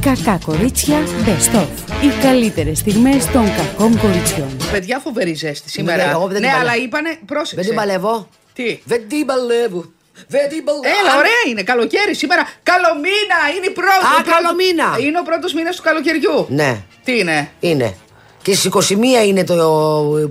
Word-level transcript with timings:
Κακά 0.00 0.38
κορίτσια 0.44 0.96
Best 1.26 1.56
of. 1.60 1.66
Οι 2.02 2.22
καλύτερες 2.22 2.78
στιγμές 2.78 3.26
των 3.26 3.44
κακών 3.56 3.98
κοριτσιών. 4.00 4.56
Παιδιά, 4.72 4.98
φοβερή 4.98 5.34
ζέστη 5.34 5.70
σήμερα. 5.70 6.04
Ναι, 6.04 6.10
εγώ 6.10 6.26
δεν 6.26 6.40
ναι, 6.40 6.46
την 6.46 6.56
αλλά 6.56 6.64
παλεύω. 6.70 6.84
είπανε. 6.84 7.18
Πρόσεξε. 7.26 7.54
Δεν 7.54 7.64
την 7.64 7.74
παλεύω. 7.74 8.28
Τι; 8.52 8.78
Δεν 8.84 9.08
την 9.08 9.26
παλεύω. 9.26 9.84
Δεν 10.28 10.48
την 10.48 10.64
παλεύω. 10.64 10.84
Έλα, 11.00 11.16
ωραία 11.18 11.40
είναι. 11.48 11.62
Καλοκαίρι 11.62 12.14
σήμερα. 12.14 12.42
Καλομήνα! 12.62 13.38
Είναι 13.56 13.66
η 13.66 13.70
πρώτη. 13.70 14.04
Α, 14.04 14.10
ο 14.18 14.22
πρώτος- 14.22 14.34
καλομήνα. 14.34 14.88
Είναι 15.08 15.18
ο 15.18 15.22
πρώτος 15.22 15.52
μήνας 15.54 15.76
του 15.76 15.82
καλοκαιριού. 15.82 16.46
Ναι, 16.48 16.82
Τι 17.04 17.18
είναι; 17.18 17.50
είναι. 17.60 17.94
Και 18.42 18.54
στις 18.54 18.64
21 18.64 19.26
είναι 19.26 19.44
το 19.44 19.54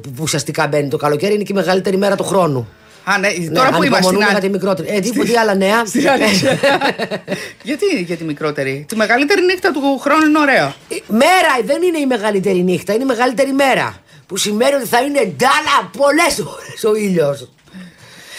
που 0.04 0.14
ουσιαστικά 0.22 0.68
μπαίνει 0.68 0.90
το 0.90 0.98
καλοκαίρι, 0.98 1.34
είναι 1.34 1.44
και 1.44 1.52
η 1.52 1.56
μεγαλύτερη 1.56 1.98
μέρα 1.98 2.16
του 2.16 2.24
χρόνου. 2.24 2.68
Α, 3.14 3.18
ναι, 3.18 3.28
Ναι, 3.30 3.50
τώρα 3.60 3.70
που 3.70 3.84
είμαστε 3.84 4.04
στην 4.04 4.16
ανυπομονούμε 4.16 4.24
άλλη. 4.24 4.32
για 4.32 4.42
τη 4.42 4.50
μικρότερη. 4.50 4.88
Ε, 4.92 5.00
τι, 5.00 5.10
τι 5.12 5.38
άλλα 5.38 5.56
νέα. 5.56 5.86
Στην 5.86 6.10
άλλη. 6.10 6.24
Γιατί 7.70 7.86
για 8.08 8.16
τη 8.16 8.24
μικρότερη; 8.24 8.86
Τη 8.88 8.96
μεγαλύτερη 8.96 9.42
νύχτα 9.42 9.72
του 9.72 10.00
χρόνου 10.00 10.26
είναι 10.26 10.40
ωραίο. 10.40 10.66
Ε, 10.90 10.96
Μέρα 11.08 11.54
δεν 11.66 11.82
είναι 11.82 11.98
η 12.00 12.06
μεγαλύτερη 12.06 12.64
νύχτα, 12.64 12.94
είναι 12.94 13.04
η 13.04 13.06
μεγαλύτερη 13.06 13.52
μέρα. 13.52 14.02
Που 14.28 14.38
σημαίνει 14.38 14.74
ότι 14.74 14.86
θα 14.86 15.00
είναι 15.02 15.34
ντάλα 15.38 15.90
πολλές 15.98 16.40
ώρες 16.40 16.84
ο 16.84 16.96
ήλιος. 16.96 17.50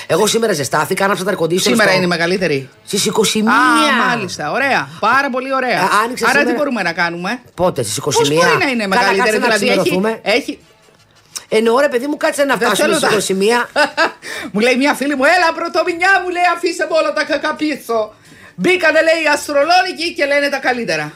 Εγώ 0.06 0.26
σήμερα 0.26 0.52
ζεστάθηκα, 0.52 1.04
άναψα 1.04 1.24
τα 1.24 1.30
αρκοντήσια. 1.30 1.70
Σήμερα 1.70 1.92
είναι 1.92 2.04
η 2.04 2.06
μεγαλύτερη. 2.06 2.68
Στις 2.86 3.06
21. 3.06 3.38
Α, 3.38 4.06
μάλιστα. 4.08 4.50
Ωραία. 4.52 4.88
Πάρα 5.00 5.30
πολύ 5.30 5.54
ωραία. 5.54 5.80
Α, 5.80 5.88
άνοιξε 6.04 6.24
Άρα 6.24 6.32
τι 6.32 6.38
σήμερα. 6.38 6.56
μπορούμε 6.58 6.82
να 6.82 6.92
κάνουμε; 6.92 7.40
Πότε, 7.54 7.82
στις 7.82 7.96
21. 7.96 8.02
Πώ 8.02 8.20
μπορεί 8.34 8.56
να 8.64 8.68
είναι 8.70 8.86
Καλά, 8.86 8.88
μεγαλύτερη, 8.88 9.38
κάτσε 9.38 9.48
να 9.48 9.56
δηλαδή 9.56 9.66
έχει, 9.66 9.80
ξημερωθούμε. 9.80 10.20
έχει. 10.22 10.58
Εννοώ 11.52 11.78
ρε 11.78 11.88
παιδί 11.88 12.06
μου, 12.06 12.16
κάτσε 12.16 12.44
να 12.44 12.56
Δεν 12.56 12.66
φτάσουμε 12.68 12.98
θέλω 12.98 13.24
στι 13.24 13.46
τα- 13.46 13.66
21. 13.68 13.82
μου 14.52 14.60
λέει 14.60 14.76
μια 14.76 14.94
φίλη 14.94 15.14
μου, 15.16 15.24
έλα 15.24 15.52
πρωτομηνιά 15.54 16.20
μου 16.22 16.28
λέει, 16.28 16.42
αφήστε 16.54 16.84
μου 16.84 16.96
όλα 17.00 17.12
τα 17.12 17.24
κακά 17.24 17.54
πίσω. 17.54 18.14
Μπήκανε 18.54 19.00
λέει 19.02 19.22
οι 19.24 19.26
αστρολόγοι 19.34 20.12
και 20.16 20.24
λένε 20.24 20.48
τα 20.48 20.58
καλύτερα. 20.58 21.12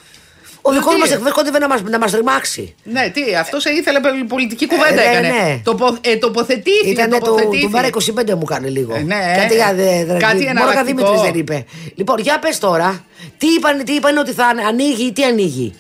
Ο 0.67 0.70
δικός 0.72 0.94
Τι; 0.94 1.00
μας 1.00 1.11
εκβέ 1.12 1.31
κόντευε 1.31 1.59
να 1.59 1.69
μα 1.69 1.81
να 1.81 1.98
μας 1.98 2.12
ρημάξει. 2.12 2.75
Ναι, 2.83 3.09
τι, 3.14 3.34
αυτός 3.34 3.62
σε 3.62 3.70
ήθελε 3.70 4.00
πε- 4.00 4.25
πολιτική 4.28 4.67
κουβέντα 4.67 5.03
Ε, 5.03 5.05
ναι, 5.06 5.11
έκανε. 5.11 5.28
ναι. 5.28 5.61
Τοπο, 5.64 5.98
ε, 6.00 6.17
τοποθετήθηκε. 6.17 6.89
Ήταν 6.91 7.11
το, 7.11 7.19
τοποθετήθηκε. 7.19 7.64
του 7.64 7.70
Βάρα 7.70 7.89
25 8.33 8.34
μου 8.39 8.44
κάνει 8.44 8.69
λίγο. 8.70 8.94
Ε, 8.94 8.98
ναι, 9.00 9.34
Κάτι, 9.37 9.53
ε. 9.55 9.56
για 9.56 9.72
δε, 9.75 10.05
δε, 10.05 10.19
Κάτι 10.19 10.37
Μόνο 10.37 10.48
εναλλακτικό. 10.50 10.84
Δημήτρης 10.84 11.20
δεν 11.20 11.34
είπε. 11.34 11.64
Λοιπόν, 11.94 12.19
για 12.19 12.39
πες 12.39 12.59
τώρα, 12.59 13.05
τι 13.39 13.47
είπαν, 13.47 13.84
τι 13.84 13.92
είπαν 13.92 14.16
ότι 14.16 14.33
θα 14.33 14.47
ανοίγει, 14.69 15.12
τι 15.12 15.25
ανοίγει; 15.25 15.75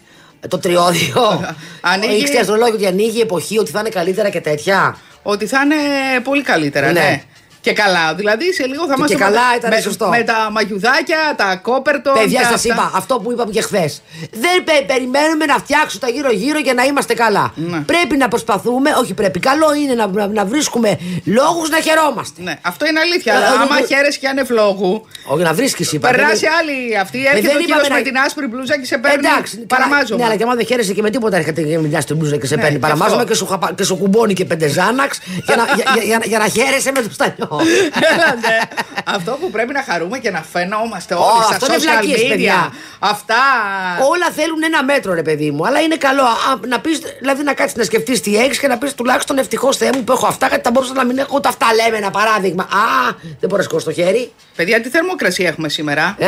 Ε, 0.44 0.48
Το 0.48 0.58
τριώδιο. 0.58 1.54
Ανοίγει- 1.92 2.20
Ήξερε 2.20 2.40
αστρολόγιο 2.40 2.74
ότι 2.74 2.86
ανοίγει 2.86 3.18
η 3.18 3.20
εποχή, 3.20 3.58
ότι 3.58 3.70
θα 3.70 3.80
είναι 3.80 3.88
καλύτερα 3.88 4.28
και 4.28 4.40
τέτοια. 4.40 4.96
Ότι 5.22 5.46
θα 5.46 5.60
είναι 5.64 5.74
πολύ 6.22 6.42
καλύτερα, 6.42 6.92
ναι. 6.92 7.00
Ναι. 7.00 7.22
Και 7.64 7.72
καλά, 7.72 8.14
δηλαδή 8.14 8.52
σε 8.52 8.64
λίγο 8.66 8.82
θα 8.82 8.88
Και 8.88 8.94
είμαστε 8.98 9.14
καλά 9.26 9.46
με, 9.50 9.56
ήταν 9.56 9.70
με, 9.74 9.80
σωστό. 9.80 10.06
με 10.08 10.22
τα 10.22 10.48
μαγιουδάκια, 10.52 11.20
τα 11.36 11.48
κόπερτον. 11.68 12.14
Παιδιά, 12.14 12.40
τα 12.40 12.44
σας 12.46 12.54
αυτά. 12.54 12.68
είπα 12.74 12.90
αυτό 12.94 13.14
που 13.22 13.32
είπαμε 13.32 13.50
και 13.56 13.60
χθες. 13.68 14.02
Δεν 14.44 14.56
πε- 14.64 14.84
περιμένουμε 14.92 15.44
να 15.44 15.54
φτιάξουν 15.64 16.00
τα 16.00 16.08
γύρω-γύρω 16.08 16.58
για 16.58 16.74
να 16.74 16.82
είμαστε 16.84 17.14
καλά. 17.14 17.52
Ναι. 17.54 17.78
Πρέπει 17.80 18.16
να 18.16 18.28
προσπαθούμε, 18.28 18.90
όχι 19.00 19.14
πρέπει, 19.14 19.38
καλό 19.40 19.74
είναι 19.74 19.94
να, 19.94 20.06
να, 20.06 20.26
να 20.26 20.44
βρίσκουμε 20.44 20.98
λόγους 21.24 21.68
να 21.70 21.80
χαιρόμαστε. 21.80 22.42
Ναι, 22.42 22.54
αυτό 22.62 22.86
είναι 22.86 23.00
αλήθεια. 23.00 23.32
Ε, 23.32 23.36
αλλά 23.36 23.46
ε, 23.46 23.62
άμα 23.62 23.76
ε, 23.82 23.86
χαίρεσαι 23.86 24.18
και 24.18 24.28
ανευλόγου, 24.28 25.06
Όχι 25.26 25.42
να 25.42 25.52
βρίσκεις, 25.52 25.92
είπα. 25.92 26.10
περάσει 26.10 26.38
δεν- 26.38 26.50
άλλη 26.58 26.98
αυτή. 26.98 27.18
Ε, 27.18 27.28
Έρχεται 27.28 27.40
δεν 27.46 27.56
ο 27.56 27.58
είπαμε 27.60 27.64
κύριος 27.64 27.88
να- 27.88 27.96
με 27.96 28.02
την 28.02 28.16
άσπρη 28.18 28.46
μπλούζα 28.46 28.78
και 28.80 28.86
σε 28.86 28.98
παίρνει. 28.98 29.26
Εντάξει, 29.26 29.54
καλά. 29.56 29.66
παραμάζωμα. 29.66 30.18
Ναι, 30.20 30.24
αλλά 30.26 30.36
και 30.36 30.42
άμα 30.42 30.54
δεν 30.54 30.66
χαίρεσαι 30.66 30.92
και 30.92 31.02
με 31.02 31.10
τίποτα 31.10 31.36
έρχεται 31.36 31.62
και 31.62 31.78
μιλιά 31.78 32.00
στην 32.00 32.16
μπλούζα 32.16 32.36
και 32.36 32.46
σε 32.46 32.54
Ναι, 32.54 32.60
παίρνει 32.62 32.76
και 32.76 32.80
παραμάζωμα 32.86 33.16
αυτό. 33.20 33.28
και 33.28 33.34
σου, 33.34 33.46
χαπα- 33.46 33.72
και 33.74 33.84
σου 33.84 33.96
κουμπώνει 33.96 34.32
και 34.34 34.44
πέντε 34.44 34.66
ζάναξ 34.68 35.18
για, 35.46 35.56
να, 35.56 35.64
για, 35.64 35.84
για, 35.94 36.02
για, 36.04 36.18
για 36.24 36.38
να 36.38 36.48
χαίρεσαι 36.48 36.90
με 36.92 37.00
το 37.02 37.08
στανιό. 37.12 37.53
Ναι. 38.44 38.58
Αυτό 39.16 39.38
που 39.40 39.50
πρέπει 39.50 39.72
να 39.72 39.82
χαρούμε 39.82 40.18
και 40.18 40.30
να 40.30 40.42
φαινόμαστε 40.52 41.14
Ω, 41.14 41.18
όλοι 41.18 41.44
στα 41.44 41.54
αυτό 41.54 41.66
είναι 41.66 41.76
social 41.76 41.80
βλακίες, 41.80 42.20
media. 42.22 42.28
παιδιά. 42.28 42.72
Αυτά. 42.98 43.34
Όλα 44.10 44.30
θέλουν 44.34 44.62
ένα 44.64 44.84
μέτρο, 44.84 45.14
ρε 45.14 45.22
παιδί 45.22 45.50
μου. 45.50 45.66
Αλλά 45.66 45.80
είναι 45.80 45.96
καλό. 45.96 46.22
Α, 46.22 46.36
να 46.68 46.80
πεις, 46.80 47.00
δηλαδή 47.20 47.42
να 47.42 47.54
κάτσεις 47.54 47.76
να 47.76 47.84
σκεφτείς 47.84 48.20
τι 48.20 48.36
έχεις 48.38 48.58
και 48.58 48.68
να 48.68 48.78
πεις 48.78 48.94
τουλάχιστον 48.94 49.38
ευτυχώς 49.38 49.76
Θεέ 49.76 49.90
μου 49.94 50.04
που 50.04 50.12
έχω 50.12 50.26
αυτά, 50.26 50.46
γιατί 50.46 50.62
θα 50.62 50.70
μπορούσα 50.70 50.92
να 50.92 51.04
μην 51.04 51.18
έχω 51.18 51.32
ούτε 51.34 51.48
αυτά. 51.48 51.66
Λέμε 51.74 51.96
ένα 51.96 52.10
παράδειγμα. 52.10 52.62
Α, 52.62 53.12
δεν 53.22 53.36
μπορώ 53.48 53.56
να 53.56 53.62
σηκώσω 53.62 53.84
το 53.84 53.92
χέρι. 53.92 54.32
Παιδιά, 54.56 54.80
τι 54.80 54.88
θερμοκρασία 54.88 55.48
έχουμε 55.48 55.68
σήμερα; 55.68 56.14
Ε, 56.18 56.26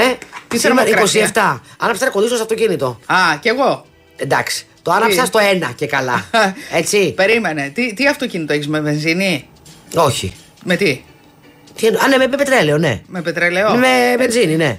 Τι 0.48 0.58
σήμερα 0.58 0.82
θερμοκρασία; 0.84 1.30
27. 1.34 1.60
Άναψα 1.78 2.04
να 2.04 2.10
κολλήσω 2.10 2.34
στο 2.34 2.42
αυτοκίνητο. 2.42 3.00
Α, 3.06 3.16
κι 3.40 3.48
εγώ. 3.48 3.86
Εντάξει. 4.16 4.66
Το 4.82 4.92
άναψα 4.92 5.20
Τι; 5.20 5.26
στο 5.26 5.38
ένα 5.38 5.72
και 5.76 5.86
καλά. 5.86 6.24
Έτσι. 6.80 7.12
Περίμενε. 7.12 7.70
Τι, 7.74 7.94
τι 7.94 8.06
αυτοκίνητο 8.06 8.52
έχεις 8.52 8.68
με 8.68 8.80
βενζίνη; 8.80 9.48
Όχι. 9.94 10.34
Με 10.64 10.76
τι; 10.76 11.04
Τι 11.76 11.86
εννοώ- 11.86 12.02
Α, 12.04 12.08
ναι, 12.08 12.16
με 12.16 12.26
με 12.26 12.36
πετρέλαιο, 12.36 12.78
ναι. 12.78 13.00
Με 13.06 13.22
πετρελαιό. 13.22 13.74
Με 13.74 14.14
βενζίνη, 14.18 14.56
ναι. 14.56 14.78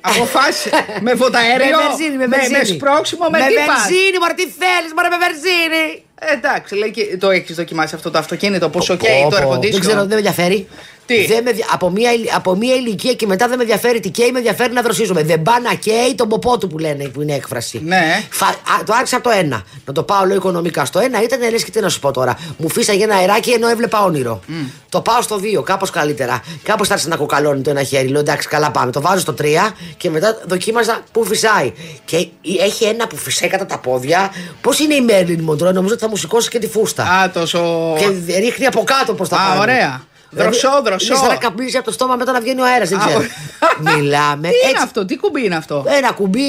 Αποφάσισε. 0.00 0.70
με 1.06 1.14
βοταέριο. 1.14 1.76
Με 1.78 1.86
βενζίνη, 1.88 2.16
με 2.16 2.26
βενζίνη. 2.26 2.58
Με, 2.58 2.64
σπρώξιμο, 2.64 3.28
με, 3.30 3.38
με 3.38 3.46
τι 3.46 3.54
πας; 3.54 3.66
βενζίνη, 3.66 4.18
μωρέ, 4.20 4.32
τι 4.32 4.42
θέλεις, 4.60 4.90
μωρέ, 4.96 5.08
με 5.08 5.18
βενζίνη. 5.24 6.02
Ε, 6.20 6.32
εντάξει, 6.32 6.74
λέει, 6.74 6.90
και- 6.90 7.16
το 7.16 7.30
έχεις 7.30 7.56
δοκιμάσει 7.56 7.94
αυτό 7.94 8.10
το 8.10 8.18
αυτοκίνητο. 8.18 8.68
Πόσο 8.68 8.96
Πω, 8.96 9.04
καίει 9.04 9.26
το 9.30 9.36
πω, 9.42 9.50
air 9.52 9.54
condition. 9.56 9.70
Δεν 9.70 9.80
ξέρω, 9.80 9.98
δεν 9.98 10.08
με 10.08 10.14
ενδιαφέρει. 10.14 10.68
Τι; 11.06 11.26
Δεν 11.26 11.42
με, 11.42 11.52
δια- 11.52 11.66
από, 11.70 11.90
μια, 11.90 12.12
ηλι- 12.12 12.34
από 12.34 12.54
μια 12.54 12.74
ηλικία 12.74 13.12
και 13.12 13.26
μετά 13.26 13.48
δεν 13.48 13.56
με 13.56 13.62
ενδιαφέρει 13.62 14.00
τι 14.00 14.08
καίει, 14.10 14.30
με 14.30 14.38
ενδιαφέρει 14.38 14.72
να 14.72 14.82
δροσίζομαι. 14.82 15.22
Δεν 15.22 15.42
πάει 15.42 15.60
να 15.60 15.74
καίει 15.74 16.14
τον 16.14 16.28
ποπό 16.28 16.58
του 16.58 16.68
που 16.68 16.78
λένε 16.78 17.08
που 17.08 17.22
είναι 17.22 17.34
έκφραση. 17.34 17.80
Ναι. 17.84 18.22
Φα, 18.30 18.46
α, 18.46 18.52
το 18.86 18.92
άρχισα 18.94 19.16
από 19.16 19.28
το 19.28 19.34
ένα. 19.38 19.62
Να 19.84 19.92
το 19.92 20.02
πάω 20.02 20.24
λέω 20.24 20.36
οικονομικά. 20.36 20.84
Στο 20.84 20.98
ένα 20.98 21.22
ήταν 21.22 21.50
λες 21.50 21.64
και 21.64 21.70
τι 21.70 21.80
να 21.80 21.88
σου 21.88 22.00
πω 22.00 22.10
τώρα. 22.10 22.38
Μου 22.56 22.68
φύσαγε 22.70 23.04
ένα 23.04 23.14
αεράκι 23.14 23.50
ενώ 23.50 23.68
έβλεπα 23.68 24.02
όνειρο. 24.04 24.40
Το 24.88 25.00
πάω 25.00 25.22
στο 25.22 25.38
δύο, 25.38 25.62
κάπως 25.62 25.90
καλύτερα. 25.90 26.42
Κάπως 26.62 26.90
άρχισε 26.90 27.08
να 27.08 27.16
κοκαλώνει 27.16 27.60
το 27.62 27.70
ένα 27.70 27.82
χέρι. 27.82 28.08
Λέω 28.08 28.20
εντάξει, 28.20 28.48
καλά 28.48 28.70
πάμε. 28.70 28.92
Το 28.92 29.00
βάζω 29.00 29.20
στο 29.20 29.32
τρία 29.32 29.76
και 29.96 30.10
μετά 30.10 30.40
δοκίμαζα 30.46 31.00
που 31.12 31.24
φυσάει. 31.24 31.72
Και 32.04 32.26
έχει 32.60 32.84
ένα 32.84 33.06
που 33.06 33.16
φυσάει 33.16 33.48
κατά 33.48 33.66
τα 33.66 33.78
πόδια. 33.78 34.32
Πώς 34.60 34.78
είναι 34.78 34.94
η 34.94 35.00
Μέρλιν 35.00 35.40
Μοντρό, 35.42 35.72
νομίζω 35.72 35.92
ότι 35.94 36.02
θα 36.02 36.08
μου 36.08 36.16
σηκώσει 36.16 36.48
και 36.48 36.58
τη 36.58 36.66
φούστα. 36.68 37.02
Α, 37.04 37.30
τόσο. 37.30 37.94
Και 37.98 38.36
ρίχνει 38.38 38.66
από 38.66 38.82
κάτω 38.84 39.14
προς 39.14 39.28
τα 39.28 39.36
Α, 39.36 39.48
πάνω. 39.48 39.60
ωραία. 39.60 40.04
Δροσό, 40.36 40.68
δροσό. 40.84 41.06
Είναι 41.06 41.16
σαν 41.16 41.28
να 41.28 41.36
καπνίζει 41.36 41.76
από 41.76 41.86
το 41.86 41.92
στόμα 41.92 42.16
μετά 42.16 42.32
να 42.32 42.40
βγαίνει 42.40 42.60
ο 42.60 42.64
αέρας. 42.64 42.88
Δεν 42.88 42.98
Α, 42.98 43.06
ξέρω. 43.06 43.20
ο- 43.20 43.96
Μιλάμε. 43.96 44.48
Τι 44.48 44.54
είναι 44.54 44.70
έτσι, 44.70 44.82
αυτό, 44.82 45.04
τι 45.04 45.16
κουμπί 45.16 45.44
είναι 45.44 45.56
αυτό; 45.56 45.84
Ένα 45.88 46.12
κουμπί, 46.12 46.40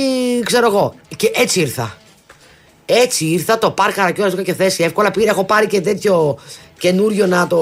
ξέρω 0.46 0.68
εγώ. 0.68 0.94
Και 1.16 1.32
έτσι 1.36 1.60
ήρθα. 1.60 1.98
Έτσι 2.86 3.26
ήρθα, 3.26 3.58
το 3.60 3.72
πάρκα 3.72 4.12
και 4.12 4.22
όλα 4.22 4.42
και 4.44 4.54
θέση 4.54 4.84
εύκολα. 4.84 5.12
Πήρα, 5.12 5.30
έχω 5.32 5.44
πάρει 5.44 5.68
και 5.68 5.82
τέτοιο 5.82 6.38
καινούριο 6.80 7.26
να 7.28 7.48
το. 7.48 7.58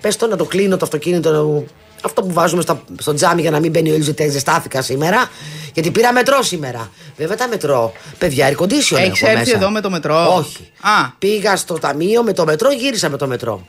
Πες 0.00 0.16
το 0.16 0.26
να 0.26 0.36
το 0.36 0.44
κλείνω 0.44 0.76
το 0.76 0.84
αυτοκίνητο. 0.84 1.64
Αυτό 2.04 2.22
που 2.22 2.32
βάζουμε 2.32 2.62
στα, 2.62 2.82
στο 2.98 3.14
τζάμι 3.14 3.40
για 3.40 3.50
να 3.50 3.60
μην 3.60 3.70
μπαίνει 3.70 3.88
ο 3.88 3.92
ήλιος. 3.92 4.06
Γιατί 4.06 4.28
ζεστάθηκα 4.30 4.82
σήμερα. 4.82 5.28
Γιατί 5.74 5.90
πήρα 5.90 6.12
μετρό 6.12 6.42
σήμερα. 6.42 6.90
Βέβαια 7.16 7.36
τα 7.36 7.48
μετρό. 7.48 7.92
Παιδιά, 8.18 8.48
air 8.50 8.62
condition 8.62 8.68
Έχεις 8.68 8.92
έχω 8.96 9.26
έρθει 9.26 9.38
μέσα. 9.38 9.56
εδώ 9.56 9.70
με 9.70 9.80
το 9.80 9.90
μετρό; 9.90 10.34
Όχι. 10.36 10.70
Α. 10.80 11.08
Πήγα 11.18 11.56
στο 11.56 11.74
ταμείο 11.78 12.22
με 12.22 12.32
το 12.32 12.44
μετρό, 12.44 12.72
γύρισα 12.72 13.08
με 13.08 13.16
το 13.16 13.26
μετρό. 13.26 13.66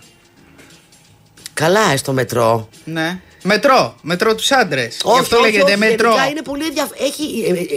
Καλά, 1.55 1.91
ε, 1.91 1.97
στο 1.97 2.13
μετρό. 2.13 2.69
Ναι. 2.83 3.19
Μετρό, 3.43 3.95
μετρό 4.01 4.35
τους 4.35 4.51
άντρες. 4.51 4.95
Γι' 5.03 5.09
Όχι, 5.11 5.19
αυτό 5.19 5.35
όχι, 5.37 5.45
λέγεται 5.45 5.71
όχι, 5.71 5.77
μετρό. 5.77 6.09
γενικά 6.09 6.29
Είναι 6.29 6.41
πολύ 6.41 6.65
ενδιαφέρον. 6.65 7.07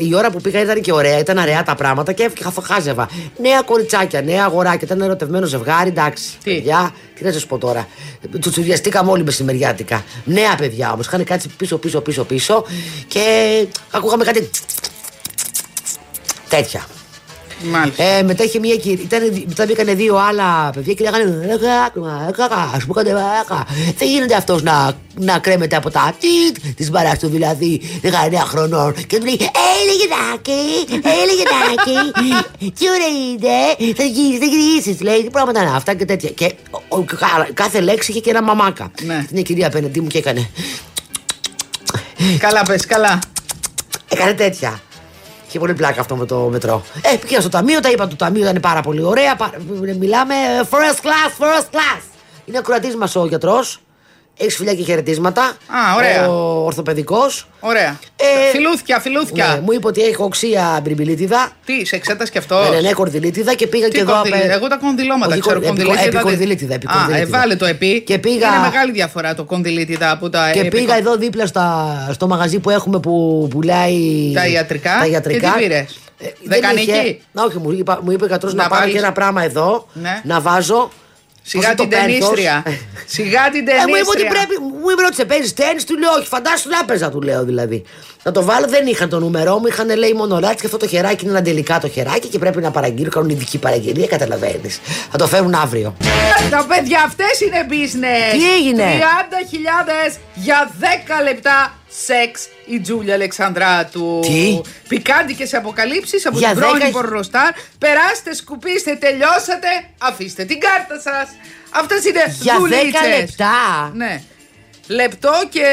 Η 0.09 0.15
ώρα 0.15 0.31
που 0.31 0.41
πήγα 0.41 0.61
ήταν 0.61 0.81
και 0.81 0.93
ωραία, 0.93 1.19
ήταν 1.19 1.39
αραιά 1.39 1.63
τα 1.63 1.75
πράγματα 1.75 2.13
και 2.13 2.23
έφυγα, 2.23 2.53
χάζευα. 2.63 3.09
Νέα 3.41 3.63
κοριτσάκια, 3.63 4.23
νέα 4.23 4.45
αγοράκια, 4.45 4.81
ήταν 4.83 5.01
ερωτευμένο 5.01 5.47
ζευγάρι, 5.47 5.89
εντάξει. 5.89 6.29
Τι; 6.45 6.55
Παιδιά, 6.55 6.95
τι 7.15 7.25
να 7.25 7.33
σας 7.33 7.47
πω 7.47 7.59
τώρα. 7.59 7.89
Τσουτσουριαστήκαμε 8.41 9.11
όλοι 9.11 9.25
μεσημεριάτικα. 9.25 10.05
Νέα 10.25 10.55
παιδιά 10.55 10.93
όμως. 10.93 11.07
Είχαν 11.07 11.25
κάτσει 11.25 11.49
πίσω, 11.57 11.79
πίσω, 11.79 12.01
πίσω, 12.01 12.25
πίσω 12.25 12.65
και 13.09 13.67
ακούγαμε 13.91 14.25
κάτι. 14.25 14.51
Τέτοια. 16.49 16.87
Μάλιστα. 17.63 18.03
Ε, 18.05 18.23
μετά 18.23 18.45
είχε 18.45 18.59
μια 18.59 18.77
κυρία. 18.77 19.05
Ήταν, 19.05 19.45
μετά 19.47 19.65
μπήκαν 19.67 19.97
δύο 19.97 20.17
άλλα 20.17 20.71
παιδιά 20.75 20.95
και 20.95 21.05
λέγανε 21.05 21.25
«Ε, 21.45 21.57
Κακά, 21.57 22.31
κακά, 22.37 22.71
ας 22.75 22.85
πούμε 22.85 23.03
κάτι 23.03 23.11
κακά. 23.47 23.67
Δεν 23.99 24.09
γίνεται 24.09 24.35
αυτός 24.35 24.63
να, 24.63 24.93
να 25.15 25.39
κρέμεται 25.39 25.77
από 25.77 25.91
τα 25.91 26.13
τίτ 26.21 26.75
της 26.77 26.91
μπαράς 26.91 27.19
του, 27.19 27.29
δηλαδή 27.29 27.81
19 28.03 28.09
χρονών. 28.47 28.95
Και 29.07 29.19
του 29.19 29.25
λέει 29.25 29.39
Έλε 29.81 29.93
γεννάκι, 30.01 30.61
έλε 31.09 31.33
γεννάκι, 31.41 32.13
τι 32.79 32.85
ωραία 32.89 33.09
είναι, 33.31 33.95
θα 33.95 34.03
γυρίσει, 34.05 34.39
θα 34.39 34.45
γυρίσεις. 34.47 35.01
Λέει 35.01 35.23
τι 35.25 35.31
πράγματα 35.31 35.63
είναι 35.63 35.71
αυτά 35.75 35.95
και 35.95 36.05
τέτοια. 36.05 36.31
Και 36.31 36.55
ο- 36.71 36.83
ο- 36.89 37.03
κα- 37.05 37.49
κάθε 37.55 37.81
λέξη 37.81 38.11
είχε 38.11 38.21
και 38.21 38.31
ένα 38.31 38.43
μαμάκα. 38.43 38.91
Ναι. 39.03 39.25
Την 39.35 39.43
κυρία 39.45 39.67
απέναντί 39.67 40.01
μου 40.01 40.07
και 40.07 40.19
έκανε. 40.19 40.51
Καλά, 42.39 42.63
πες, 42.63 42.87
καλά. 42.87 43.19
Έκανε 44.09 44.33
τέτοια. 44.33 44.81
Είχε 45.49 45.59
πολύ 45.59 45.75
πλάκα 45.75 46.01
αυτό 46.01 46.17
με 46.17 46.27
το 46.27 46.37
μετρό. 46.39 46.83
Ε, 47.03 47.17
πήγα 47.17 47.41
στο 47.41 47.49
ταμείο, 47.49 47.81
τα 47.81 47.91
είπα 47.91 48.09
του 48.09 48.17
ταμείου, 48.17 48.43
ήταν 48.43 48.61
πάρα 48.61 48.81
πολύ 48.81 49.03
ωραία. 49.03 49.37
πα- 49.37 49.51
Μιλάμε 49.99 50.35
first 50.71 51.05
class, 51.05 51.43
first 51.45 51.65
class. 51.75 52.03
Είναι 52.45 52.59
ακροατή 52.59 52.97
μας 52.97 53.17
ο 53.17 53.27
γιατρός. 53.27 53.81
Έχεις 54.41 54.57
φιλιά 54.57 54.75
και 54.75 54.83
χαιρετίσματα. 54.83 55.43
Α, 55.43 55.95
ωραία. 55.97 56.29
Ο 56.29 56.65
ορθοπαιδικός. 56.65 57.49
Ωραία. 57.61 57.99
Ε, 58.17 58.51
φιλούθια, 58.53 59.01
φιλούθια. 59.01 59.47
Ναι, 59.47 59.61
μου 59.61 59.73
είπε 59.73 59.87
ότι 59.87 60.01
έχει 60.03 60.15
οξία 60.19 60.81
μπριμπιλίτιδα. 60.83 61.51
Τι, 61.65 61.85
σε 61.87 61.97
εξέτασες 61.97 62.31
κι 62.31 62.39
αυτό; 62.39 62.63
Ναι, 62.63 62.69
ναι, 62.69 62.81
ναι, 62.81 62.93
κορδιλίτιδα 62.93 63.55
και 63.55 63.67
πήγα 63.67 63.87
Τι 63.87 63.93
και 63.95 64.01
εδώ. 64.01 64.13
κονδυλί- 64.13 64.37
απέ- 64.37 64.51
Εγώ 64.53 64.69
τα 64.69 64.77
κονδυλώματα 64.77 65.33
Όχι, 65.33 65.41
ξέρω. 65.41 65.61
κο- 65.61 65.67
επικο- 65.67 65.85
κονδυλίτιδα 65.87 66.11
δεν- 66.11 66.21
επικονδυλίτιδα, 66.21 66.73
Α, 66.73 66.77
επικονδυλίτιδα. 66.77 67.37
ε, 67.37 67.41
βάλε 67.41 67.57
το 67.57 67.67
επί. 67.67 68.01
Και 68.01 68.19
πήγα- 68.19 68.49
Είναι 68.49 68.69
μεγάλη 68.71 68.93
διαφορά 68.93 69.35
το 69.35 69.45
κονδυλίτιδα 69.45 70.11
από 70.11 70.31
τα 70.31 70.51
Και 70.53 70.61
επικο- 70.61 70.77
πήγα 70.77 70.97
εδώ 70.97 71.17
δίπλα 71.17 71.47
στα, 71.47 72.09
στο 72.13 72.27
μαγαζί 72.27 72.59
που 72.59 72.71
έχουμε 72.71 73.01
που 73.01 73.47
πουλάει. 73.51 74.31
Τα 74.35 74.47
ιατρικά; 74.47 74.97
Τα 75.01 75.07
ιατρικά. 75.07 75.49
Και 75.49 75.55
τι 75.59 75.63
πήρες; 75.63 75.99
Ε, 76.19 76.25
δεν 76.25 76.35
Δεκανική; 76.61 76.91
είχε- 76.91 77.19
Να, 77.33 77.45
όχι, 77.45 77.59
μου, 77.59 77.71
είπα, 77.71 77.99
μου 78.03 78.11
είπε 78.11 78.25
ο 78.25 78.27
γιατρός 78.27 78.55
να, 78.55 78.63
Να 78.63 78.69
πάρω 78.69 78.81
βάλεις- 78.81 78.95
και 78.97 79.01
ένα 79.05 79.13
πράγμα 79.13 79.43
εδώ. 79.45 79.87
Ναι. 79.93 80.21
Να 80.25 80.41
βάζω. 80.41 80.91
Σιγά 81.51 81.75
Πώς 81.75 81.77
την 81.77 81.85
είναι 81.85 81.97
το 81.97 82.07
πένθος; 82.07 82.29
ταινίστρια. 82.29 82.63
Σιγά 83.07 83.51
την 83.51 83.69
Ε, 83.69 83.73
μου 83.89 83.97
είπε 84.01 84.09
ότι 84.15 84.23
ταινίστρια. 84.23 84.31
πρέπει. 84.31 84.55
Μου 84.81 84.89
είπε 84.93 85.03
ότι 85.11 85.25
παίζεις 85.25 85.53
τέννη, 85.55 85.83
του 85.83 85.99
λέω 85.99 86.11
όχι, 86.19 86.27
φαντάσου 86.27 86.69
να 86.69 86.85
παίζα, 86.85 87.11
του 87.11 87.21
λέω 87.23 87.45
δηλαδή. 87.45 87.79
Να 88.29 88.35
το 88.35 88.43
βάλω, 88.43 88.67
δεν 88.69 88.87
είχαν 88.87 89.09
το 89.09 89.19
νούμερό 89.19 89.59
μου, 89.59 89.67
είχαν 89.67 89.97
λέει 89.97 90.13
μόνο 90.13 90.39
ράτσι 90.39 90.57
και 90.57 90.67
αυτό 90.67 90.77
το 90.77 90.87
χεράκι 90.89 91.25
είναι 91.25 91.39
αντελικά 91.39 91.79
το 91.79 91.89
χεράκι 91.89 92.29
και 92.29 92.39
πρέπει 92.39 92.61
να 92.61 92.71
παραγγείλω, 92.71 93.11
κάνουν 93.11 93.29
ειδική 93.29 93.59
παραγγελία, 93.59 94.07
καταλαβαίνεις. 94.07 94.81
Θα 95.11 95.19
το 95.19 95.27
φέρουν 95.27 95.55
αύριο. 95.55 95.97
Τα 96.51 96.67
παιδιά 96.69 97.03
αυτές 97.07 97.41
είναι 97.41 97.67
business. 97.71 98.33
Τι 98.33 98.53
έγινε; 98.53 98.85
30.000 100.11 100.19
για 100.35 100.71
10 100.81 100.85
λεπτά 101.23 101.79
σεξ 101.89 102.49
η 102.67 102.81
Τζούλια 102.81 103.15
Αλεξανδράτου. 103.15 104.21
Τι; 104.23 104.61
Πικάντικες 104.89 105.55
αποκαλύψεις 105.55 106.27
από 106.27 106.39
Για 106.39 106.49
την 106.49 106.59
πρώην 106.59 106.83
10 106.89 106.91
πορνοστάρ. 106.93 107.51
Περάστε, 107.79 108.35
σκουπίστε, 108.35 108.95
τελειώσατε. 108.95 109.69
Αφήστε 109.99 110.45
την 110.45 110.59
κάρτα 110.61 111.11
σας. 111.11 111.29
Αυτές 111.71 112.05
είναι 112.05 112.37
Για 112.41 112.55
10 112.55 112.59
δουλίτσες. 112.59 113.19
λεπτά; 113.19 113.91
Ναι. 113.95 114.23
Λεπτό 114.89 115.33
και 115.51 115.67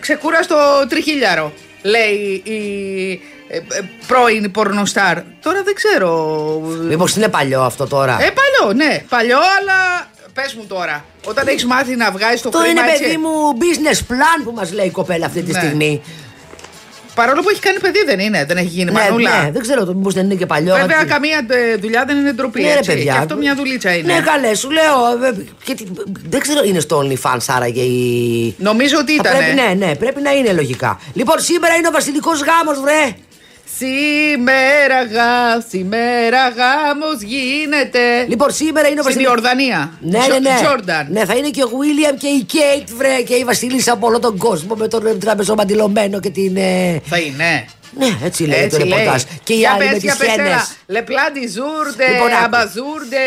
ξεκούραστο 0.00 0.56
τριχίλιαρο. 0.88 1.52
Λέει 1.82 2.42
η 2.44 3.20
ε, 3.48 3.56
ε, 3.56 3.62
πρώην 4.06 4.50
πορνοστάρ. 4.50 5.18
Τώρα 5.42 5.62
δεν 5.62 5.74
ξέρω. 5.74 6.28
Μήπως 6.88 7.16
είναι 7.16 7.28
παλιό 7.28 7.62
αυτό 7.62 7.86
τώρα; 7.86 8.12
Ε, 8.12 8.30
παλιό, 8.30 8.74
ναι. 8.74 9.02
Παλιό, 9.08 9.36
αλλά 9.38 10.08
πες 10.34 10.54
μου 10.54 10.64
τώρα. 10.68 11.04
Όταν 11.26 11.46
έχεις 11.48 11.64
μάθει 11.64 11.96
να 11.96 12.10
βγάζεις 12.10 12.40
το 12.40 12.48
Αυτό 12.48 12.60
χρήμα 12.60 12.80
είναι 12.80 12.90
έτσι, 12.90 13.02
παιδί 13.02 13.16
μου 13.16 13.30
business 13.60 13.98
plan 14.12 14.44
που 14.44 14.52
μας 14.52 14.72
λέει 14.72 14.86
η 14.86 14.90
κοπέλα 14.90 15.26
αυτή 15.26 15.42
τη 15.42 15.52
Ναι. 15.52 15.58
στιγμή. 15.58 16.02
Παρόλο 17.20 17.40
που 17.42 17.48
έχει 17.50 17.60
κάνει 17.60 17.78
παιδί, 17.78 18.02
δεν 18.06 18.18
είναι. 18.18 18.44
Δεν 18.44 18.56
έχει 18.56 18.66
γίνει 18.66 18.90
Ναι, 18.92 19.00
μανούλα. 19.00 19.42
ναι, 19.42 19.50
δεν 19.50 19.62
ξέρω 19.62 19.84
το 19.84 19.94
μήπω 19.94 20.10
δεν 20.10 20.24
είναι 20.24 20.34
και 20.34 20.46
παλιό. 20.46 20.74
Βέβαια, 20.74 20.96
κάτι- 20.96 21.08
καμία 21.08 21.46
ε, 21.48 21.76
δουλειά 21.76 22.04
δεν 22.06 22.16
είναι 22.16 22.32
ντροπή. 22.32 22.60
Ναι, 22.60 22.72
ρε 22.72 22.78
έτσι. 22.78 22.90
παιδιά. 22.92 23.12
Και 23.12 23.18
αυτό 23.18 23.36
μια 23.36 23.54
δουλίτσα 23.54 23.94
είναι. 23.96 24.12
Ναι, 24.12 24.20
καλέ, 24.20 24.54
σου 24.54 24.70
λέω. 24.70 24.94
ε, 25.28 25.44
και 25.64 25.74
τι- 25.74 25.84
δεν 26.28 26.40
ξέρω, 26.40 26.60
είναι 26.64 26.80
στο 26.80 26.98
OnlyFans 27.02 27.44
άραγε 27.46 27.80
η. 27.82 28.54
Νομίζω 28.58 28.96
ότι 28.98 29.16
Θα 29.16 29.22
ήταν. 29.28 29.36
Πρέπει, 29.38 29.54
ναι, 29.60 29.86
ναι, 29.86 29.94
πρέπει 29.94 30.20
να 30.20 30.30
είναι 30.32 30.52
λογικά. 30.52 31.00
Λοιπόν, 31.12 31.38
σήμερα 31.38 31.74
είναι 31.74 31.88
ο 31.88 31.90
βασιλικός 31.90 32.42
γάμος, 32.42 32.80
βρε. 32.80 33.14
Σήμερα 33.76 35.02
γα, 35.12 35.60
σήμερα 35.68 36.48
γάμος 36.48 37.20
γίνεται. 37.22 38.24
Λοιπόν, 38.28 38.50
σήμερα 38.50 38.88
είναι 38.88 39.00
ο 39.00 39.02
Στην 39.02 39.14
βασιλικό. 39.14 39.30
Ιορδανία. 39.32 39.92
Ναι, 40.00 40.18
Τζο- 40.18 40.28
ναι, 40.32 40.38
ναι. 40.38 40.56
Τζόρνταν. 40.62 41.06
Ναι, 41.10 41.24
θα 41.24 41.34
είναι 41.36 41.48
και 41.50 41.62
ο 41.62 41.68
Βίλιαμ 41.78 42.16
και 42.16 42.26
η 42.26 42.42
Κέιτ, 42.42 42.88
βρε, 42.96 43.22
και 43.22 43.34
η 43.34 43.44
Βασίλισσα 43.44 43.92
από 43.92 44.06
όλο 44.06 44.18
τον 44.18 44.36
κόσμο 44.36 44.74
με 44.74 44.88
τον 44.88 45.18
τραπεζομαντιλωμένο 45.20 46.20
και 46.20 46.30
την. 46.30 46.56
ε, 46.56 47.00
Θα 47.04 47.18
είναι. 47.18 47.64
Ναι, 47.98 48.18
έτσι 48.24 48.42
λέει 48.44 48.60
Έτσι 48.62 48.78
το 48.78 48.84
λέει. 48.84 48.98
ρεπορτάζ. 48.98 49.22
Και 49.42 49.52
οι 49.52 49.56
Για 49.56 49.70
άλλοι 49.70 49.78
πες, 49.82 49.90
με 49.92 49.96
για 49.98 50.10
τις 50.10 50.18
πες, 50.20 50.28
χένε. 50.30 50.48
έλα. 50.48 50.66
Λεπλάντι 50.86 51.46
ζούρντε, 51.48 52.06
Λοιπόν, 52.12 52.28
άκου. 52.32 52.44
αμπαζούρντε, 52.44 53.22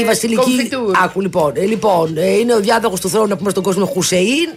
Η 0.00 0.04
βασιλική. 0.04 0.40
κομφιτούρ. 0.40 0.96
Άκου 1.04 1.20
λοιπόν. 1.20 1.52
ε, 1.56 1.64
λοιπόν 1.64 2.16
ε, 2.16 2.30
είναι 2.38 2.54
ο 2.54 2.60
διάδοχος 2.60 3.00
του 3.00 3.08
θρόνου 3.08 3.26
να 3.28 3.36
πούμε 3.36 3.50
στον 3.50 3.62
κόσμο 3.62 3.84
Χουσεϊν 3.86 4.48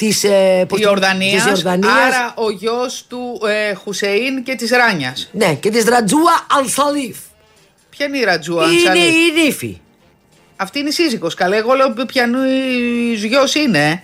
της 0.00 0.24
ε, 0.24 0.64
πώς 0.68 0.78
Η 0.78 0.82
το- 0.82 0.88
Ιορδανίας, 0.88 1.42
της 1.42 1.46
Ιορδανίας. 1.46 1.92
άρα 1.92 2.34
ο 2.36 2.50
γιος 2.50 3.04
του 3.08 3.40
ε, 3.46 3.74
Χουσεΐν 3.74 4.42
και 4.42 4.54
της 4.54 4.70
Ράνιας. 4.70 5.28
Ναι, 5.32 5.54
και 5.54 5.70
της 5.70 5.84
Ρατζούα 5.84 6.46
Αλσαλίφ. 6.58 7.16
Ποια 7.90 8.06
είναι 8.06 8.18
η 8.18 8.22
Ρατζούα, 8.24 8.64
Είναι 8.64 8.74
Ανσαλή; 8.88 9.00
η 9.06 9.42
νύφη. 9.44 9.80
Αυτή 10.56 10.78
είναι 10.78 10.88
η 10.88 10.92
σύζυγος, 10.92 11.34
καλέ. 11.34 11.56
Εγώ 11.56 11.74
λέω 11.74 11.92
ποιανού 12.06 12.38
γιος 13.14 13.54
είναι. 13.54 14.02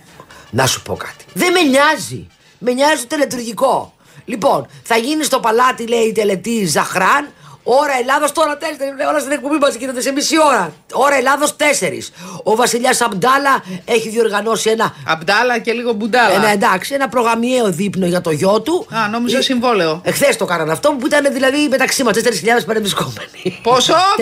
Να 0.49 0.65
σου 0.65 0.81
πω 0.81 0.95
κάτι. 0.95 1.25
Δεν 1.33 1.51
με 1.51 1.61
νοιάζει. 1.61 2.27
Με 2.59 2.71
νοιάζει 2.71 3.01
το 3.01 3.07
τελετουργικό. 3.07 3.93
Λοιπόν, 4.25 4.67
θα 4.83 4.95
γίνει 4.97 5.23
στο 5.23 5.39
παλάτι, 5.39 5.87
λέει 5.87 6.03
η 6.07 6.11
τελετή 6.11 6.65
Ζαχράν. 6.65 7.27
Ώρα 7.69 7.93
Ελλάδος 8.01 8.31
τώρα 8.31 8.57
4. 8.57 8.63
Όλας 9.09 9.21
στην 9.21 9.33
εκπομπή 9.33 9.57
μας 9.57 9.75
γίνεται 9.75 10.01
σε 10.01 10.11
μισή 10.11 10.35
ώρα. 10.47 10.73
Ώρα 10.93 11.15
Ελλάδος 11.15 11.55
4. 11.55 12.11
Ο 12.43 12.55
βασιλιάς 12.55 13.01
Αμπτάλα 13.01 13.63
έχει 13.85 14.09
διοργανώσει 14.09 14.69
ένα. 14.69 14.95
Αμπτάλα 15.07 15.59
και 15.59 15.71
λίγο 15.71 15.93
μπουντάλα. 15.93 16.35
Ένα, 16.35 16.47
εντάξει, 16.49 16.93
ένα 16.93 17.07
προγαμιαίο 17.09 17.71
δείπνο 17.71 18.05
για 18.05 18.21
το 18.21 18.31
γιο 18.31 18.61
του. 18.61 18.87
Α, 18.95 19.07
νόμιζα 19.07 19.37
Ε, 19.37 19.41
συμβόλαιο. 19.41 20.01
Εχθέ 20.03 20.35
το 20.37 20.45
κάνανε 20.45 20.71
αυτό 20.71 20.91
που 20.99 21.05
ήταν 21.05 21.33
δηλαδή 21.33 21.67
μεταξύ 21.67 22.03
μας 22.03 22.15
4.000 22.15 22.65
παρευρισκόμενοι. 22.65 23.59
Πόσο; 23.63 23.93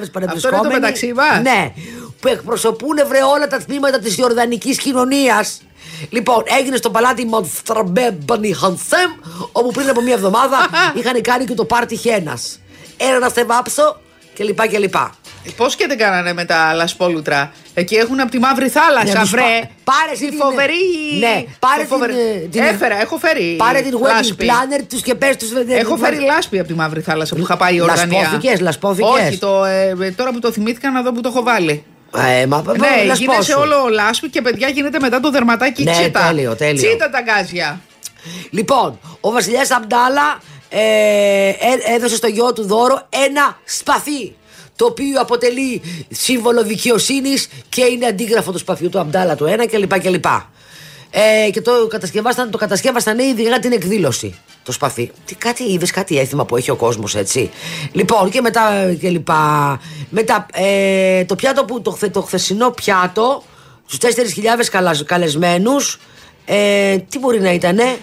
4.000 0.00 0.10
παρευρισκόμενοι. 0.12 0.62
το 0.62 0.68
μεταξύ 0.72 1.12
μας; 1.12 1.40
Ναι. 1.42 1.72
Που 2.20 2.28
εκπροσωπούν 2.28 2.96
βρε 3.08 3.22
όλα 3.22 3.46
τα 3.46 3.58
τμήματα 3.58 3.98
της 3.98 4.16
Ιορδανικής 4.16 4.78
κοινωνίας. 4.78 5.60
Λοιπόν, 6.10 6.42
έγινε 6.58 6.76
στο 6.76 6.90
παλάτι 6.90 7.24
Μοντστραμπέ 7.24 8.10
Μπανιχανσέμ, 8.24 9.10
όπου 9.52 9.70
πριν 9.70 9.88
από 9.88 10.00
μία 10.00 10.14
εβδομάδα 10.14 10.68
είχαν 10.98 11.20
κάνει 11.20 11.44
και 11.44 11.54
το 11.54 11.64
πάρτι 11.64 11.96
χένας. 11.96 12.56
Ένα 13.08 13.18
να 13.18 13.28
στεβάψω 13.28 14.00
κλπ. 14.34 14.68
κλπ. 14.68 14.94
Πώς 15.56 15.76
και 15.76 15.86
δεν 15.86 15.98
κάνανε 15.98 16.32
με 16.32 16.44
τα 16.44 16.72
λασπόλουτρα. 16.74 17.52
Εκεί 17.74 17.94
έχουν 17.94 18.20
από 18.20 18.30
τη 18.30 18.38
μαύρη 18.38 18.68
θάλασσα, 18.68 19.12
Ναι, 19.14 19.20
τους 19.20 19.30
βρε. 19.30 19.40
πά- 19.40 19.68
πάρε 19.84 20.12
τη 20.18 20.28
την- 20.28 20.38
φοβερή. 20.38 20.72
Ναι, 21.18 21.44
πάρε 21.58 21.82
τη 21.82 21.86
φοβερή- 21.88 22.14
την, 22.16 22.24
ε, 22.44 22.46
την- 22.50 22.62
Έφερα, 22.62 23.00
έχω 23.00 23.16
φέρει. 23.18 23.54
Πάρε 23.58 23.80
την 23.80 23.98
wedding 23.98 24.16
λάσπη. 24.16 24.46
planner 24.48 24.82
τους 24.88 25.02
και 25.02 25.14
πες 25.14 25.36
τους. 25.36 25.48
Έχω 25.68 25.96
φέρει 25.96 26.18
λάσπη 26.20 26.58
από 26.58 26.68
τη 26.68 26.74
μαύρη 26.74 27.00
θάλασσα 27.00 27.34
που 27.34 27.40
είχα 27.40 27.56
πάει 27.56 27.74
η 27.74 27.80
Ορδανία. 27.80 28.20
Λασπόθηκες, 28.20 28.60
λασπόθηκες. 28.60 29.10
Όχι, 29.28 29.38
το, 29.38 29.64
ε, 29.64 29.96
ε, 30.00 30.10
τώρα 30.10 30.30
που 30.32 30.38
το 30.38 30.52
θυμήθηκα 30.52 30.90
να 30.90 31.02
δω 31.02 31.12
που 31.12 31.20
το 31.20 31.28
έχω 31.28 31.42
βάλει. 31.42 31.84
Ε, 32.40 32.46
μα, 32.46 32.62
Ναι, 32.66 33.04
λασπόσου. 33.06 33.22
γίνεται 33.22 33.54
όλο 33.54 33.88
λάσπη 33.90 34.28
και 34.30 34.42
παιδιά 34.42 34.68
γίνεται 34.68 34.98
μετά 35.00 35.20
το 35.20 35.30
δερματάκι 35.30 35.82
Ναι, 35.82 35.90
τσίτα. 35.92 36.20
τέλειο, 36.26 36.56
τέλειο. 36.56 36.74
Τσίτα 36.88 37.10
τα 37.10 37.20
γκάζια. 37.20 37.80
Λοιπόν, 38.50 38.98
ο 39.20 39.30
βασιλιάς 39.30 39.70
Αμπτάλα 39.70 40.40
ε, 40.74 41.48
ε, 41.48 41.94
έδωσε 41.94 42.16
στο 42.16 42.26
γιο 42.26 42.52
του 42.52 42.66
δώρο 42.66 43.08
ένα 43.26 43.58
σπαθί. 43.64 44.34
Το 44.76 44.84
οποίο 44.84 45.20
αποτελεί 45.20 45.82
σύμβολο 46.10 46.62
δικαιοσύνης 46.64 47.48
και 47.68 47.84
είναι 47.84 48.06
αντίγραφο 48.06 48.52
του 48.52 48.58
σπαθιού 48.58 48.88
του 48.88 48.98
Αμπτάλα 48.98 49.34
το 49.36 49.46
ένα 49.46 49.66
κλπ. 49.66 49.98
κλπ. 50.00 50.24
Ε, 51.10 51.50
και 51.50 51.60
το 51.60 51.86
κατασκευάσαν, 51.88 52.50
το 52.50 52.58
κατασκεύασαν 52.58 53.18
ήδη 53.18 53.42
για 53.42 53.58
την 53.58 53.72
εκδήλωση. 53.72 54.34
Το 54.62 54.72
σπαθί. 54.72 55.10
Τι 55.24 55.34
κάτι 55.34 55.62
είδες, 55.72 55.90
κάτι 55.90 56.18
έθιμα 56.18 56.44
που 56.44 56.56
έχει 56.56 56.70
ο 56.70 56.76
κόσμος, 56.76 57.14
έτσι. 57.14 57.50
Λοιπόν, 57.92 58.30
και 58.30 58.40
μετά 58.40 58.94
και 59.00 59.08
λοιπά. 59.08 59.80
Μετά, 60.10 60.46
ε, 60.54 61.24
το 61.24 61.34
πιάτο 61.34 61.64
που, 61.64 61.82
το, 61.82 61.90
χθε- 61.90 62.12
το 62.12 62.20
χθεσινό 62.22 62.70
πιάτο, 62.70 63.42
στους 63.86 63.98
4.000 63.98 65.04
καλεσμένους, 65.04 66.00
ε, 66.44 66.96
τι 66.98 67.18
μπορεί 67.18 67.40
να 67.40 67.52
ήτανε, 67.52 67.96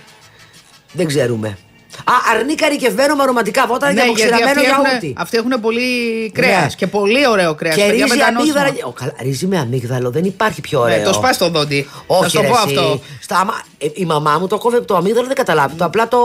δεν 0.94 1.08
ξέρουμε. 1.08 1.58
Α, 2.04 2.14
αρνί 2.36 2.56
καρικευμένο 2.56 3.16
με 3.16 3.24
αρωματικά 3.24 3.68
βότα 3.68 3.88
και 3.88 3.94
Ναι, 3.94 4.02
γιατί 4.04 4.10
αποξηραμένο 4.24 4.50
αυτοί 4.60 4.70
έχουν, 4.72 4.84
γιαούρτι. 4.84 5.14
αυτοί 5.18 5.38
έχουν 5.38 5.50
πολύ 5.62 5.88
κρέας 6.34 6.62
Ναι. 6.62 6.68
και 6.78 6.88
πολύ 6.88 7.28
ωραίο 7.28 7.56
κρέας. 7.56 7.76
Και 7.76 7.86
ρύζι 7.92 8.04
αμύγδαλο. 8.28 8.74
Ο, 8.84 8.92
καλά, 8.92 9.14
ρύζι 9.22 9.46
με 9.48 9.58
αμύγδαλο 9.58 10.10
δεν 10.12 10.24
υπάρχει 10.24 10.62
πιο 10.62 10.80
ωραίο. 10.80 10.98
Ναι, 10.98 11.04
το 11.04 11.14
σπάς 11.14 11.38
το 11.38 11.50
δόντι. 11.50 11.88
Όχι, 12.08 12.22
θα 12.24 12.30
σου 12.30 12.36
το 12.36 12.42
ρε, 12.42 12.48
πω 12.48 12.54
εσύ. 12.66 12.76
αυτό. 12.78 13.00
Στα, 13.22 13.38
άμα- 13.40 13.62
ε, 13.78 13.88
η 13.94 14.06
μαμά 14.06 14.38
μου 14.40 14.48
το 14.48 14.58
κόβε 14.58 14.82
το 14.82 14.96
αμύγδαλο 14.96 15.28
δεν 15.28 15.36
καταλάβει. 15.36 15.76
Το 15.76 15.86
απλά 15.86 16.08
το. 16.08 16.18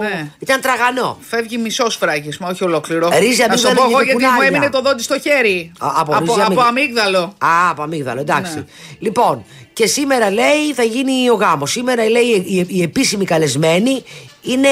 Ναι. 0.00 0.26
Ήταν 0.38 0.60
τραγανό. 0.60 1.18
Φεύγει 1.20 1.58
μισός 1.58 1.96
φράγισμα, 1.96 2.48
όχι 2.48 2.64
ολόκληρο. 2.64 3.08
Ρύζι 3.18 3.42
Θα 3.42 3.56
σου 3.56 3.68
αμύγδαλο 3.68 3.74
πω 3.74 3.86
και 3.86 3.92
εγώ 3.92 4.02
γιατί 4.02 4.12
μου 4.22 4.28
κουκουνάρια. 4.28 4.48
έμεινε 4.48 4.70
το 4.70 4.80
δόντι 4.80 5.02
στο 5.02 5.18
χέρι. 5.20 5.72
Α, 5.78 5.86
από 5.96 6.12
από, 6.16 6.24
ρύζι 6.24 6.40
από 6.40 6.60
αμύγδαλο. 6.60 7.18
αμύγδαλο. 7.18 7.18
Α, 7.38 7.70
από 7.70 7.82
αμύγδαλο, 7.82 8.20
εντάξει. 8.20 8.54
Ναι. 8.54 8.64
Λοιπόν, 8.98 9.44
και 9.72 9.86
σήμερα 9.86 10.30
λέει 10.30 10.72
θα 10.74 10.82
γίνει 10.82 11.30
ο 11.30 11.34
γάμος. 11.34 11.70
Σήμερα 11.70 12.08
λέει 12.08 12.22
η, 12.46 12.66
η 12.68 12.82
επίσημη 12.82 13.24
καλεσμένη 13.24 14.02
είναι 14.44 14.68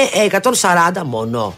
140 0.97 1.03
μόνο. 1.05 1.55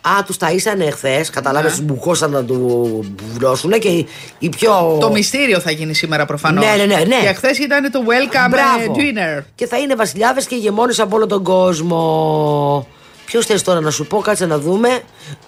Α, 0.00 0.22
τους 0.26 0.36
ταΐσανε 0.40 0.86
εχθέ. 0.86 1.24
Καταλάβει, 1.32 1.68
Ναι. 1.68 1.74
του 1.74 1.82
μπουκώσαν 1.82 2.30
να 2.30 2.44
του 2.44 3.04
βλώσουν 3.34 3.70
και 3.72 3.88
οι, 3.88 4.06
οι 4.38 4.48
πιο. 4.48 4.96
Το 5.00 5.10
μυστήριο 5.10 5.60
θα 5.60 5.70
γίνει 5.70 5.94
σήμερα 5.94 6.24
προφανώς. 6.26 6.64
Ναι, 6.64 6.70
ναι, 6.76 6.84
ναι, 6.84 7.04
ναι. 7.04 7.20
Και 7.20 7.32
χθες 7.34 7.58
ήταν 7.58 7.90
το 7.90 8.00
welcome 8.06 8.50
Μπράβο. 8.50 8.82
ε, 8.82 8.86
dinner. 8.96 9.44
Και 9.54 9.66
θα 9.66 9.78
είναι 9.78 9.94
βασιλιάδες 9.94 10.46
και 10.46 10.54
ηγεμόνε 10.54 10.94
από 10.98 11.16
όλο 11.16 11.26
τον 11.26 11.42
κόσμο. 11.42 12.86
Ποιος 13.28 13.46
θες 13.46 13.62
τώρα 13.62 13.80
να 13.80 13.90
σου 13.90 14.06
πω, 14.06 14.18
κάτσε 14.20 14.46
να 14.46 14.58
δούμε. 14.58 15.00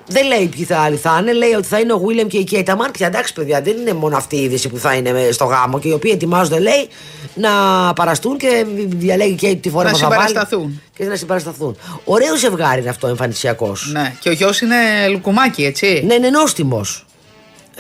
Δεν 0.06 0.26
λέει 0.26 0.46
ποιοι 0.46 0.64
θα 0.64 0.78
άλλοι 0.78 0.96
θα 0.96 1.18
είναι. 1.20 1.32
Λέει 1.32 1.52
ότι 1.52 1.66
θα 1.66 1.78
είναι 1.78 1.92
ο 1.92 1.99
Βίλεμ 1.99 2.26
και 2.26 2.38
η 2.38 2.44
Κέιτ. 2.44 2.68
Αμάν 2.70 2.90
πια 2.90 3.06
εντάξει, 3.06 3.32
παιδιά, 3.32 3.60
δεν 3.62 3.76
είναι 3.76 3.92
μόνο 3.92 4.16
αυτή 4.16 4.37
η 4.37 4.42
είδηση 4.42 4.68
που 4.68 4.78
θα 4.78 4.94
είναι 4.94 5.28
στο 5.30 5.44
γάμο 5.44 5.78
και 5.80 5.88
οι 5.88 5.92
οποίοι 5.92 6.10
ετοιμάζονται, 6.14 6.58
λέει, 6.58 6.88
να 7.34 7.50
παραστούν 7.92 8.37
και 8.37 8.66
διαλέγει 8.76 9.32
η 9.32 9.34
Κέιτ 9.34 9.62
τη 9.62 9.70
φορά 9.70 9.84
Να 9.84 9.90
που 9.90 9.99
θα 9.99 10.08
βάλει. 10.08 10.26
συμπαρασταθούν. 10.26 10.82
Και 10.96 11.04
να 11.04 11.16
συμπαρασταθούν. 11.16 11.76
Ωραίο 12.04 12.37
ζευγάρι 12.37 12.80
είναι 12.80 12.90
αυτό, 12.90 13.06
εμφανισιακός. 13.06 13.90
Ναι. 13.92 14.14
Και 14.20 14.28
ο 14.28 14.32
γιος 14.32 14.60
είναι 14.60 14.76
λουκουμάκι, 15.10 15.64
έτσι. 15.64 16.02
Ναι, 16.06 16.14
είναι 16.14 16.30
νόστιμος. 16.30 17.04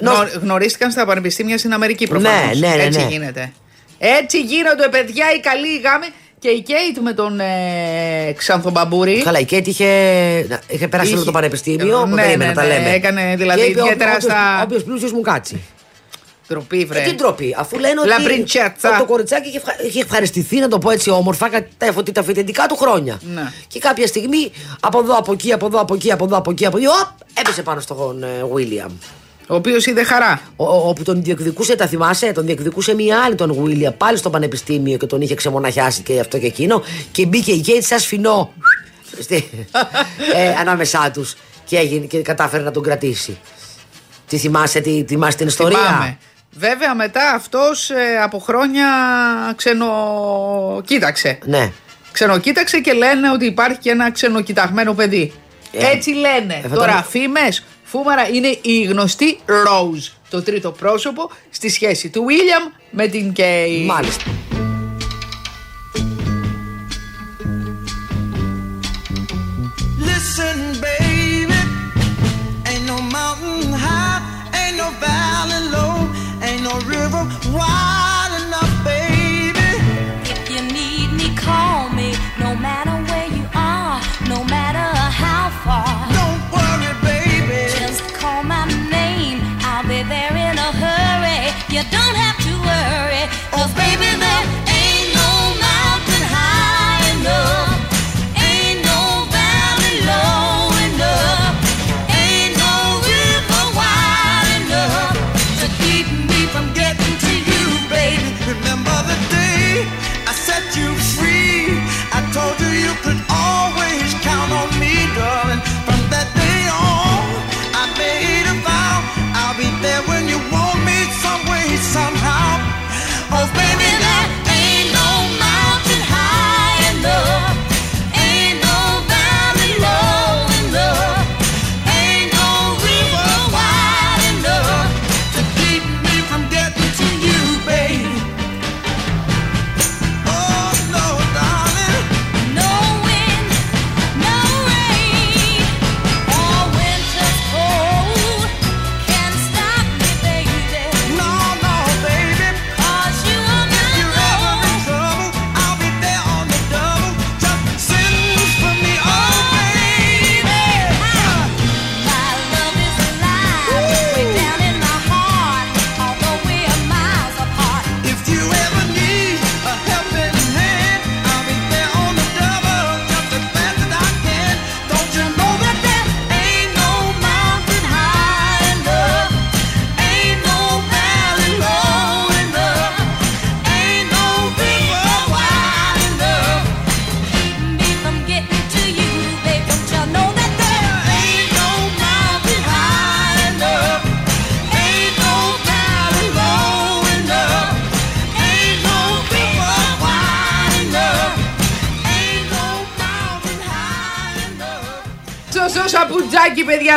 Γνω- 0.00 0.28
Γνωρίστηκαν 0.42 0.90
στα 0.90 1.06
πανεπιστήμια 1.06 1.58
στην 1.58 1.72
Αμερική 1.72 2.06
προφανώς. 2.06 2.58
Ναι, 2.58 2.68
ναι, 2.68 2.74
ναι, 2.76 2.82
Έτσι 2.82 2.98
ναι. 3.00 3.06
γίνεται. 3.10 3.52
Έτσι 3.98 4.40
γίνονται 4.40 4.88
παιδιά 4.90 5.24
οι 5.36 5.40
καλοί 5.40 5.68
οι 5.68 5.80
γάμοι. 5.80 6.06
Και 6.40 6.48
η 6.48 6.60
Κέιτ 6.62 6.98
με 7.02 7.12
τον 7.12 7.40
ε, 7.40 8.32
Ξανθομπαμπούρη. 8.36 9.22
Καλά, 9.22 9.38
η 9.38 9.44
Κέιτ 9.44 9.66
είχε, 9.66 9.84
να, 10.48 10.60
είχε 10.68 10.88
περάσει 10.88 11.08
Είχε- 11.08 11.16
από 11.16 11.26
το 11.26 11.32
πανεπιστήμιο. 11.32 12.06
Ναι, 12.06 12.22
περίμενε, 12.22 12.46
ναι, 12.48 12.54
τα 12.54 12.62
ναι, 12.62 12.68
λέμε. 12.74 12.90
έκανε, 12.94 13.34
δηλαδή, 13.36 13.60
Και 13.60 13.66
είπε, 13.66 13.80
ιδιαίτερα 13.80 14.10
όποιος- 14.10 14.22
στα- 14.32 14.62
Όποιος 14.64 14.82
πλούσιος 14.84 15.12
μου 15.12 15.20
κάτσει. 15.20 15.60
Τροπή, 16.48 16.84
βρε. 16.84 17.00
Ε, 17.00 17.02
τι 17.02 17.14
ντροπή, 17.14 17.54
αφού 17.58 17.78
λένε 17.78 18.00
La 18.04 18.18
ότι 18.18 18.44
princesa. 18.46 18.94
το 18.98 19.04
κοριτσάκι 19.04 19.48
είχε, 19.48 19.56
ευχα- 19.56 19.82
είχε 19.86 20.00
ευχαριστηθεί, 20.00 20.56
να 20.58 20.68
το 20.68 20.78
πω 20.78 20.90
έτσι 20.90 21.10
όμορφα, 21.10 21.48
κατά 21.48 21.66
τα, 21.78 21.92
φω- 21.92 22.10
τα 22.12 22.22
φοιτητικά 22.22 22.66
του 22.66 22.76
χρόνια. 22.76 23.20
Ναι. 23.34 23.42
Και 23.68 23.78
κάποια 23.78 24.06
στιγμή 24.06 24.52
από 24.80 24.98
εδώ, 24.98 25.16
από 25.16 25.32
εκεί, 25.32 25.52
από 25.52 25.66
εδώ, 25.66 25.80
από 25.80 25.94
εκεί, 25.94 26.12
από 26.12 26.24
εδώ, 26.24 26.36
από 26.36 26.50
εκεί, 26.50 26.66
από 26.66 26.76
εκεί, 26.76 26.86
οπ, 26.86 27.08
έπεσε 27.40 27.62
πάνω 27.62 27.80
στον 27.80 28.24
Βίλιαμ. 28.54 28.92
Ο 29.50 29.54
οποίος 29.54 29.86
είδε 29.86 30.02
χαρά. 30.04 30.40
Όπου 30.56 31.02
τον 31.02 31.22
διεκδικούσε, 31.22 31.76
τα 31.76 31.86
θυμάσαι, 31.86 32.32
τον 32.32 32.46
διεκδικούσε 32.46 32.94
μία 32.94 33.22
άλλη 33.24 33.34
τον 33.34 33.52
Βίλιαμ, 33.64 33.94
πάλι 33.96 34.16
στο 34.16 34.30
πανεπιστήμιο 34.30 34.96
και 34.96 35.06
τον 35.06 35.20
είχε 35.20 35.34
ξεμοναχιάσει 35.34 36.02
και 36.02 36.20
αυτό 36.20 36.38
και 36.38 36.46
εκείνο. 36.46 36.82
Και 37.12 37.26
μπήκε 37.26 37.52
η 37.52 37.60
Κέιτ 37.60 37.84
σαν 37.84 37.98
σφινό 37.98 38.52
στη- 39.20 39.50
ε, 40.34 40.48
ανάμεσά 40.60 41.10
τους 41.12 41.34
και, 41.64 41.76
έγινε- 41.76 42.06
και 42.06 42.22
κατάφερε 42.22 42.62
να 42.62 42.70
τον 42.70 42.82
κρατήσει. 42.82 43.38
Τι 44.28 44.36
θυμάσαι, 44.38 44.80
τι, 44.80 45.04
θυμάσαι 45.08 45.36
την 45.36 45.46
ιστορία; 45.46 45.78
Θυμάμαι. 45.78 46.18
Βέβαια 46.56 46.94
μετά 46.94 47.30
αυτός 47.34 47.90
ε, 47.90 48.18
από 48.22 48.38
χρόνια 48.38 48.86
ξενοκοίταξε. 49.56 51.38
Ναι. 51.44 51.72
Ξενοκοίταξε 52.12 52.78
και 52.80 52.92
λένε 52.92 53.30
ότι 53.30 53.44
υπάρχει 53.46 53.78
και 53.78 53.90
ένα 53.90 54.10
ξενοκοιταγμένο 54.12 54.92
παιδί. 54.94 55.32
Ε, 55.72 55.86
Έτσι 55.90 56.10
λένε. 56.10 56.60
ε, 56.64 56.68
θα 56.68 56.74
Τώρα 56.74 56.90
ήταν- 56.90 57.04
φήμες, 57.04 57.64
Φούμαρα 57.90 58.28
είναι 58.28 58.58
η 58.62 58.82
γνωστή 58.82 59.38
Rose, 59.46 60.12
το 60.30 60.42
τρίτο 60.42 60.70
πρόσωπο 60.70 61.30
στη 61.50 61.68
σχέση 61.68 62.10
του 62.10 62.24
William 62.28 62.72
με 62.90 63.06
την 63.06 63.32
Kay. 63.36 63.84
Μάλιστα. 63.86 64.24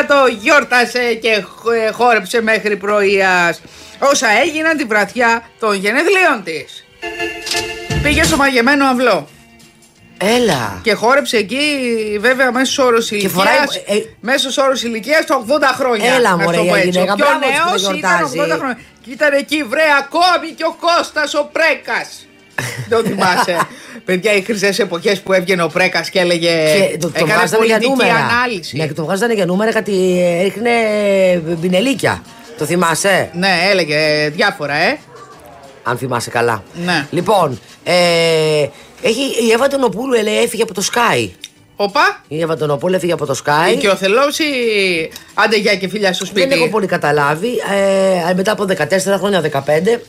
Το 0.08 0.16
γιόρτασε 0.40 1.14
και 1.14 1.34
χ- 1.34 1.74
ε, 1.88 1.92
χόρεψε 1.92 2.42
μέχρι 2.42 2.76
πρωίας 2.78 3.62
όσα 4.00 4.28
έγιναν 4.46 4.78
τη 4.78 4.84
βραδιά 4.84 5.44
των 5.60 5.74
γενεθλίων 5.76 6.44
της. 6.44 6.86
Πήγε 8.04 8.24
στο 8.24 8.38
μαγεμένο 8.38 8.86
αυλό 8.86 9.28
Έλα. 10.18 10.80
και 10.84 10.94
χόρεψε 10.94 11.38
εκεί, 11.38 11.58
βέβαια, 12.20 12.52
μέσος 12.52 12.78
όρος 12.78 13.12
ηλικία. 13.12 13.30
φοράει, 13.30 13.56
ε, 13.86 13.96
ε, 13.98 14.02
Μέσος 14.20 14.58
όρος 14.58 14.84
ηλικίας 14.84 15.26
το 15.26 15.46
80 15.48 15.74
χρόνια. 15.74 16.14
Έλα, 16.14 16.30
να 16.30 16.38
μωρέ, 16.44 16.58
το 16.58 16.64
πω 16.64 16.76
η 16.76 16.80
έτσι. 16.80 16.90
γυναίκα, 16.90 17.14
Ο 17.14 17.16
πιο 17.16 17.26
μπράβο 17.26 17.40
της 17.46 17.60
που 17.62 17.68
νέος 17.70 17.82
το 17.84 17.94
ήταν 17.94 18.12
γιορτάζει. 18.18 18.40
80 18.40 18.58
χρόνια. 18.58 18.78
Και 19.04 19.12
ήταν 19.12 19.34
εκεί, 19.34 19.64
βρε, 19.64 19.82
ακόμη 20.00 20.52
και 20.58 20.64
ο 20.64 20.76
Κώστας 20.80 21.34
ο 21.34 21.50
Πρέκας. 21.52 22.28
Δεν 22.90 23.04
θυμάσαι. 23.04 23.58
Παιδιά, 24.06 24.34
οι 24.34 24.42
χρυσές 24.42 24.80
εποχές 24.80 25.20
που 25.22 25.34
έβγαινε 25.34 25.64
ο 25.64 25.68
Πρέκας 25.68 26.10
και 26.10 26.20
έλεγε. 26.20 26.50
Και 26.50 26.98
το, 26.98 27.08
το 27.08 27.14
έκανε 27.16 27.34
βγάζανε 27.34 27.66
για 27.66 27.78
πολιτική 27.78 28.04
νούμερα. 28.04 28.26
ανάλυση. 28.26 28.78
Ναι, 28.78 28.88
και 28.88 28.94
το 28.94 29.04
βγάζανε 29.06 29.34
για 29.34 29.46
νούμερα 29.46 29.72
γιατί 29.72 30.20
έριχνε 30.40 30.72
μπινελίκια. 31.58 32.22
Το 32.58 32.66
θυμάσαι, 32.66 33.30
Ναι, 33.34 33.50
έλεγε 33.72 34.30
διάφορα, 34.36 34.76
ε. 34.76 34.98
αν 35.84 35.98
θυμάσαι 35.98 36.30
καλά. 36.30 36.64
Ναι. 36.86 37.08
Λοιπόν, 37.12 37.60
ε, 37.84 37.94
έχει, 39.02 39.22
η 39.48 39.52
Εύα 39.54 39.68
Τονοπούλου 39.68 40.14
λέει, 40.24 40.38
έφυγε 40.44 40.64
από 40.64 40.74
το 40.74 40.84
Sky. 40.94 41.30
Οπα. 41.76 42.22
Η 42.28 42.42
Εύα 42.42 42.58
Τονοπούλου 42.58 42.96
έφυγε 42.96 43.14
από 43.14 43.26
το 43.26 43.36
Sky. 43.46 43.78
Και 43.80 43.90
ο 43.90 43.96
Θελός 43.96 44.40
ή. 44.40 44.44
Άντε 45.34 45.58
για 45.58 45.76
και 45.76 45.88
φιλιά 45.88 46.14
στο 46.14 46.26
σπίτι. 46.26 46.48
Δεν 46.48 46.58
έχω 46.58 46.70
πολύ 46.70 46.86
καταλάβει. 46.88 47.50
Ε, 48.30 48.34
μετά 48.34 48.52
από 48.52 48.66
14 48.66 49.18
χρόνια, 49.18 49.42
15, 49.42 50.00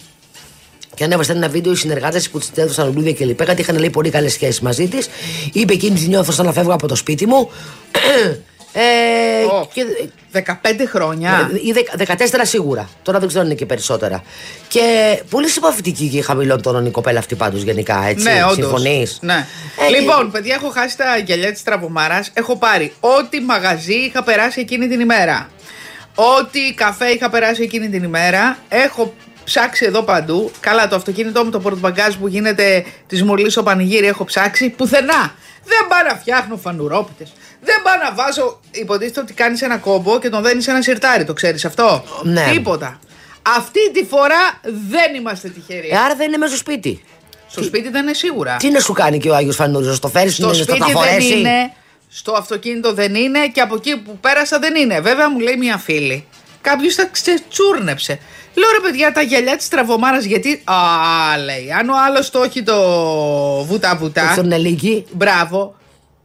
και 0.95 1.05
ανέβασε 1.05 1.33
ένα 1.33 1.49
βίντεο 1.49 1.73
οι 1.73 1.77
συνεργάτες 1.77 2.31
που 2.31 2.39
τη 2.39 2.47
έδωσαν 2.55 2.87
λουλούδια 2.87 3.13
και 3.13 3.25
λοιπά. 3.25 3.45
Γιατί 3.45 3.61
είχαν 3.61 3.79
λέει 3.79 3.91
πολύ 3.91 4.11
καλές 4.11 4.33
σχέσεις 4.33 4.61
μαζί 4.61 4.89
της. 4.89 5.09
Είπε 5.53 5.73
εκείνη 5.73 5.99
τη 5.99 6.09
νιώθω 6.09 6.33
σαν 6.33 6.47
να 6.47 6.53
φεύγω 6.53 6.73
από 6.73 6.87
το 6.89 6.95
σπίτι 6.95 7.27
μου. 7.27 7.51
ε, 8.73 9.45
Ω, 9.45 9.69
και, 9.73 9.85
15 10.33 10.43
χρόνια. 10.89 11.51
ή 11.65 11.73
δεκα- 11.73 11.97
14 11.97 12.41
σίγουρα. 12.43 12.89
Τώρα 13.03 13.19
δεν 13.19 13.29
ξέρω 13.29 13.43
αν 13.43 13.51
είναι 13.51 13.59
και 13.59 13.67
περισσότερα. 13.67 14.23
Και 14.69 14.83
πολύ 15.31 15.49
συμπαθητική 15.49 16.09
και 16.09 16.23
χαμηλών 16.23 16.63
τόνων 16.63 16.87
η 16.87 16.91
κοπέλα 16.91 17.19
αυτή 17.19 17.35
πάντως 17.35 17.63
γενικά. 17.63 18.05
Έτσι. 18.07 18.25
Ναι, 18.25 18.41
όντως. 18.43 18.55
Συμφωνείς; 18.55 19.19
Ναι. 19.21 19.47
Ε, 19.89 19.99
λοιπόν, 19.99 20.31
παιδιά, 20.31 20.55
έχω 20.55 20.69
χάσει 20.71 20.97
τα 20.97 21.17
γυαλιά 21.25 21.53
της 21.53 21.63
τραβομάρας. 21.63 22.31
Έχω 22.35 22.57
πάρει 22.57 22.93
ό,τι 23.01 23.41
μαγαζί 23.41 23.95
είχα 23.95 24.23
περάσει 24.23 24.61
εκείνη 24.61 24.89
την 24.89 25.01
ημέρα. 25.01 25.49
Ό,τι 26.15 26.75
καφέ 26.75 27.09
είχα 27.09 27.31
περάσει 27.31 27.63
εκείνη 27.63 27.89
την 27.89 28.03
ημέρα. 28.03 28.59
Έχω 28.69 29.15
ψάξει 29.45 29.85
εδώ 29.85 30.03
παντού. 30.03 30.51
Καλά, 30.61 30.89
το 30.89 30.97
αυτοκίνητό 30.97 31.45
μου, 31.45 31.51
το 31.51 31.61
πορτμπαγκάζ 31.61 32.15
που 32.15 32.29
γίνεται 32.29 32.85
της 33.07 33.23
Μουρλή 33.23 33.51
στο 33.51 33.63
πανηγύρι, 33.63 34.07
έχω 34.07 34.25
ψάξει 34.25 34.69
πουθενά. 34.71 35.35
Δεν 35.65 35.87
πάω 35.89 36.03
να 36.09 36.15
φτιάχνω 36.19 36.57
φανουρόπιτες. 36.57 37.33
Δεν 37.63 37.77
πάω 37.83 37.95
να 37.97 38.15
βάζω. 38.15 38.61
Υποτίθεται 38.71 39.21
ότι 39.21 39.33
κάνεις 39.33 39.63
ένα 39.63 39.77
κόμπο 39.77 40.19
και 40.19 40.29
τον 40.29 40.43
δένεις 40.43 40.69
ένα 40.69 40.83
σιρτάρι, 40.83 41.25
το 41.25 41.33
ξέρεις 41.33 41.65
αυτό; 41.65 42.05
Ναι. 42.23 42.49
Τίποτα. 42.53 42.99
Αυτή 43.57 43.91
τη 43.93 44.05
φορά 44.05 44.61
δεν 44.63 45.15
είμαστε 45.15 45.49
τυχεροί. 45.49 45.89
Ε, 45.89 45.97
άρα 45.97 46.15
δεν 46.15 46.27
είναι 46.29 46.37
μέσα 46.37 46.51
στο 46.57 46.61
σπίτι. 46.61 47.05
Στο 47.49 47.63
σπίτι 47.63 47.89
δεν 47.89 48.03
είναι 48.03 48.15
σίγουρα. 48.15 48.57
Τι 48.57 48.71
να 48.71 48.81
σου 48.81 48.93
κάνει 48.93 49.19
και 49.19 49.31
ο 49.31 49.35
Άγιος 49.35 49.57
Φανούριο, 49.57 49.99
το 49.99 50.09
φέρεις 50.09 50.35
Στο 50.35 50.55
στο 50.55 50.63
σπίτι 50.63 50.79
θα 50.79 50.87
δεν 50.87 50.95
φορέσει. 50.95 51.39
είναι, 51.39 51.73
στο 52.09 52.33
αυτοκίνητο 52.33 52.93
δεν 52.93 53.15
είναι 53.15 53.49
και 53.49 53.61
από 53.61 53.75
εκεί 53.75 53.97
που 53.97 54.19
πέρασα 54.19 54.59
δεν 54.59 54.75
είναι. 54.75 55.01
Βέβαια 55.01 55.31
μου 55.31 55.39
λέει 55.39 55.57
μια 55.57 55.79
φίλη. 55.79 56.27
Κάποιος 56.61 56.95
τα 56.95 57.07
ξετσούρνεψε. 57.07 58.19
Λέω 58.55 58.71
ρε 58.71 58.89
παιδιά 58.89 59.13
τα 59.13 59.23
γυαλιά 59.23 59.57
της 59.57 59.69
τραβομάρας 59.69 60.25
γιατί. 60.25 60.63
Α, 60.65 61.39
λέει. 61.45 61.73
Αν 61.79 61.89
ο 61.89 61.95
άλλος 62.07 62.31
το 62.31 62.43
έχει 62.43 62.63
το 62.63 62.75
βούτα-βούτα. 63.65 64.33
Στον 64.33 64.53
Ελίκη. 64.53 65.05
Μπράβο. 65.13 65.75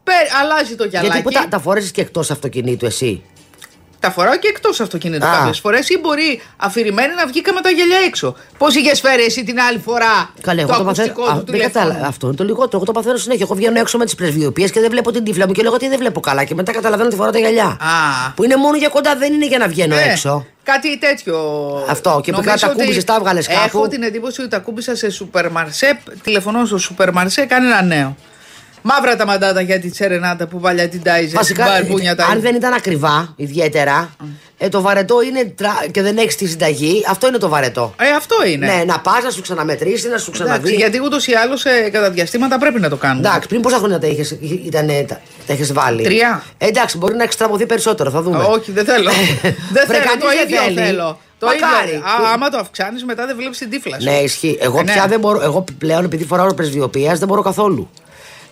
Πε, 0.04 0.12
αλλάζει 0.42 0.76
το 0.76 0.86
γυαλάκι. 0.86 1.12
Γιατί 1.12 1.28
που 1.28 1.32
τα, 1.32 1.48
τα 1.50 1.60
φορέσει 1.60 1.92
και 1.92 2.02
εκτός 2.02 2.32
αυτοκινήτου 2.32 2.86
εσύ; 2.86 3.24
Τα 4.00 4.12
φοράω 4.12 4.36
και 4.38 4.48
εκτός 4.48 4.80
αυτοκινήτου 4.80 5.26
Α. 5.26 5.32
κάποιες 5.38 5.60
φορές 5.60 5.90
ή 5.90 5.98
μπορεί 6.00 6.42
αφηρημένη 6.58 7.14
να 7.16 7.26
βγήκα 7.28 7.54
με 7.54 7.62
τα 7.62 7.70
γυαλιά 7.70 7.98
έξω. 8.06 8.36
Πώς 8.58 8.76
είχες 8.76 9.00
φέρει 9.00 9.24
εσύ 9.24 9.44
την 9.44 9.60
άλλη 9.60 9.80
φορά 9.86 10.30
Καλέ, 10.42 10.62
το 10.62 10.68
εγώ 10.72 10.78
το 10.78 10.84
παθαίνω. 10.86 11.12
ακουστικό 11.12 11.24
Α, 11.24 11.40
του 11.40 11.46
δεν 11.46 11.46
τηλέφωνου. 11.46 11.74
κατάλαβα. 11.74 12.08
Αυτό 12.08 12.28
είναι 12.28 12.36
το 12.36 12.44
λιγότερο. 12.44 12.70
Εγώ 12.74 12.86
το 12.86 12.92
παθαίνω 12.92 13.18
συνέχεια. 13.18 13.46
Εγώ 13.50 13.56
βγαίνω 13.56 13.80
έξω 13.80 13.98
με 13.98 14.06
τις 14.06 14.16
πρεσβειοποιίε 14.16 14.70
και 14.70 14.80
δεν 14.80 14.90
βλέπω 14.90 15.12
την 15.12 15.24
τύφλα 15.24 15.48
μου 15.48 15.54
και 15.54 15.62
λέω 15.62 15.72
ότι 15.74 15.88
δεν 15.88 15.98
βλέπω 15.98 16.20
καλά. 16.20 16.44
Και 16.44 16.56
μετά 16.56 16.72
καταλαβαίνω 16.72 17.08
ότι 17.08 17.18
φοράω 17.18 17.32
τα 17.32 17.40
γυαλιά. 17.40 17.66
Α. 17.66 18.32
Που 18.36 18.44
είναι 18.44 18.56
μόνο 18.56 18.78
για 18.78 18.90
κοντά, 18.90 19.16
δεν 19.16 19.34
είναι 19.34 19.46
για 19.48 19.58
να 19.58 19.68
βγαίνω 19.68 19.96
Ε, 19.96 20.02
έξω. 20.12 20.46
Κάτι 20.64 21.00
τέτοιο. 21.00 21.36
Αυτό, 21.90 22.22
και 22.24 22.32
που 22.32 22.38
Νομίζω 22.42 22.60
τα 22.60 22.68
ότι 22.72 22.80
κούμπησες, 22.80 23.04
τα 23.04 23.16
έβγαλες 23.16 23.48
κάπου. 23.48 23.62
Έχω 23.66 23.88
την 23.88 24.04
εντύπωση 24.04 24.42
ότι 24.42 24.50
τα 24.50 24.60
κούμπησα 24.60 24.96
σε 24.96 25.10
σούπερ 25.10 25.52
μαρσέ. 25.52 26.00
Τηλεφωνώ 26.24 26.66
στο 26.66 26.78
σούπερ 26.78 27.12
μαρσέ, 27.12 27.46
κάνει 27.46 27.66
ένα 27.66 27.82
νέο. 27.82 28.16
Μαύρα 28.82 29.16
τα 29.16 29.26
μαντάτα 29.26 29.62
για 29.62 29.80
τη 29.80 29.90
τσερενάτα 29.90 30.48
που 30.48 30.60
παλιά 30.60 30.90
την 30.90 31.04
τάιζε. 31.04 31.36
Βασικά, 31.36 31.66
μπαρμπούνια 31.66 32.16
τα 32.16 32.26
αν 32.26 32.42
δεν 32.42 32.56
ήταν 32.56 32.74
ακριβά, 32.74 33.34
ιδιαίτερα, 33.36 34.10
ε, 34.58 34.70
το 34.70 34.82
βαρετό 34.82 35.22
είναι 35.22 35.54
τρα- 35.58 35.86
και 35.92 36.02
δεν 36.02 36.18
έχεις 36.18 36.36
τη 36.36 36.48
συνταγή, 36.48 37.06
αυτό 37.10 37.28
είναι 37.28 37.38
το 37.38 37.50
βαρετό. 37.50 37.94
Ε, 38.00 38.10
αυτό 38.18 38.36
είναι. 38.46 38.66
Ναι, 38.66 38.84
να 38.86 39.00
πας, 39.00 39.24
να 39.24 39.30
σου 39.30 39.42
ξαναμετρήσει, 39.42 40.08
να 40.10 40.18
σου 40.18 40.32
Εντάξει, 40.34 40.44
ξαναδεί. 40.44 40.74
γιατί 40.76 41.00
ούτως 41.04 41.28
ή 41.28 41.34
άλλως 41.34 41.64
κατά 41.92 42.10
διαστήματα 42.12 42.58
πρέπει 42.58 42.80
να 42.80 42.90
το 42.90 42.96
κάνουμε. 42.96 43.28
Εντάξει, 43.28 43.48
πριν 43.48 43.62
πόσα 43.62 43.78
χρόνια 43.78 44.00
τα 44.00 44.08
είχες 44.08 44.38
ήτανε, 44.66 45.06
τα, 45.08 45.22
τα 45.48 45.54
είχες 45.54 45.74
βάλει; 45.74 46.04
Τρία. 46.04 46.44
Ε, 46.58 46.68
εντάξει, 46.68 46.98
μπορεί 46.98 47.16
να 47.16 47.24
έχει 47.24 47.34
στραβωθεί 47.34 47.66
περισσότερο, 47.66 48.10
θα 48.10 48.22
δούμε. 48.22 48.44
Όχι, 48.44 48.72
δεν 48.72 48.86
θέλω. 48.86 49.12
δεν 49.76 49.84
Βρε, 49.88 49.98
θέλω, 49.98 50.04
κανείς 50.10 50.24
το 50.24 50.28
δεν 50.28 50.46
ίδιο 50.48 50.62
θέλει. 50.62 50.80
θέλω. 50.88 51.20
Το 51.40 51.46
Μακάρι. 51.46 51.90
ίδιο. 51.90 52.00
Α, 52.06 52.32
άμα 52.34 52.50
το 52.50 52.58
αυξάνεις, 52.58 53.04
μετά 53.04 53.26
δεν 53.26 53.36
βλέπεις 53.36 53.58
την 53.58 53.70
τύφλα 53.70 54.00
σου. 54.00 54.10
Ναι, 54.10 54.18
ισχύει. 54.18 54.58
Εγώ 54.62 54.80
Ε, 54.80 54.84
ναι. 54.84 54.92
πια 54.92 55.06
δεν 55.08 55.20
μπορώ. 55.20 55.42
Εγώ 55.44 55.66
πλέον 55.78 56.04
επειδή 56.04 56.26
φοράω 56.26 56.54
πρεσβειοποία 56.54 57.14
δεν 57.14 57.28
μπορώ 57.28 57.42
καθόλου. 57.42 57.90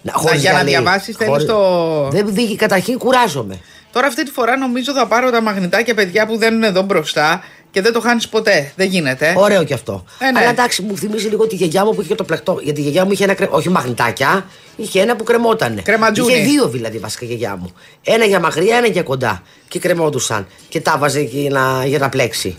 Να, 0.01 0.11
χωρίς 0.15 0.41
για 0.41 0.51
να 0.51 0.57
γυαλί. 0.57 0.69
διαβάσεις 0.69 1.15
θέλεις 1.15 1.31
Χωρίς- 1.31 1.47
το- 1.47 2.07
Δεν 2.11 2.33
δει, 2.33 2.55
καταρχήν 2.55 2.97
κουράζομαι. 2.97 3.59
Τώρα 3.91 4.07
αυτή 4.07 4.23
τη 4.25 4.31
φορά 4.31 4.57
νομίζω 4.57 4.93
θα 4.93 5.07
πάρω 5.07 5.29
τα 5.31 5.41
μαγνητάκια 5.41 5.93
παιδιά 5.93 6.25
που 6.25 6.37
δεν 6.37 6.53
είναι 6.53 6.67
εδώ 6.67 6.81
μπροστά 6.81 7.43
και 7.71 7.81
δεν 7.81 7.93
το 7.93 7.99
χάνεις 8.01 8.27
ποτέ. 8.27 8.71
Δεν 8.75 8.87
γίνεται. 8.87 9.33
Ωραίο 9.37 9.63
κι 9.63 9.73
αυτό. 9.73 10.03
Ε, 10.19 10.31
ναι. 10.31 10.39
Αλλά 10.39 10.49
εντάξει, 10.49 10.81
μου 10.81 10.97
θυμίζει 10.97 11.27
λίγο 11.27 11.47
τη 11.47 11.55
γιαγιά 11.55 11.85
μου 11.85 11.95
που 11.95 12.01
είχε 12.01 12.15
το 12.15 12.23
πλεκτό. 12.23 12.59
Γιατί 12.63 12.79
η 12.79 12.83
γιαγιά 12.83 13.05
μου 13.05 13.11
είχε 13.11 13.23
ένα. 13.23 13.33
κρε- 13.33 13.53
Όχι 13.53 13.69
μαγνητάκια, 13.69 14.45
είχε 14.75 15.01
ένα 15.01 15.15
που 15.15 15.23
κρεμότανε. 15.23 15.81
Κρεματζούνι. 15.81 16.33
Είχε 16.33 16.41
δύο 16.43 16.67
δηλαδή 16.67 16.97
βασικά 16.97 17.25
η 17.25 17.27
γιαγιά 17.27 17.55
μου. 17.55 17.73
Ένα 18.03 18.25
για 18.25 18.39
μακριά, 18.39 18.77
ένα 18.77 18.87
για 18.87 19.03
κοντά. 19.03 19.43
Και 19.67 19.79
κρεμόντουσαν. 19.79 20.47
Και 20.69 20.81
τα 20.81 20.97
βάζε 20.97 21.19
εκεί 21.19 21.49
να, 21.51 21.85
για 21.85 21.99
να 21.99 22.09
πλέξει. 22.09 22.57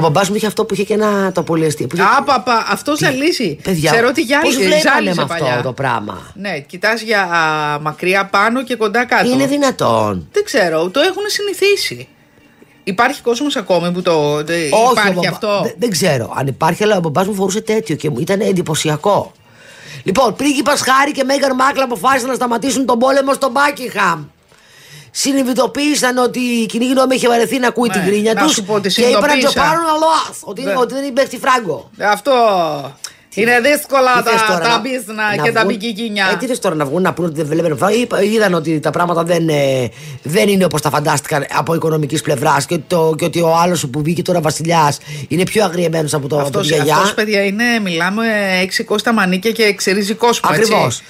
Ο 0.00 0.08
μπαμπάς 0.08 0.28
μου 0.28 0.34
είχε 0.34 0.46
αυτό 0.46 0.64
που 0.64 0.74
είχε 0.74 0.84
και 0.84 0.94
ένα 0.94 1.32
το 1.32 1.42
πολυεστή. 1.42 1.86
Που 1.86 1.96
είχε... 1.96 2.04
Α, 2.04 2.22
παπα, 2.22 2.66
αυτό 2.68 2.96
θα 2.96 3.10
λύσει. 3.10 3.58
Παιδιά, 3.62 3.90
Ξέρω 3.90 4.08
ότι 4.08 4.20
πώς 4.20 4.28
γυάλιζε, 4.30 4.58
βλέπανε 4.58 4.80
ζάλιζε 4.94 5.14
με 5.14 5.22
αυτό 5.22 5.44
παλιά. 5.44 5.62
το 5.62 5.72
πράγμα. 5.72 6.32
Ναι, 6.34 6.58
κοιτάς 6.58 7.00
για 7.00 7.22
α, 7.22 7.78
μακριά 7.80 8.26
πάνω 8.26 8.62
και 8.62 8.76
κοντά 8.76 9.04
κάτω. 9.04 9.30
Είναι 9.30 9.46
δυνατόν. 9.46 10.28
Δεν 10.32 10.44
ξέρω, 10.44 10.88
το 10.90 11.00
έχουν 11.00 11.22
συνηθίσει. 11.26 12.08
Υπάρχει 12.84 13.20
κόσμος 13.22 13.56
ακόμη 13.56 13.92
που 13.92 14.02
το. 14.02 14.44
τε- 14.44 14.72
Όχι, 14.72 14.82
ο 14.84 14.90
υπάρχει 14.92 15.12
μπαμπά- 15.14 15.28
αυτό; 15.30 15.60
Δεν, 15.62 15.74
δεν 15.78 15.90
ξέρω. 15.90 16.32
Αν 16.36 16.46
υπάρχει, 16.46 16.82
αλλά 16.82 16.96
ο 16.96 17.00
μπαμπάς 17.00 17.26
μου 17.26 17.34
φορούσε 17.34 17.60
τέτοιο 17.60 17.96
και 17.96 18.10
μου 18.10 18.18
ήταν 18.18 18.40
εντυπωσιακό. 18.40 19.32
Λοιπόν, 20.02 20.34
πρίγκιπα 20.36 20.76
Χάρη 20.76 21.12
και 21.12 21.24
Μέγαν 21.24 21.54
Μάκλα 21.54 21.84
αποφάσισαν 21.84 22.28
να 22.28 22.34
σταματήσουν 22.34 22.86
τον 22.86 22.98
πόλεμο 22.98 23.34
στο 23.34 23.50
Μπάκιχαμ. 23.50 24.24
Συνειδητοποίησαν 25.10 26.16
ότι 26.18 26.38
η 26.40 26.66
κοινή 26.66 26.86
γνώμη 26.86 27.14
είχε 27.14 27.28
βαρεθεί 27.28 27.58
να 27.58 27.68
ακούει 27.68 27.88
Ναι, 27.88 27.94
την 27.94 28.04
κρίνια 28.06 28.32
να 28.34 28.42
τους 28.42 28.52
σου 28.52 28.64
πω 28.64 28.74
ότι 28.74 28.88
και 28.88 29.00
είπαν 29.00 29.12
να 29.12 29.18
το 29.20 29.26
συνειδητοποίησαν. 29.28 29.68
πάρουν 29.70 29.84
αλόαθ. 29.94 30.38
Ότι, 30.40 30.62
Ναι. 30.62 30.74
ότι 30.76 30.94
δεν 30.94 31.04
υπάρχει 31.04 31.38
φράγκο. 31.38 31.90
Αυτό. 32.12 32.32
Είναι 33.34 33.60
δύσκολα 33.60 34.22
Τι 34.22 34.30
θες 34.30 34.40
τα, 34.40 34.46
τώρα, 34.46 34.60
τα 34.60 34.68
να- 34.68 34.78
μπίζνα 34.78 35.36
να 35.36 35.42
και 35.42 35.52
τα 35.52 35.60
βγουν- 35.60 35.76
μπικικίνια. 35.76 36.28
Ε, 36.32 36.36
τι 36.36 36.46
θες 36.46 36.58
τώρα 36.58 36.74
να 36.74 36.84
βγουν 36.84 37.02
να 37.02 37.12
πούνε 37.12 37.28
ότι 37.28 37.42
δεν 37.42 37.46
βλέπουν 37.46 37.76
φράγκο. 37.78 37.94
Είπα- 38.00 38.22
Είδαν 38.22 38.54
ότι 38.54 38.80
τα 38.80 38.90
πράγματα 38.90 39.22
δεν, 39.24 39.48
ε, 39.48 39.88
δεν 40.22 40.48
είναι 40.48 40.64
όπως 40.64 40.80
τα 40.80 40.90
φαντάστηκαν 40.90 41.46
από 41.56 41.74
οικονομικής 41.74 42.22
πλευράς 42.22 42.66
και, 42.66 42.74
ότι 42.74 42.84
το- 42.86 43.14
και 43.18 43.24
ότι 43.24 43.40
ο 43.40 43.56
άλλος 43.56 43.86
που 43.92 44.02
βγήκε 44.02 44.22
τώρα 44.22 44.40
βασιλιάς 44.40 44.98
είναι 45.28 45.42
πιο 45.42 45.64
αγριεμένος 45.64 46.14
από, 46.14 46.28
το, 46.28 46.36
από 46.36 46.44
Αυτός, 46.44 46.66
τη 46.66 46.74
γιαγιά. 46.74 46.94
αυτός, 46.94 47.14
παιδιά, 47.14 47.44
είναι, 47.44 47.64
μιλάμε 47.82 48.24
έξι 48.62 48.84
κόστα 48.84 49.12
μανίκια 49.12 49.50
και 49.50 49.62
εξαιρίζει 49.62 50.14
κόσμο. 50.14 50.50
έτσι. 50.52 50.62
Ακριβώς. 50.72 51.02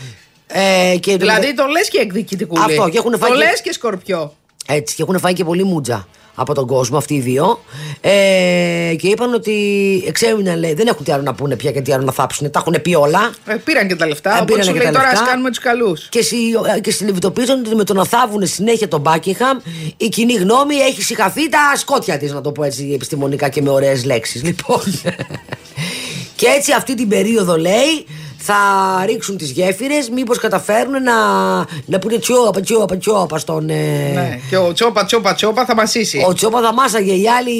Ε, 0.53 0.97
και 0.97 1.17
Δηλαδή 1.17 1.55
το 1.55 1.65
λες 1.67 1.89
και 1.89 1.99
εκδικητικούλη. 1.99 2.63
Αυτό, 2.65 2.89
και 2.89 2.99
έχουν 2.99 3.19
φάει 3.19 3.31
Το 3.31 3.37
και- 3.37 3.45
λες 3.45 3.61
και 3.61 3.73
σκορπιό. 3.73 4.35
Έτσι, 4.67 4.95
και 4.95 5.03
έχουν 5.03 5.19
φάει 5.19 5.33
και 5.33 5.45
πολύ 5.45 5.65
μούτζα 5.65 6.09
από 6.35 6.55
τον 6.55 6.67
κόσμο 6.67 6.97
αυτοί 6.99 7.15
οι 7.15 7.21
δύο. 7.21 7.61
Ε, 8.01 8.11
και 8.99 9.09
είπαν 9.09 9.35
ότι 9.35 9.55
εξέμειναν, 10.07 10.59
λέει, 10.59 10.75
δεν 10.75 10.87
έχουν 10.87 11.05
τι 11.05 11.13
άλλο 11.13 11.23
να 11.23 11.35
πούνε 11.35 11.57
πια 11.57 11.71
και 11.73 11.81
τι 11.81 11.93
άλλο 11.93 12.05
να 12.05 12.13
θάψουν. 12.13 12.51
Τα 12.51 12.59
έχουν 12.67 12.83
πει 12.83 12.95
όλα. 12.95 13.31
Ε, 13.47 13.55
πήραν 13.55 13.89
και 13.89 13.97
τα 13.97 14.07
λεφτά. 14.07 14.31
Ε, 14.31 14.33
οπότε 14.35 14.45
πήρανε 14.45 14.65
σου 14.65 14.73
και 14.73 14.79
λέει 14.79 14.87
τα 14.87 14.93
τώρα 14.93 15.07
λεφτά. 15.11 15.23
ας 15.25 15.29
κάνουμε 15.31 15.49
τους 15.49 15.59
καλούς. 15.59 16.09
Και, 16.09 16.23
συ- 16.23 16.37
ε, 16.77 16.81
και 16.81 16.91
συνειδητοποίησαν 16.91 17.59
ότι 17.67 17.75
με 17.75 17.85
το 17.85 17.95
να 17.95 18.05
θάβουν 18.05 18.47
συνέχεια 18.47 18.89
τον 18.89 19.01
Μπάκιχαμ, 19.01 19.59
η 19.97 20.09
κοινή 20.09 20.33
γνώμη 20.35 20.75
έχει 20.75 21.03
συγχαθεί 21.03 21.49
τα 21.49 21.59
σκότια 21.77 22.19
της, 22.19 22.33
να 22.33 22.41
το 22.41 22.53
πω 22.53 22.65
έτσι 22.65 22.91
επιστημονικά 22.95 23.49
και 23.49 23.63
με 23.63 23.71
ωραίες 23.71 24.05
λέξεις. 24.05 24.43
Λοιπόν. 24.45 24.81
και 26.37 26.47
έτσι 26.47 26.73
αυτή 26.73 26.95
την 26.95 27.09
περίοδο 27.09 27.57
λέει 27.59 28.07
θα 28.43 28.55
ρίξουν 29.07 29.37
τις 29.37 29.51
γέφυρες 29.51 30.09
μήπως 30.09 30.39
καταφέρουν 30.39 31.03
να, 31.03 31.15
να 31.85 31.99
πούνε 32.01 32.19
τσιόπα 32.19 32.61
τσιόπα 32.61 32.97
τσιόπα 32.97 33.39
στον... 33.39 33.71
ε, 33.71 33.75
Ναι. 34.15 34.39
Και 34.51 34.57
ο 34.57 34.73
τσόπα 34.73 35.05
τσόπα 35.05 35.35
τσόπα 35.35 35.65
θα 35.65 35.75
μασίσει. 35.75 36.25
Ο 36.29 36.33
Τσόπα 36.33 36.61
θα 36.61 36.73
μάσαγε, 36.73 37.13
οι 37.13 37.29
άλλοι. 37.29 37.53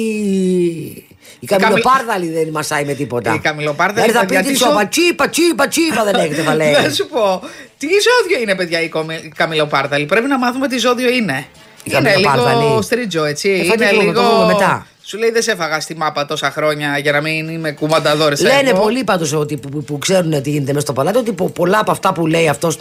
Η 1.39 1.45
καμιλοπάρδαλη 1.45 2.27
δεν 2.29 2.47
μασάει 2.51 2.85
με 2.85 2.93
τίποτα. 2.93 3.33
Η 3.33 3.39
καμιλοπάρδαλη, 3.39 4.07
Δηλαδή 4.11 4.17
θα 4.17 4.25
πει 4.25 4.33
παιδιά, 4.35 4.43
τη 4.43 4.57
τι 4.57 4.63
Τσόπα, 4.63 4.79
ζω- 4.81 4.89
τσίπα, 4.89 5.29
τσίπα, 5.29 5.67
τσίπα 5.67 6.03
δεν 6.03 6.15
έχετε 6.15 6.41
θα 6.49 6.55
λέει. 6.55 6.71
Να 6.71 6.89
σου 6.89 7.07
πω. 7.07 7.41
Τι 7.77 7.87
ζώδιο 7.87 8.39
είναι, 8.41 8.55
παιδιά, 8.55 8.81
η 8.81 8.89
κομι- 8.89 9.23
η 9.25 9.31
καμιλοπάρδαλη. 9.35 10.05
Πρέπει 10.05 10.27
να 10.27 10.37
μάθουμε 10.37 10.67
τι 10.67 10.77
ζώδιο 10.77 11.09
είναι. 11.09 11.45
Η 11.83 11.91
είναι 11.97 12.15
λίγο 12.15 12.27
καμιλοπάρδαλη. 12.27 12.83
στρίτζο, 12.83 13.23
έτσι. 13.25 13.49
Ε, 13.49 13.57
θα 13.63 13.73
είναι 13.73 13.87
την 13.89 13.99
πούμε, 13.99 14.13
το 14.13 14.21
λίγο. 14.21 14.31
δούμε 14.33 14.45
μετά. 14.53 14.87
Σου 15.11 15.17
λέει 15.17 15.31
δεν 15.31 15.41
σε 15.41 15.51
έφαγα 15.51 15.79
στη 15.79 15.95
μάπα 15.95 16.25
τόσα 16.25 16.51
χρόνια 16.51 16.97
για 16.97 17.11
να 17.11 17.21
μην 17.21 17.49
είμαι 17.49 17.71
κουμανταδόρε. 17.71 18.35
Λένε 18.39 18.73
πολλοί 18.73 19.03
πάντως 19.03 19.33
ότι 19.33 19.57
που, 19.57 19.69
που, 19.69 19.83
που 19.83 19.97
ξέρουν 19.97 20.41
τι 20.41 20.49
γίνεται 20.49 20.67
μέσα 20.73 20.85
στο 20.85 20.93
παλάτι 20.93 21.17
ότι 21.17 21.31
πο- 21.31 21.49
πολλά 21.49 21.79
από 21.79 21.91
αυτά 21.91 22.13
που 22.13 22.27
λέει 22.27 22.49
αυτός 22.49 22.77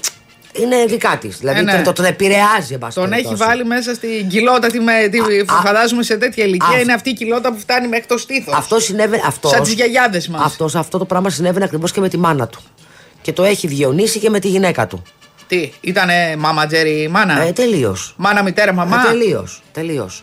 είναι 0.52 0.84
δικά 0.88 1.16
της. 1.20 1.38
Δηλαδή 1.38 1.58
Ε, 1.58 1.62
ναι. 1.62 1.82
τον, 1.82 1.94
τον 1.94 2.04
επηρεάζει, 2.04 2.72
εν 2.72 2.78
πάση 2.78 2.94
Τον 2.94 3.12
έχει 3.12 3.22
περιπτώσει. 3.22 3.48
βάλει 3.48 3.64
μέσα 3.64 3.94
στην 3.94 4.28
κοιλότα. 4.28 4.68
Τι 4.68 4.80
με, 4.80 4.92
τι, 5.10 5.18
α, 5.18 5.44
φαντάζομαι 5.64 6.02
σε 6.02 6.16
τέτοια 6.16 6.44
ηλικία 6.44 6.76
α, 6.76 6.80
είναι 6.80 6.92
αυτή 6.92 7.10
η 7.10 7.12
κοιλότα 7.14 7.52
που 7.52 7.58
φτάνει 7.58 7.88
μέχρι 7.88 8.06
το 8.06 8.18
στήθος. 8.18 8.54
Αυτό 8.54 8.78
συνέβαινε. 8.80 9.22
Αυτός, 9.26 9.50
Σαν 9.50 9.62
τις 9.62 9.72
γιαγιάδες 9.72 10.28
μας. 10.28 10.42
αυτός, 10.44 10.74
αυτό 10.74 10.98
το 10.98 11.04
πράγμα 11.04 11.30
συνέβαινε 11.30 11.64
ακριβώς 11.64 11.92
και 11.92 12.00
με 12.00 12.08
τη 12.08 12.16
μάνα 12.18 12.46
του. 12.48 12.60
Και 13.22 13.32
το 13.32 13.42
έχει 13.44 13.66
διονύσει 13.66 14.18
και 14.18 14.30
με 14.30 14.38
τη 14.38 14.48
γυναίκα 14.48 14.86
του. 14.86 15.02
Τι, 15.46 15.72
ήτανε 15.80 16.36
μάμα 16.38 16.66
Τζέρι 16.66 17.08
μάνα; 17.10 17.42
Ε, 17.42 17.52
τελείως. 17.52 18.14
Μάνα 18.16 18.42
μητέρα 18.42 18.72
μαμά; 18.72 19.02
Τελείως. 19.02 19.62
Τελείως. 19.72 20.22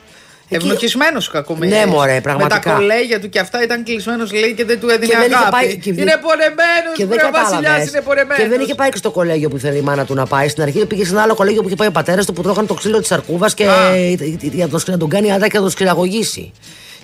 Εκεί- 0.50 0.66
Ευνοχισμένος 0.66 1.28
ο 1.28 1.32
κακομοίρης. 1.32 1.76
Ναι, 1.78 1.86
μωρέ, 1.86 2.22
πραγματικά. 2.22 2.56
Με 2.56 2.64
τα 2.66 2.72
κολέγια 2.80 3.20
του 3.20 3.30
και 3.30 3.40
αυτά 3.40 3.64
ήταν 3.64 3.84
κλεισμένος, 3.84 4.32
λέει 4.32 4.54
και 4.54 4.66
δεν 4.66 4.80
του 4.80 4.90
έδινε 4.90 5.06
Και 5.06 5.18
δεν 5.18 5.26
είχε 5.26 5.36
αγάπη. 5.36 5.52
πάει- 5.52 5.78
και 5.78 5.94
δεν- 5.94 6.02
Είναι 6.04 6.18
πονεμένο, 6.22 6.90
Και 6.96 7.06
δεν 7.06 7.18
ο 7.18 7.30
Βασιλιάς 7.32 7.52
κατάλαβε. 7.62 7.90
είναι 7.94 8.02
πονεμένο. 8.02 8.42
Και 8.44 8.48
δεν 8.50 8.60
είχε 8.62 8.76
πάει 8.76 8.90
και 8.90 8.98
στο 8.98 9.12
κολέγιο 9.12 9.50
που 9.50 9.56
ήθελε 9.56 9.78
η 9.78 9.82
μάνα 9.82 10.06
του 10.06 10.14
να 10.14 10.26
πάει. 10.26 10.48
Στην 10.48 10.64
αρχή 10.64 10.86
πήγε 10.86 11.06
σε 11.06 11.12
ένα 11.12 11.22
άλλο 11.22 11.36
κολέγιο 11.36 11.62
που 11.62 11.68
είχε 11.68 11.76
πάει 11.76 11.88
ο 11.88 11.92
πατέρας 11.92 12.26
του 12.26 12.34
που 12.34 12.42
τρώγαν 12.42 12.66
το 12.68 12.74
ξύλο 12.74 13.00
της 13.00 13.12
αρκούβα 13.12 13.50
και 13.56 13.66
Α. 13.68 13.96
για 14.42 14.68
τον- 14.68 14.82
να 14.88 14.98
τον 14.98 15.10
κάνει 15.10 15.32
άντρα 15.34 15.48
και 15.48 15.56
να 15.56 15.62
τον 15.62 15.72
σκληραγωγήσει. 15.72 16.52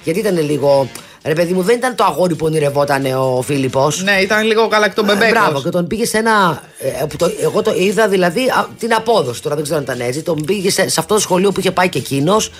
Γιατί 0.03 0.19
ήταν 0.19 0.39
λίγο. 0.45 0.89
Ρε 1.25 1.33
παιδί 1.33 1.53
μου, 1.53 1.61
δεν 1.61 1.75
ήταν 1.77 1.95
το 1.95 2.03
αγόρι 2.03 2.35
που 2.35 2.45
ονειρευόταν 2.45 3.05
ο 3.05 3.41
Φίλιππος. 3.41 4.03
Ναι, 4.03 4.11
ήταν 4.21 4.45
λίγο 4.45 4.67
καλακτομπεμπέκο. 4.67 5.29
Μπράβο, 5.31 5.61
και 5.61 5.69
τον 5.69 5.87
πήγε 5.87 6.05
σε 6.05 6.17
ένα. 6.17 6.63
ε, 6.79 7.05
που 7.09 7.15
το, 7.15 7.31
εγώ 7.41 7.61
το 7.61 7.73
είδα 7.77 8.07
δηλαδή 8.07 8.47
α, 8.49 8.67
την 8.79 8.93
απόδοση. 8.93 9.41
Τώρα 9.41 9.55
δεν 9.55 9.63
ξέρω 9.63 9.77
αν 9.79 9.83
ήταν 9.83 9.99
έτσι. 10.07 10.21
Τον 10.21 10.43
πήγε 10.45 10.69
σε, 10.71 10.89
σε 10.89 10.99
αυτό 10.99 11.13
το 11.13 11.19
σχολείο 11.19 11.51
που 11.51 11.59
είχε 11.59 11.71
πάει 11.71 11.89
και 11.89 11.97
εκείνος. 11.97 12.51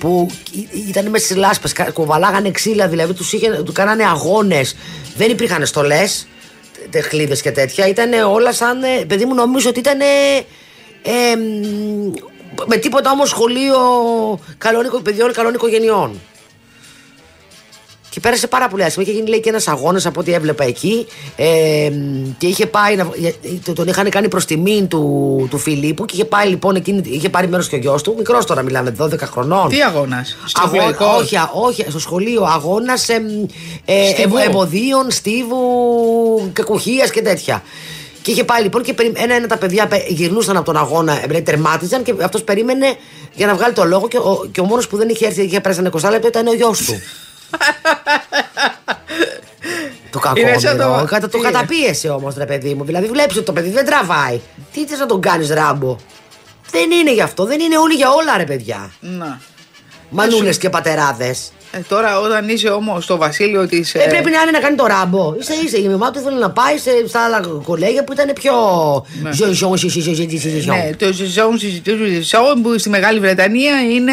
Που 0.00 0.30
ή- 0.52 0.68
ήταν 0.88 1.06
μέσα 1.08 1.24
στι 1.24 1.34
λάσπες. 1.34 1.72
Κουβαλάγανε 1.92 2.50
ξύλα, 2.50 2.88
δηλαδή 2.88 3.12
τους, 3.12 3.32
είχε, 3.32 3.50
του 3.64 3.72
κάνανε 3.72 4.04
αγώνες. 4.04 4.76
Δεν 5.16 5.30
υπήρχαν 5.30 5.66
στολές, 5.66 6.26
τεχλίδες 6.90 7.40
και 7.42 7.50
τέτοια. 7.50 7.86
Ήταν 7.88 8.10
όλα 8.32 8.52
σαν. 8.52 8.82
ε, 8.82 9.04
Παιδί 9.06 9.24
μου, 9.24 9.34
νομίζω 9.34 9.68
ότι 9.68 9.78
ήταν. 9.78 10.00
Ε, 10.00 11.36
μ, 11.36 12.12
με 12.66 12.76
τίποτα 12.76 13.10
όμως 13.10 13.28
σχολείο 13.28 13.76
καλών, 14.58 14.84
οικο- 14.84 15.00
παιδιών 15.00 15.32
καλών 15.32 15.54
οικογενειών. 15.54 16.20
Και 18.10 18.20
πέρασε 18.20 18.46
πάρα 18.46 18.68
πολύ 18.68 18.84
άσχημα. 18.84 19.04
Είχε 19.04 19.14
γίνει 19.14 19.28
λέει, 19.28 19.40
και 19.40 19.48
ένας 19.48 19.68
αγώνας 19.68 20.06
από 20.06 20.20
ό,τι 20.20 20.32
έβλεπα 20.32 20.64
εκεί. 20.64 21.06
Ε, 21.36 21.90
και 22.38 22.46
είχε 22.46 22.66
πάει. 22.66 22.96
Να, 22.96 23.08
για- 23.16 23.32
το- 23.64 23.72
τον 23.72 23.88
είχαν 23.88 24.10
κάνει 24.10 24.28
προς 24.28 24.44
τιμήν 24.44 24.88
του, 24.88 25.46
του 25.50 25.58
Φιλίππου 25.58 26.04
και 26.04 26.14
είχε 26.14 26.24
πάει 26.24 26.48
λοιπόν 26.48 26.74
εκείνη, 26.74 27.02
είχε 27.04 27.28
πάρει 27.28 27.48
μέρος 27.48 27.68
και 27.68 27.74
ο 27.74 27.78
γιος 27.78 28.02
του. 28.02 28.14
Μικρός 28.18 28.44
τώρα 28.46 28.62
μιλάμε, 28.62 28.90
12 28.98 29.18
χρονών. 29.26 29.68
Τι 29.68 29.82
αγώνας; 29.82 30.36
Αγώνα, 30.62 31.16
όχι, 31.16 31.36
α- 31.36 31.50
όχι, 31.54 31.84
στο 31.88 31.98
σχολείο 31.98 32.42
αγώνας 32.44 33.08
ε, 33.08 33.20
Στίβου. 34.12 34.36
εμποδίων, 34.36 35.10
στίβου, 35.10 36.50
κακουχίας 36.52 37.10
και 37.10 37.22
τέτοια. 37.22 37.62
Και 38.22 38.30
είχε 38.30 38.44
πάει 38.44 38.62
λοιπόν 38.62 38.82
και 38.82 38.94
ένα-ένα 39.14 39.46
τα 39.46 39.56
παιδιά 39.58 39.86
πε- 39.86 40.10
γυρνούσαν 40.10 40.56
από 40.56 40.64
τον 40.64 40.76
αγώνα, 40.76 41.20
ε, 41.32 41.40
τερμάτιζαν 41.40 42.02
και 42.02 42.14
αυτός 42.22 42.42
περίμενε 42.42 42.86
για 43.34 43.46
να 43.46 43.54
βγάλει 43.54 43.72
το 43.72 43.84
λόγο 43.84 44.08
και 44.08 44.16
ο, 44.16 44.48
και 44.52 44.60
ο 44.60 44.64
μόνος 44.64 44.88
που 44.88 44.96
δεν 44.96 45.08
είχε 45.08 45.26
έρθει 45.26 45.42
είχε 45.42 45.60
πέρασει 45.60 45.80
ένα 45.80 45.90
20 45.90 46.10
λεπτό 46.10 46.26
ήταν 46.28 46.46
ο 46.46 46.52
γιος 46.54 46.78
του. 46.84 46.94
Το 50.10 50.18
κακό. 50.18 50.40
Είναι 50.40 50.58
σαν 50.58 50.76
το- 50.76 51.04
Κατα, 51.08 51.28
το 51.28 51.28
τι, 51.28 51.38
καταπίεσε 51.38 52.08
όμως, 52.08 52.34
ρε 52.34 52.46
παιδί 52.46 52.74
μου. 52.74 52.84
Δηλαδή, 52.84 53.06
βλέπεις 53.06 53.36
ότι 53.36 53.44
το 53.44 53.52
παιδί 53.52 53.70
δεν 53.70 53.84
τραβάει. 53.84 54.40
Τι 54.72 54.86
θες 54.86 54.98
να 54.98 55.06
τον 55.06 55.20
κάνεις, 55.20 55.50
ράμπο; 55.50 55.96
Δεν 56.70 56.90
είναι 56.90 57.12
γι' 57.12 57.20
αυτό, 57.22 57.44
δεν 57.44 57.60
είναι 57.60 57.78
όλοι 57.78 57.94
για 57.94 58.10
όλα, 58.10 58.36
ρε 58.36 58.44
παιδιά. 58.44 58.92
Να. 59.00 59.40
Μανούλες 60.10 60.58
και 60.58 60.70
πατεράδες. 60.70 61.52
Ε, 61.72 61.78
τώρα 61.88 62.20
όταν 62.20 62.48
είσαι 62.48 62.68
όμω 62.68 63.00
στο 63.00 63.16
βασίλειο 63.16 63.66
τη. 63.66 63.80
Ε, 63.92 64.06
πρέπει 64.08 64.30
να 64.30 64.40
είναι 64.42 64.50
να 64.50 64.58
κάνει 64.58 64.76
το 64.76 64.86
ράμπο. 64.86 65.34
Είσαι, 65.40 65.52
είσαι. 65.64 65.78
Η 65.80 65.88
μαμά 65.88 66.10
του 66.10 66.18
ήθελε 66.18 66.38
να 66.38 66.50
πάει 66.50 66.78
σε, 66.78 66.90
στα 67.08 67.24
άλλα 67.24 67.40
κολέγια 67.64 68.04
που 68.04 68.12
ήταν 68.12 68.32
πιο. 68.34 68.52
Ναι. 69.22 69.32
Ζω, 69.32 69.44
ζω, 69.52 69.76
ζω, 69.76 69.88
ζω, 69.88 70.00
ζω, 70.00 70.12
ζω, 70.14 70.60
ζω. 70.60 70.72
Ναι, 70.74 70.90
το 70.98 71.12
ζεζόν 71.12 71.58
ζεζόν 71.58 72.62
που 72.62 72.78
στη 72.78 72.88
Μεγάλη 72.88 73.18
Βρετανία 73.20 73.80
είναι 73.82 74.12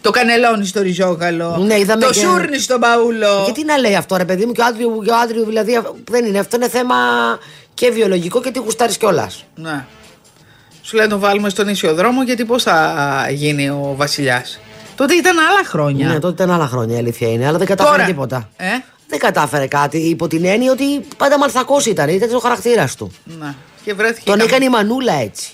το 0.00 0.10
κανελόνι 0.10 0.66
στο 0.66 0.80
ριζόκαλο. 0.82 1.56
Ναι, 1.66 1.78
είδαμε 1.78 2.04
το 2.04 2.10
και- 2.10 2.18
σούρνι 2.18 2.58
στον 2.58 2.80
παούλο. 2.80 3.42
Και 3.46 3.52
τι 3.52 3.64
να 3.64 3.78
λέει 3.78 3.94
αυτό, 3.96 4.16
ρε 4.16 4.24
παιδί 4.24 4.46
μου, 4.46 4.52
και 4.52 4.60
ο 4.60 4.64
άντριο, 4.64 5.02
και 5.04 5.10
ο 5.10 5.16
άντριο 5.22 5.44
δηλαδή. 5.44 5.76
αυ- 5.76 5.86
Δεν 6.10 6.24
είναι. 6.24 6.38
Αυτό 6.38 6.56
είναι 6.56 6.68
θέμα 6.68 6.94
και 7.74 7.90
βιολογικό 7.90 8.40
και 8.40 8.50
τι 8.50 8.58
γουστάρει 8.58 8.96
κιόλα. 8.96 9.30
Ναι. 9.54 9.84
Σου 10.82 10.96
λέει 10.96 11.04
να 11.04 11.10
τον 11.10 11.20
βάλουμε 11.20 11.48
στον 11.48 11.68
ίσιο 11.68 11.94
δρόμο 11.94 12.22
γιατί 12.22 12.44
πώ 12.44 12.58
θα 12.58 13.26
γίνει 13.30 13.68
ο 13.68 13.94
βασιλιά. 13.96 14.44
Τότε 14.96 15.14
ήταν 15.14 15.38
άλλα 15.38 15.64
χρόνια. 15.64 16.08
Ναι, 16.08 16.18
τότε 16.18 16.42
ήταν 16.42 16.54
άλλα 16.54 16.66
χρόνια 16.66 16.96
η 16.96 16.98
αλήθεια 16.98 17.28
είναι, 17.28 17.46
αλλά 17.46 17.58
δεν 17.58 17.66
κατάφερε 17.66 17.96
Τώρα. 17.96 18.08
τίποτα. 18.08 18.48
Ε; 18.56 18.66
Δεν 19.08 19.18
κατάφερε 19.18 19.66
κάτι 19.66 19.98
υπό 19.98 20.26
την 20.28 20.44
έννοια 20.44 20.72
ότι 20.72 20.84
πάντα 21.16 21.38
μαλθακός 21.38 21.86
ήταν, 21.86 22.08
ήταν 22.08 22.34
ο 22.34 22.38
χαρακτήρας 22.38 22.94
του. 22.96 23.12
Ναι. 23.24 23.54
Και 23.84 23.94
βρέθηκε. 23.94 24.30
Τον 24.30 24.38
κα- 24.38 24.44
έκανε 24.44 24.64
η 24.64 24.68
μανούλα 24.68 25.12
έτσι. 25.14 25.50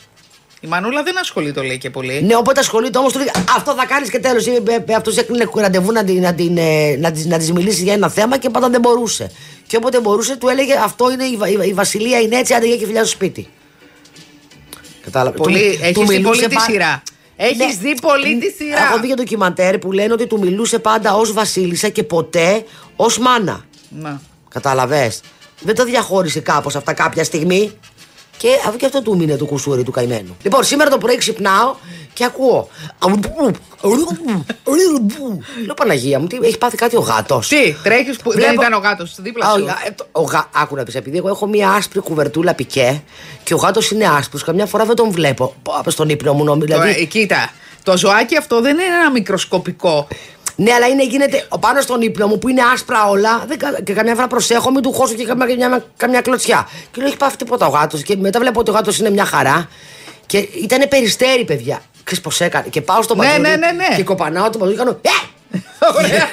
Η 0.61 0.67
Μανούλα 0.67 1.03
δεν 1.03 1.19
ασχολείται, 1.19 1.63
λέει 1.63 1.79
και 1.79 1.91
πολύ. 1.91 2.23
Ναι, 2.23 2.37
όποτε 2.37 2.61
ασχολείται 2.61 2.99
όμως 2.99 3.13
του 3.13 3.19
λέει 3.19 3.31
Αυτό 3.57 3.75
θα 3.75 3.87
κάνεις 3.87 4.11
και 4.11 4.19
τέλος. 4.19 4.45
Αυτός 4.97 5.17
έκλεινε 5.17 5.49
ραντεβού 5.55 5.93
να, 5.93 6.05
την- 6.05 6.21
να, 6.23 6.35
την, 6.35 6.57
ε, 6.59 6.97
να, 7.01 7.11
της, 7.13 7.27
να 7.27 7.39
της 7.39 7.53
μιλήσεις 7.53 7.83
για 7.83 7.93
ένα 7.93 8.09
θέμα 8.09 8.39
και 8.39 8.51
πάντα 8.51 8.69
δεν 8.69 8.81
μπορούσε. 8.81 9.31
Και 9.67 9.77
όποτε 9.77 10.01
μπορούσε, 10.01 10.37
του 10.37 10.49
έλεγε 10.49 10.75
Αυτό 10.85 11.11
είναι 11.11 11.25
η, 11.25 11.37
Βα- 11.37 11.49
η, 11.49 11.57
η 11.69 11.73
Βασιλεία 11.73 12.19
είναι 12.21 12.37
έτσι, 12.37 12.55
άντε 12.55 12.67
για 12.67 12.77
και 12.77 12.85
φιλιά 12.87 13.01
στο 13.01 13.11
σπίτι. 13.11 13.49
Κατάλαβε. 15.05 15.37
Πολύ, 15.37 15.79
έχεις 15.83 16.09
δει 16.09 16.21
πολύ 16.21 16.47
τη 16.47 16.61
σειρά. 16.61 17.03
Έχεις 17.41 17.77
δει 17.77 18.01
πολύ 18.01 18.39
τη 18.39 18.51
σειρά; 18.51 18.81
Ναι. 18.81 18.87
Έχω 18.87 18.99
δει 19.01 19.07
για 19.07 19.17
ντοκιμαντέρ 19.17 19.79
που 19.79 19.93
λένε 19.93 20.13
ότι 20.13 20.27
του 20.27 20.39
μιλούσε 20.39 20.79
πάντα 20.79 21.15
ως 21.15 21.33
Βασίλισσα 21.33 21.89
και 21.89 22.03
ποτέ 22.03 22.65
ως 22.97 23.19
μάνα. 23.19 23.65
Να. 23.89 24.21
Κατάλαβε. 24.49 25.13
Δεν 25.61 25.75
το 25.75 25.85
διαχώρισε 25.85 26.41
κάπως 26.41 26.77
αυτά 26.77 26.93
κάποια 26.93 27.25
στιγμή; 27.25 27.73
Και 28.39 28.49
αφού 28.67 28.77
και 28.77 28.87
αυτό 28.87 29.03
του 29.03 29.17
μείνε 29.17 29.37
του 29.37 29.47
κουσούρι 29.47 29.83
του 29.83 29.91
καημένου. 29.91 30.37
Λοιπόν, 30.43 30.65
σήμερα 30.65 30.91
το 30.91 30.99
πρωί 30.99 31.17
ξυπνάω 31.17 31.75
και 32.13 32.25
ακούω. 32.25 32.69
Λέω 35.67 35.75
Παναγία 35.75 36.19
μου, 36.19 36.27
τι, 36.27 36.39
έχει 36.43 36.59
πάθει 36.59 36.77
κάτι 36.77 36.97
ο 36.97 37.01
γάτος. 37.01 37.49
Τι, 37.49 37.75
τρέχεις 37.83 38.17
που 38.17 38.31
δεν 38.31 38.39
Βλέπω- 38.39 38.61
ήταν 38.63 38.73
ο 38.73 38.79
γάτος 38.79 39.15
δίπλα 39.19 39.47
Α, 39.47 39.57
σου. 39.57 39.65
ο- 39.65 39.87
ε, 39.87 39.91
το- 39.91 40.07
ο 40.13 40.23
γα- 40.23 40.49
Άκου 40.55 40.75
να 40.77 40.83
πεις, 40.83 40.95
επειδή 40.95 41.17
εγώ 41.17 41.29
έχω 41.29 41.47
μία 41.47 41.71
άσπρη 41.71 42.01
κουβερτούλα 42.01 42.55
πικέ 42.55 43.03
και 43.43 43.55
ο 43.55 43.57
γάτος 43.57 43.91
είναι 43.91 44.07
άσπρος, 44.09 44.45
καμιά 44.45 44.67
φορά 44.67 44.85
δεν 44.85 44.95
τον 44.97 45.11
βλέπω. 45.11 45.55
Πω, 45.63 45.91
Στον 45.91 46.09
ύπνο 46.09 46.33
μου 46.33 46.45
νομίζω. 46.45 46.73
Τώρα, 46.73 46.83
Δηλαδή, 46.85 47.03
ε, 47.03 47.05
κοίτα, 47.05 47.51
το 47.83 47.97
ζωάκι 47.97 48.37
αυτό 48.37 48.61
δεν 48.61 48.73
είναι 48.75 48.83
ένα 49.01 49.11
μικροσκοπικό. 49.11 50.09
Ναι, 50.61 50.73
αλλά 50.73 50.87
είναι, 50.87 51.05
γίνεται 51.05 51.47
ο- 51.49 51.59
πάνω 51.59 51.81
στον 51.81 52.01
ύπνο 52.01 52.27
μου 52.27 52.39
που 52.39 52.49
είναι 52.49 52.61
άσπρα 52.73 53.05
όλα. 53.09 53.45
Δεν, 53.49 53.59
κα- 53.59 53.81
και 53.85 53.93
καμιά 53.93 54.15
φορά 54.15 54.27
προσέχω, 54.27 54.71
μην 54.71 54.83
του 54.83 54.93
χώσω 54.93 55.15
και 55.15 55.25
καμιά, 55.25 55.47
καμιά, 55.47 55.85
καμιά 55.97 56.21
κλωτσιά. 56.21 56.69
Και 56.91 56.99
λέω: 57.01 57.07
Έχει 57.07 57.17
πάθει 57.17 57.37
τίποτα 57.37 57.67
ο 57.67 57.71
γάτος. 57.71 58.03
Και 58.03 58.17
μετά 58.17 58.39
βλέπω 58.39 58.61
ότι 58.61 58.71
ο 58.71 58.73
γάτος 58.73 58.99
είναι 58.99 59.11
μια 59.11 59.25
χαρά. 59.25 59.69
Και 60.27 60.39
ήταν 60.39 60.89
περιστέρι, 60.89 61.45
παιδιά. 61.45 61.81
Ξέρεις 62.05 62.25
πώ 62.39 62.45
έκανε. 62.45 62.67
Και 62.71 62.81
πάω 62.81 63.03
στο 63.03 63.15
Ναι, 63.15 63.21
παντζούρι 63.27 63.41
ναι, 63.49 63.57
ναι, 63.57 63.71
ναι. 63.73 63.97
Και 63.97 64.03
κοπανάω 64.03 64.51
το 64.51 64.59
παντζούρι 64.59 64.79
και 64.79 64.85
κάνω. 64.85 64.99
Ε! 65.03 65.59
Ωραία. 65.99 66.29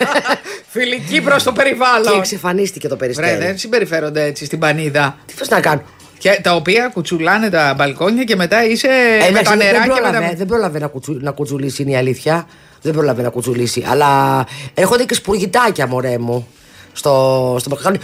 Φιλική 0.68 1.22
προς 1.22 1.44
το 1.44 1.52
Και 1.52 1.62
περιβάλλον. 1.64 2.18
εξαφανίστηκε 2.18 2.88
το 2.88 2.98
Βρε, 2.98 3.08
περιστέρι. 3.08 3.46
δεν 3.46 3.58
συμπεριφέρονται 3.58 4.24
έτσι 4.24 4.46
στην 4.46 4.60
πανίδα. 4.60 5.18
Τι 5.26 5.34
θες 5.34 5.50
να 5.50 5.60
κάνω; 5.60 5.82
Και 6.18 6.40
τα 6.44 6.56
οποία 6.56 6.90
κουτσουλάνε 6.94 7.50
τα 7.50 7.74
μπαλκόνια 7.78 8.24
και 8.24 8.36
μετά 8.36 8.66
είσαι 8.66 8.88
Ε, 8.88 9.18
με 9.20 9.26
εντάξει, 9.26 9.44
τα 9.44 9.50
δεν, 9.50 9.58
νεράκια. 9.58 9.94
με 9.94 10.00
πρόλαβε, 10.00 10.28
τα- 10.28 10.34
δεν 10.36 10.46
πρόλαβε 10.48 10.80
να, 10.80 10.88
κουτσου, 10.88 11.18
να 11.22 11.32
κουτσουλήσει, 11.32 11.82
είναι 11.82 11.92
η 11.92 11.96
αλήθεια. 11.96 12.48
Δεν 12.86 12.94
πρόλαβε 12.94 13.22
να 13.22 13.30
κουτσουλήσει. 13.30 13.86
Αλλά 13.88 14.44
έρχονται 14.74 15.04
και 15.06 15.14
σπουργητάκια, 15.14 15.88
μωρέ 15.88 16.18
μου. 16.18 16.48
Στο, 16.94 17.56
στο 17.60 17.70
μπαλκόνι. 17.70 18.00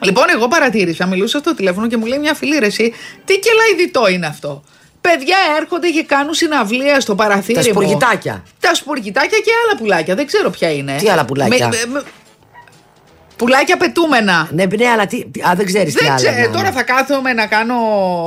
Λοιπόν, 0.00 0.24
εγώ 0.34 0.48
παρατήρησα, 0.48 1.06
μιλούσα 1.06 1.38
στο 1.38 1.54
τηλέφωνο 1.54 1.86
και 1.86 1.96
μου 1.96 2.06
λέει 2.06 2.18
μια 2.18 2.34
φίλη 2.34 2.58
ρε, 2.58 2.66
εσύ, 2.66 2.92
τι 3.24 3.38
κελαϊδητό 3.38 4.08
είναι 4.08 4.26
αυτό. 4.26 4.62
Παιδιά 5.00 5.36
έρχονται 5.60 5.88
και 5.88 6.02
κάνουν 6.02 6.34
συναυλία 6.34 7.00
στο 7.00 7.14
παραθύρι. 7.14 7.54
Τα 7.54 7.60
μου. 7.60 7.70
σπουργητάκια. 7.70 8.42
Τα 8.60 8.74
σπουργητάκια 8.74 9.38
και 9.38 9.50
άλλα 9.64 9.78
πουλάκια. 9.78 10.14
Δεν 10.14 10.26
ξέρω 10.26 10.50
ποια 10.50 10.72
είναι. 10.72 10.96
Τι 10.96 11.08
άλλα 11.08 11.24
πουλάκια; 11.24 11.68
Με- 11.68 11.86
με- 11.92 12.02
με- 13.38 13.44
Πουλάκια 13.46 13.76
πετούμενα. 13.76 14.48
Ναι, 14.52 14.64
ναι, 14.64 14.86
αλλά 14.88 15.06
τι, 15.06 15.24
τι- 15.26 15.40
α, 15.42 15.52
δεν 15.56 15.66
ξέρεις 15.66 15.94
τι 15.94 16.00
Δεν 16.04 16.12
άλλο. 16.12 16.20
ξέρω, 16.20 16.36
να- 16.40 16.50
τώρα 16.50 16.72
θα 16.72 16.82
κάθομαι 16.82 17.32
να 17.32 17.46
κάνω 17.46 17.74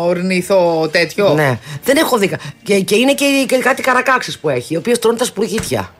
ορνηθό 0.08 0.90
τέτοιο. 0.92 1.34
Ναι, 1.34 1.60
δεν 1.84 1.98
έχω 1.98 2.18
δει. 2.18 2.28
κα- 2.28 2.38
Και, 2.64 2.80
και 2.80 2.96
είναι 2.96 3.14
και, 3.14 3.46
και 3.48 3.58
κάτι 3.58 3.82
καρακάξεις 3.82 4.40
που 4.40 4.50
έχει, 4.50 4.74
οι 4.74 4.78
οποίε 4.78 4.98
τρώνε 4.98 5.18
τα 5.18 5.26
σπουργίτια. 5.26 5.94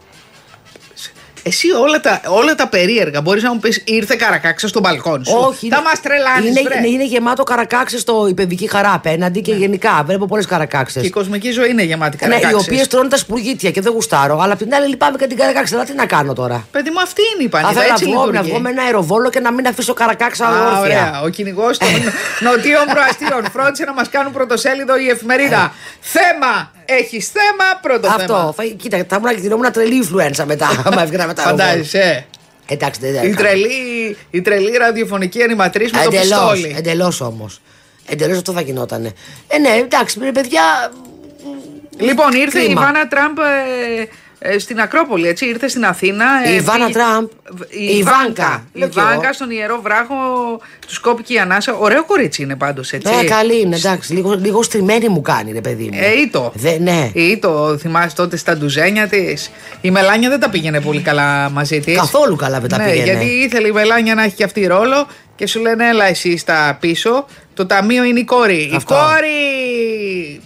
Εσύ 1.44 1.72
όλα 1.72 2.00
τα, 2.00 2.22
όλα 2.28 2.56
τα 2.56 2.68
περίεργα 2.68 3.22
μπορείς 3.22 3.44
να 3.44 3.54
μου 3.54 3.60
πεις 3.60 3.82
ήρθε 3.86 4.16
καρακάξα 4.16 4.68
στο 4.68 4.80
μπαλκόνι 4.80 5.26
σου. 5.26 5.36
Όχι. 5.38 5.68
Θα 5.70 5.76
είναι- 5.76 5.86
μας 5.90 6.02
τρελάνεις. 6.02 6.50
Είναι, 6.50 6.60
είναι, 6.60 6.88
είναι 6.88 7.06
γεμάτο 7.06 7.44
καρακάξει 7.44 7.98
στο 8.00 8.28
η 8.30 8.34
παιδική 8.34 8.68
χαρά 8.70 8.94
απέναντι 8.94 9.42
και 9.42 9.54
γενικά. 9.54 10.04
Βλέπω 10.06 10.26
πολλές 10.26 10.46
καρακάξει. 10.46 11.00
Και 11.00 11.06
η 11.06 11.10
κοσμική 11.10 11.52
ζωή 11.52 11.70
είναι 11.70 11.84
γεμάτη 11.84 12.18
Ναι, 12.22 12.36
οι 12.36 12.40
καρακάξες. 12.40 12.68
οποίες 12.68 12.88
τρώνε 12.88 13.08
τα 13.10 13.18
σπουργίτια 13.18 13.72
και 13.72 13.82
δεν 13.82 13.92
γουστάρω. 13.92 14.40
Αλλά 14.40 14.54
απ' 14.54 14.60
την 14.60 14.74
άλλη 14.74 14.88
λυπάμαι 14.88 15.18
και 15.18 15.28
την 15.28 15.38
καρακάξη. 15.38 15.74
Αλλά 15.74 15.84
τι 15.84 15.94
να 15.94 16.06
κάνω 16.06 16.34
τώρα; 16.34 16.68
Παιδί 16.72 16.90
μου, 16.90 17.02
αυτή 17.02 17.22
είναι 17.34 17.44
η 17.44 17.46
Αν 17.46 17.50
πανίδα. 17.50 17.72
θέλω 17.72 17.88
να 17.88 17.94
Έτσι 17.94 18.06
βγω, 18.06 18.20
να 18.20 18.26
λειτουργεί. 18.26 18.50
βγω 18.50 18.60
με 18.60 18.70
ένα 18.70 18.84
αεροβόλο 18.84 19.30
και 19.30 19.40
να 19.40 19.52
μην 19.52 19.68
αφήσω 19.68 19.94
καρακάξα 19.94 20.46
Α, 20.48 20.66
όρθια. 20.66 20.80
ωραία. 20.80 21.22
Ο 21.24 21.30
κυνηγός 21.30 21.78
των 21.78 21.88
νοτίων 22.46 22.86
προαστίων 22.94 23.52
φρόντισε 23.52 23.84
να 23.84 23.94
μας 23.94 24.10
κάνουν 24.10 24.32
πρωτοσέλιδο 24.34 24.98
η 24.98 25.08
εφημερίδα. 25.10 25.74
θέμα! 26.00 26.72
Έχεις 27.00 27.28
θέμα, 27.28 27.80
πρώτο 27.82 28.08
Αυτό. 28.08 28.22
θέμα. 28.22 28.54
Θα, 28.54 28.64
κοίτα, 28.64 29.06
θα 29.08 29.16
ήμουν 29.16 29.36
και 29.36 29.42
την 29.42 29.72
τρελή 29.72 30.08
influenza 30.08 30.44
μετά. 30.46 30.68
άμα 30.86 31.02
έβγαινα 31.02 31.28
μετά. 31.28 31.42
Φαντάζεσαι. 31.42 32.26
Εντάξει, 32.68 33.00
δεν 33.02 33.30
Η 33.30 33.34
τρελή, 33.34 34.18
η 34.32 34.42
τρελή 34.42 34.78
ραδιοφωνική 34.78 35.44
ανηματρή 35.44 35.90
με 35.94 36.04
το 36.04 36.10
πιστόλι. 36.10 36.76
Εντελώς 36.78 37.22
όμως. 37.22 37.62
Εντελώς 38.06 38.38
αυτό 38.38 38.52
θα 38.52 38.62
γινότανε. 38.62 39.12
Ε, 39.48 39.58
ναι, 39.58 39.70
εντάξει, 39.70 40.20
ρε 40.24 40.32
παιδιά. 40.32 40.92
Λοιπόν, 41.98 42.32
ήρθε 42.32 42.60
η 42.60 42.66
Κρίμα. 42.66 42.82
Ιβάνα 42.82 43.08
Τραμπ 43.08 43.38
ε, 43.38 44.02
ε, 44.02 44.08
στην 44.58 44.80
Ακρόπολη, 44.80 45.28
έτσι. 45.28 45.46
Ήρθε 45.46 45.68
στην 45.68 45.86
Αθήνα. 45.86 46.26
Η 46.48 46.52
ε, 46.52 46.56
Ιβάνα 46.56 46.86
πήγε- 46.86 46.98
Τραμπ. 46.98 47.28
Η 47.70 47.78
Η 47.94 47.98
Ιβάνκα. 47.98 47.98
Ιβάνκα. 47.98 48.64
Η 48.74 48.80
Λέω 48.80 48.88
κι 48.90 49.00
Ιβάνκα 49.00 49.24
εγώ. 49.24 49.34
στον 49.34 49.50
ιερό 49.50 49.80
βράχο 49.82 50.16
του 50.88 50.94
σκόπηκε 50.94 51.34
η 51.34 51.40
ανάσα. 51.40 51.74
Ωραίο 51.74 52.06
κορίτσι 52.06 52.42
είναι 52.42 52.56
πάντως, 52.56 52.92
έτσι. 52.92 53.16
Ναι, 53.16 53.24
καλή 53.24 53.60
είναι, 53.62 53.76
εντάξει. 53.76 54.14
Λίγο, 54.14 54.34
λίγο 54.34 54.64
στριμμένη 54.64 55.08
μου 55.10 55.22
κάνει, 55.22 55.52
ρε 55.52 55.62
παιδί 55.62 55.84
μου. 55.94 56.00
Ε, 56.02 56.22
ήτο. 56.22 56.52
Δε, 56.56 56.78
ναι. 56.80 57.10
Ή 57.14 57.38
το 57.38 57.78
θυμάσαι 57.78 58.16
τότε 58.16 58.38
στα 58.38 58.58
ντουζένια 58.58 59.08
της. 59.08 59.52
Η 59.82 59.92
Μελάνια 59.92 60.30
δεν 60.30 60.40
τα 60.40 60.50
πήγαινε 60.50 60.82
πολύ 60.82 61.02
καλά 61.02 61.50
μαζί 61.50 61.80
της. 61.80 61.98
Καθόλου 61.98 62.36
καλά 62.36 62.60
δεν 62.60 62.70
τα 62.70 62.78
ναι, 62.78 62.84
πήγαινε. 62.92 63.04
Γιατί 63.04 63.26
ήθελε 63.26 63.68
η 63.68 63.72
Μελάνια 63.72 64.16
να 64.16 64.24
έχει 64.24 64.36
και 64.36 64.44
αυτή 64.44 64.66
ρόλο 64.66 65.08
και 65.36 65.48
σου 65.48 65.60
λένε 65.60 65.88
έλα 65.88 66.06
εσύ 66.06 66.38
στα 66.38 66.78
πίσω. 66.80 67.26
Το 67.54 67.66
ταμείο 67.66 68.04
είναι 68.04 68.20
η 68.20 68.24
κόρη. 68.26 68.72
Αυτό. 68.76 68.96
Η 68.96 68.98
κόρη! 68.98 70.42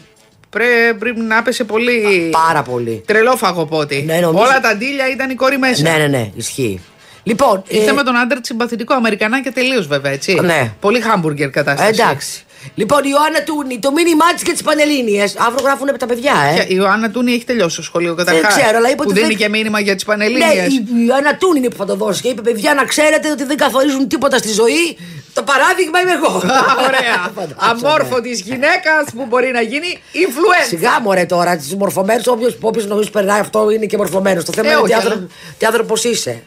Πρέ, 0.56 0.94
πρέπει 1.00 1.20
να 1.20 1.38
έπεσε 1.38 1.64
πολύ. 1.64 2.30
Πάρα 2.32 2.62
πολύ. 2.62 3.04
Τρελό 3.08 3.36
φαγοπότη. 3.36 4.04
Ναι, 4.08 4.18
νομίζω- 4.18 4.44
Όλα 4.44 4.60
τα 4.60 4.76
ντύλια 4.76 5.10
ήταν 5.12 5.30
η 5.30 5.36
κόρη 5.36 5.58
μέσα. 5.58 5.82
Ναι, 5.82 5.98
ναι, 5.98 6.08
ναι, 6.08 6.30
ισχύει. 6.36 6.82
Λοιπόν. 7.24 7.64
Ήρθε 7.68 7.90
ε, 7.90 7.94
με 7.94 8.04
τον 8.04 8.16
άντρα 8.18 8.40
της 8.40 8.48
συμπαθητικό 8.48 8.94
Αμερικανάκια 8.94 9.52
τελείως 9.52 9.88
βέβαια, 9.88 10.12
έτσι. 10.12 10.40
Ναι. 10.44 10.72
Πολύ 10.80 11.00
χάμπουργκερ 11.02 11.50
κατάσταση. 11.50 11.90
εντάξει. 12.02 12.44
Λοιπόν, 12.76 13.00
η 13.04 13.10
Ιωάννα 13.12 13.44
Τούνη, 13.44 13.80
το 13.80 13.92
μήνυμά 13.92 14.34
τη 14.38 14.44
και 14.44 14.52
τις 14.52 14.62
Πανελλήνιες. 14.64 15.36
Αύριο 15.38 15.64
γράφουν 15.66 15.88
τα 16.00 16.06
παιδιά, 16.06 16.34
ε. 16.52 16.56
Και 16.56 16.74
Η 16.74 16.76
Ιωάννα 16.80 17.10
Τούνη 17.12 17.34
έχει 17.34 17.46
τελειώσει 17.46 17.76
το 17.76 17.82
σχολείο 17.82 18.16
καταρχάς. 18.16 18.54
ξέρω, 18.56 18.78
αλλά 18.78 18.88
είπε 18.90 18.96
Που 19.04 19.10
ότι 19.10 19.14
δίνει 19.14 19.28
δεν- 19.28 19.38
και 19.38 19.50
μήνυμα 19.50 19.80
για 19.80 19.96
τις 19.96 20.06
Ναι, 20.06 20.14
Πανελλήνιες. 20.14 20.68
η 20.68 20.74
η 20.76 21.06
Ιωάννα 21.08 21.36
Τούνη 21.38 21.58
είναι 21.60 21.70
που 21.70 21.76
θα 21.76 21.86
το 21.86 21.96
δώσει. 21.96 22.22
Και 22.22 22.28
είπε: 22.28 22.42
Παιδιά, 22.42 22.74
να 22.74 22.84
ξέρετε 22.86 23.32
ότι 23.32 23.44
δεν 23.44 23.58
καθορίζουν 23.58 24.08
τίποτα 24.08 24.38
στη 24.38 24.50
ζωή. 24.52 24.98
Το 25.38 25.44
παράδειγμα 25.44 26.00
είμαι 26.02 26.12
εγώ. 26.12 26.34
Ωραία. 26.88 27.18
Φαντάζομαι. 27.36 27.88
Αμόρφωτη 27.88 28.30
γυναίκας 28.32 29.04
που 29.16 29.26
μπορεί 29.30 29.52
να 29.52 29.62
γίνει 29.62 29.90
influencer. 30.14 30.68
Σιγά 30.68 31.02
μωρέ 31.02 31.26
τώρα, 31.26 31.58
τους 31.58 31.74
μορφωμένους, 31.76 32.24
όποιος 32.62 32.86
νομίζεις 32.88 33.10
περνάει 33.12 33.40
αυτό 33.40 33.70
είναι 33.72 33.86
και 33.86 33.98
μορφωμένος. 33.98 34.44
Το 34.46 34.52
θέμα 34.54 34.68
Ε, 34.68 34.72
είναι 34.72 34.80
όχι, 34.80 34.88
τι 34.88 34.94
αλλά- 34.94 35.04
άνθρωπο- 35.04 35.30
τι 35.58 35.66
άνθρωπο 35.66 35.94
είσαι. 36.04 36.44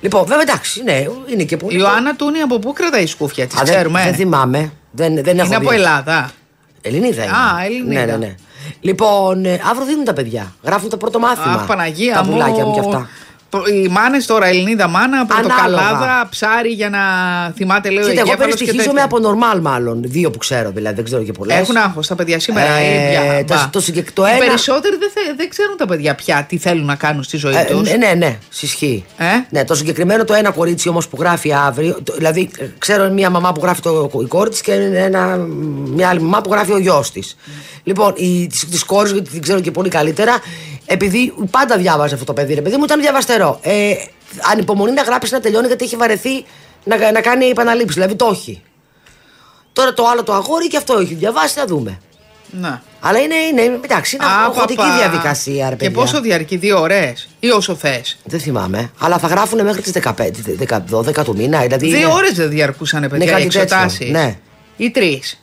Λοιπόν, 0.00 0.24
βέβαια 0.24 0.40
εντάξει, 0.42 0.82
ναι, 0.82 1.04
είναι 1.26 1.42
και 1.42 1.56
πολύ. 1.56 1.74
Η 1.76 1.78
Ιωάννα 1.80 2.16
Τούνη 2.16 2.40
από 2.40 2.58
πού 2.58 2.72
κρατάει 2.72 3.02
η 3.02 3.06
σκούφια 3.06 3.46
της, 3.46 3.56
Α, 3.60 3.62
δεν- 3.64 3.74
ξέρουμε; 3.74 4.02
Δεν 4.04 4.14
θυμάμαι. 4.14 4.72
Δεν, 4.90 5.22
δεν 5.24 5.38
έχω 5.38 5.46
Είναι 5.46 5.56
από 5.56 5.68
δει. 5.68 5.74
Ελλάδα. 5.76 6.30
Ελληνίδα 6.82 7.22
είναι. 7.22 7.32
Α, 7.32 7.64
Ελληνίδα. 7.64 8.00
Ναι, 8.04 8.12
ναι, 8.12 8.16
ναι. 8.16 8.34
Λοιπόν, 8.80 9.44
ε, 9.44 9.60
αύριο 9.70 9.86
δίνουν 9.86 10.04
τα 10.04 10.12
παιδιά. 10.12 10.54
Γράφουν 10.62 10.88
το 10.88 10.96
πρώτο 10.96 11.18
μάθημα. 11.18 11.54
Α, 11.54 11.64
Παναγία 11.64 12.14
τα 12.14 12.24
μου. 12.24 12.30
πουλάκια 12.32 12.64
μου 12.64 12.72
κι 12.72 12.78
αυτά. 12.80 13.08
Οι 13.84 13.88
μάνες 13.88 14.26
τώρα, 14.26 14.46
Ελληνίδα 14.46 14.88
μάνα, 14.88 15.26
πορτοκαλάδα, 15.26 15.88
Ανάλογα. 15.88 16.28
ψάρι 16.30 16.68
για 16.68 16.90
να 16.90 16.98
θυμάται, 17.56 17.90
λέει 17.90 18.04
ο 18.04 18.08
Κοίτα, 18.08 18.20
εγώ 18.20 18.30
εγκέφαλος 18.30 18.54
και 18.54 18.64
περιστοιχίζομαι 18.64 19.00
τέτοια. 19.00 19.04
από 19.04 19.18
νορμάλ 19.18 19.60
μάλλον. 19.60 20.00
Δύο 20.04 20.30
που 20.30 20.38
ξέρω 20.38 20.70
δηλαδή, 20.70 20.94
δεν 20.94 21.04
ξέρω 21.04 21.22
και 21.22 21.32
πολλές. 21.32 21.56
Έχουν 21.58 21.76
άγχος 21.76 22.06
τα 22.06 22.14
παιδιά 22.14 22.40
σήμερα. 22.40 22.72
Ε, 22.72 22.84
ή 22.84 23.10
πια, 23.10 23.44
τα- 23.44 23.54
μπα. 23.64 23.70
το 23.70 23.80
συγκεκ- 23.80 24.12
το 24.12 24.26
Οι 24.26 24.30
ένα- 24.30 24.38
περισσότεροι 24.38 24.96
δεν, 24.96 25.10
θε- 25.14 25.36
δεν 25.36 25.48
ξέρουν 25.48 25.76
τα 25.76 25.86
παιδιά 25.86 26.14
πια 26.14 26.46
τι 26.48 26.58
θέλουν 26.58 26.84
να 26.84 26.94
κάνουν 26.94 27.22
στη 27.22 27.36
ζωή 27.36 27.54
Ε, 27.56 27.64
τους. 27.64 27.88
ναι, 27.90 27.96
ναι, 27.96 28.12
ναι, 28.16 28.38
συσχύει. 28.48 29.04
Ε; 29.16 29.24
Ναι, 29.50 29.64
το 29.64 29.74
συγκεκριμένο 29.74 30.24
το 30.24 30.34
ένα 30.34 30.50
κορίτσι 30.50 30.88
όμως 30.88 31.08
που 31.08 31.16
γράφει 31.20 31.52
αύριο. 31.52 31.98
το- 32.04 32.14
δηλαδή, 32.16 32.50
ε, 32.58 32.64
ξέρω 32.78 33.10
μια 33.10 33.30
μαμά 33.30 33.52
που 33.52 33.60
γράφει 33.62 33.80
το, 33.80 34.10
η 34.22 34.26
κόρη 34.26 34.50
της 34.50 34.60
και 34.60 34.72
ένα, 34.94 35.36
μια 35.94 36.08
άλλη 36.08 36.20
μαμά 36.20 36.40
που 36.40 36.50
γράφει 36.52 36.72
ο 36.72 36.78
γιος 36.78 37.10
της. 37.10 37.36
Λοιπόν, 37.82 38.12
η 38.16 38.46
τη 38.46 38.66
της 38.66 38.84
κόρης, 38.84 39.12
γιατί 39.12 39.30
την 39.30 39.42
ξέρω 39.42 39.60
και 39.60 39.70
πολύ 39.70 39.88
καλύτερα, 39.88 40.36
επειδή 40.92 41.34
πάντα 41.50 41.76
διάβαζε 41.76 42.14
αυτό 42.14 42.26
το 42.26 42.32
παιδί, 42.32 42.54
ρε 42.54 42.60
παιδί 42.62 42.76
μου, 42.76 42.84
ήταν 42.84 43.00
διαβαστερό. 43.00 43.58
Ε, 43.62 43.92
ανυπομονεί 44.52 44.92
να 44.92 45.02
γράψεις 45.02 45.32
να 45.32 45.40
τελειώνει 45.40 45.66
γιατί 45.66 45.84
έχει 45.84 45.96
βαρεθεί 45.96 46.44
να, 46.84 47.10
να 47.12 47.20
κάνει 47.20 47.44
επαναλήψεις. 47.46 47.94
Δηλαδή 47.94 48.14
το 48.14 48.28
έχει. 48.32 48.62
Τώρα 49.72 49.92
το 49.92 50.04
άλλο 50.12 50.22
το 50.22 50.32
αγόρι 50.34 50.66
και 50.68 50.76
αυτό 50.76 50.98
έχει 50.98 51.14
διαβάσει, 51.14 51.54
θα 51.58 51.64
δούμε. 51.66 52.00
Να. 52.50 52.82
Αλλά 53.00 53.18
είναι, 53.18 53.34
είναι 53.34 53.62
εντάξει, 53.84 54.16
είναι 54.16 54.24
Α, 54.24 54.44
αγχωτική 54.44 54.74
παπα. 54.74 54.96
διαδικασία, 54.96 55.64
ρε 55.64 55.70
Και 55.70 55.76
παιδιά. 55.76 55.90
πόσο 56.00 56.20
διαρκεί, 56.20 56.56
δύο 56.56 56.80
ώρες 56.80 57.28
ή 57.40 57.48
όσο 57.50 57.74
θες. 57.74 58.18
Δεν 58.24 58.40
θυμάμαι. 58.40 58.90
Αλλά 58.98 59.18
θα 59.18 59.26
γράφουν 59.26 59.64
μέχρι 59.64 59.82
τις 59.82 59.92
15, 59.92 60.12
10, 60.68 60.84
12 60.90 61.24
του 61.24 61.34
μήνα. 61.36 61.60
Δηλαδή 61.60 61.86
Δύο 61.88 61.96
είναι- 61.98 62.06
ώρες 62.12 62.32
δεν 62.32 62.48
διαρκούσαν, 62.48 63.00
παιδιά, 63.08 63.16
οι 63.24 63.28
κάτι 63.28 63.42
τέτοιο, 63.42 63.60
εξετάσεις. 63.60 64.10
ναι. 64.10 64.38
Ή 64.76 64.90
τρεις. 64.90 65.40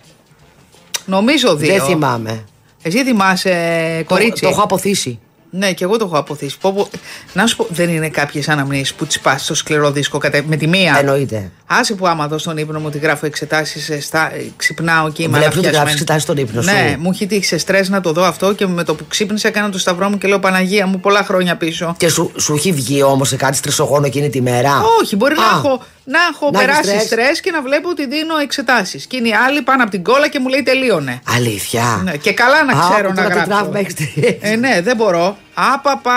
Νομίζω 1.05 1.55
δύο. 1.55 1.73
Δεν 1.73 1.81
θυμάμαι. 1.83 2.43
Εσύ 2.81 3.03
θυμάσαι, 3.03 4.03
κορίτσι; 4.07 4.41
Το, 4.41 4.47
το 4.47 4.47
έχω 4.47 4.61
αποθήσει. 4.61 5.19
Ναι, 5.49 5.73
και 5.73 5.83
εγώ 5.83 5.97
το 5.97 6.05
έχω 6.05 6.17
αποθήσει. 6.17 6.57
Πω, 6.57 6.73
πω. 6.73 6.89
Να 7.33 7.47
σου 7.47 7.55
πω, 7.55 7.67
δεν 7.69 7.89
είναι 7.89 8.09
κάποιες 8.09 8.49
αναμνήσεις 8.49 8.93
που 8.93 9.05
τις 9.05 9.19
πας 9.19 9.43
στο 9.43 9.53
σκληρό 9.53 9.91
δίσκο 9.91 10.17
κατα... 10.17 10.43
με 10.45 10.55
τη 10.55 10.67
μία. 10.67 10.95
Εννοείται. 10.99 11.51
Άσε 11.69 11.93
που 11.93 12.07
άμα 12.07 12.27
δω 12.27 12.37
στον 12.37 12.57
ύπνο 12.57 12.79
μου 12.79 12.85
ότι 12.87 12.97
γράφω 12.97 13.25
εξετάσεις, 13.25 14.05
στα... 14.05 14.31
ξυπνάω 14.55 15.11
και 15.11 15.23
είμαι 15.23 15.37
Βλέπεις 15.37 15.57
ότι 15.57 15.67
αναφιασμένη. 15.67 15.75
γράφεις 15.75 15.93
εξετάσεις 15.93 16.23
στον 16.23 16.37
ύπνο 16.37 16.61
σου; 16.61 16.69
Ναι, 16.69 16.95
μου 16.99 17.09
έχει 17.13 17.27
τύχει 17.27 17.43
σε 17.45 17.57
στρες 17.57 17.89
να 17.89 18.01
το 18.01 18.11
δω 18.11 18.23
αυτό 18.23 18.53
και 18.53 18.67
με 18.67 18.83
το 18.83 18.95
που 18.95 19.07
ξύπνησα 19.07 19.47
έκανα 19.47 19.69
το 19.69 19.79
σταυρό 19.79 20.09
μου 20.09 20.17
και 20.17 20.27
λέω 20.27 20.39
Παναγία 20.39 20.87
μου 20.87 20.99
πολλά 20.99 21.23
χρόνια 21.23 21.55
πίσω. 21.55 21.95
Και 21.97 22.09
σου, 22.09 22.31
σου 22.37 22.53
έχει 22.53 22.71
βγει 22.71 23.03
όμως 23.03 23.27
σε 23.27 23.35
κάτι 23.35 23.57
στρεσογόνο 23.57 24.05
εκείνη 24.05 24.29
τη 24.29 24.41
μέρα; 24.41 24.71
Όχι, 25.01 25.15
μπορεί 25.15 25.35
να 25.35 25.45
Α, 25.45 25.57
έχω, 25.57 25.83
να 26.03 26.19
έχω 26.33 26.49
Να 26.51 26.61
έχεις 26.61 26.71
περάσει 26.71 26.89
στρες; 26.89 27.03
στρες 27.03 27.41
και 27.41 27.51
να 27.51 27.61
βλέπω 27.61 27.89
ότι 27.89 28.07
δίνω 28.07 28.37
εξετάσεις. 28.37 29.05
Και 29.05 29.17
είναι 29.17 29.27
οι 29.27 29.33
άλλοι 29.47 29.61
πάνω 29.61 29.81
από 29.83 29.91
την 29.91 30.03
κόλλα 30.03 30.27
και 30.27 30.39
μου 30.39 30.47
λέει 30.47 30.63
τελείωνε. 30.63 31.21
Αλήθεια. 31.35 32.01
Ναι, 32.03 32.17
και 32.17 32.33
καλά 32.33 32.63
να 32.63 32.77
Α, 32.79 32.89
ξέρω 32.91 33.07
που 33.09 33.15
να 33.15 33.21
τώρα 33.21 33.27
το 33.29 33.33
γράψω. 33.35 33.55
τραύμα 33.55 33.79
έχεις 33.79 33.93
τρίξει. 33.93 34.37
Ε, 34.41 34.55
ναι, 34.55 34.81
δεν 34.83 34.95
μπορώ. 34.95 35.37
Άπαπα. 35.53 36.13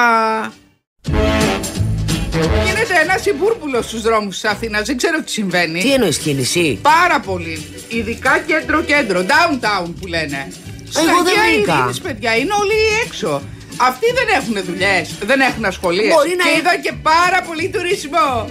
Γίνεται 2.44 2.94
ένας 3.02 3.22
συμπούρπουλος 3.22 3.84
στους 3.86 4.02
δρόμους 4.02 4.40
της 4.40 4.50
Αθήνας. 4.50 4.82
Δεν 4.86 4.96
ξέρω 4.96 5.22
τι 5.22 5.30
συμβαίνει. 5.30 5.80
Τι 5.82 5.92
εννοείς 5.92 6.18
κίνηση; 6.18 6.78
Πάρα 6.82 7.20
πολύ. 7.20 7.66
Ειδικά 7.88 8.38
κέντρο-κέντρο. 8.46 9.20
Downtown 9.28 9.86
που 10.00 10.06
λένε. 10.06 10.52
Στα 10.90 11.00
Εγώ 11.00 11.22
δεν 11.22 11.38
Αγία 11.38 11.54
βρήκα. 11.54 11.74
Ειρήνης, 11.78 12.00
παιδιά, 12.00 12.36
είναι 12.36 12.52
όλοι 12.60 12.78
έξω. 13.06 13.42
Αυτοί 13.76 14.06
δεν 14.14 14.26
έχουν 14.42 14.64
δουλειές, 14.64 15.10
δεν 15.24 15.40
έχουν 15.40 15.64
ασχολίες. 15.64 16.14
Μπορεί 16.14 16.34
να 16.36 16.42
και 16.44 16.48
είναι- 16.50 16.58
είδα 16.58 16.76
και 16.82 16.92
πάρα 17.02 17.42
πολύ 17.46 17.68
τουρισμό. 17.68 18.48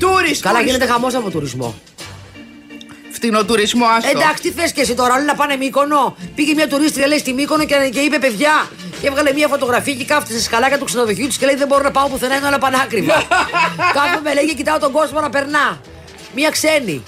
Τουρist, 0.00 0.36
Καλά, 0.40 0.58
τουρist- 0.58 0.64
γίνεται 0.64 0.86
χαμός 0.86 1.14
από 1.14 1.30
τουρισμό. 1.30 1.74
Φτηνοτουρισμό, 3.12 3.84
άστο. 3.96 4.18
Εντάξει, 4.18 4.42
τι 4.42 4.50
θες 4.50 4.72
και 4.72 4.80
εσύ 4.80 4.94
τώρα, 4.94 5.14
όλοι 5.14 5.24
να 5.24 5.34
πάνε 5.34 5.56
μήκονο. 5.56 6.16
Πήγε 6.34 6.54
μια 6.54 6.68
τουρίστρια, 6.68 7.06
λέει, 7.06 7.18
στη 7.18 7.32
μήκονο 7.32 7.64
και, 7.64 7.74
και 7.92 8.00
είπε 8.00 8.18
παιδιά. 8.18 8.70
Και 9.00 9.06
έβγαλε 9.06 9.32
μια 9.32 9.48
φωτογραφία 9.48 9.94
και 9.94 10.04
κάθεται 10.04 10.32
σε 10.32 10.42
σκαλάκια 10.42 10.78
του 10.78 10.84
ξενοδοχείου 10.84 11.26
της 11.26 11.36
και 11.36 11.46
λέει: 11.46 11.54
Δεν 11.54 11.66
μπορώ 11.66 11.82
να 11.82 11.90
πάω 11.90 12.08
πουθενά, 12.08 12.34
είναι 12.36 12.46
όλα 12.46 12.58
πανάκριβα. 12.58 13.22
Κάθομαι, 13.96 14.34
λέει, 14.34 14.46
και 14.46 14.54
κοιτάω 14.54 14.78
τον 14.78 14.92
κόσμο 14.92 15.20
να 15.20 15.30
περνά. 15.30 15.80
Μια 16.34 16.50
ξένη. 16.50 17.04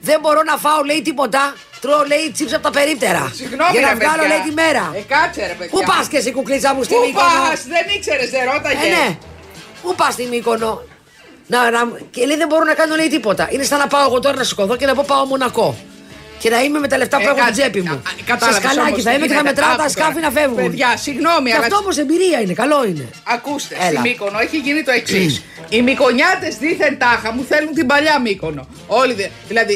Δεν 0.00 0.20
μπορώ 0.20 0.42
να 0.42 0.56
φάω, 0.56 0.82
λέει, 0.82 1.02
τίποτα. 1.02 1.54
Τρώω, 1.80 2.04
λέει, 2.06 2.30
τσίψα 2.32 2.56
από 2.56 2.64
τα 2.64 2.70
περίπτερα. 2.70 3.32
Συγγνώμη, 3.34 3.70
Για 3.72 3.80
να 3.80 3.88
ρε, 3.88 3.94
βγάλω, 3.94 4.22
παιδιά. 4.22 4.28
λέει, 4.36 4.40
τη 4.48 4.52
μέρα. 4.52 4.92
Ε, 4.94 5.00
κάτσε, 5.14 5.40
ρε, 5.46 5.54
παιδιά. 5.58 5.70
Πού 5.78 5.80
πας 5.90 6.08
και 6.08 6.16
εσύ, 6.16 6.32
κουκλίτσα 6.32 6.74
μου, 6.74 6.82
στη 6.82 6.94
Πού 6.94 7.00
Μύκονο; 7.00 7.40
πας, 7.48 7.60
δεν 7.74 7.84
ήξερες, 7.96 8.30
δεν 8.30 8.42
ρώταγες. 8.52 8.84
Ε, 8.84 8.88
ναι. 8.88 9.18
Πού 9.82 9.94
πας 9.94 10.12
στη 10.12 10.24
Μύκονο; 10.30 10.82
Να, 11.46 11.70
να, 11.70 11.80
και 12.10 12.26
λέει 12.26 12.36
δεν 12.36 12.48
μπορώ 12.48 12.64
να 12.64 12.74
κάνω 12.74 12.94
λέει 12.94 13.08
τίποτα. 13.08 13.48
Είναι 13.50 13.62
σαν 13.62 13.78
να 13.78 13.86
πάω 13.86 14.04
εγώ 14.08 14.18
τώρα 14.20 14.36
να 14.36 14.44
σηκωθώ 14.44 14.76
και 14.76 14.86
να 14.86 14.94
πω 14.94 15.04
πάω 15.06 15.24
Μονακό. 15.24 15.76
Και 16.42 16.50
να 16.50 16.58
είμαι 16.62 16.78
με 16.78 16.88
τα 16.88 16.96
λεφτά 17.00 17.16
που 17.16 17.22
Ε, 17.22 17.26
έχω 17.26 17.34
στην 17.34 17.46
κάτσε. 17.46 17.60
τσέπη 17.60 17.80
μου. 17.88 17.94
Α, 17.94 18.00
Σε 18.16 18.22
κατάλαβες 18.32 18.60
σκαλάκι 18.62 18.88
όμως 18.90 19.02
θα 19.02 19.10
τι 19.10 19.16
είμαι 19.16 19.26
και 19.26 19.32
θα 19.32 19.40
γίνεται. 19.40 19.54
μετράω 19.60 19.76
τα 19.76 19.82
Άκου 19.82 19.90
σκάφη 19.96 20.12
τώρα. 20.18 20.26
να 20.26 20.30
φεύγουν. 20.38 20.56
Παιδιά, 20.64 20.90
συγγνώμη, 21.06 21.48
Και 21.50 21.56
αλλά 21.56 21.64
αυτό 21.66 21.76
όμως 21.82 21.96
εμπειρία 22.04 22.38
είναι, 22.42 22.54
καλό 22.62 22.78
είναι. 22.90 23.04
Ακούστε, 23.34 23.74
Έλα. 23.86 23.86
στη 24.00 24.08
Μύκονο 24.08 24.38
έχει 24.46 24.56
γίνει 24.66 24.82
το 24.88 24.92
εξής. 25.00 25.32
Οι 25.74 25.78
Μυκονιάτε 25.88 26.48
δίθεν 26.62 26.94
τάχα 26.98 27.28
μου 27.34 27.42
θέλουν 27.50 27.72
την 27.78 27.86
παλιά 27.86 28.16
Μύκονο. 28.26 28.62
Όλοι 28.86 29.12
δε, 29.20 29.26
δηλαδή, 29.50 29.74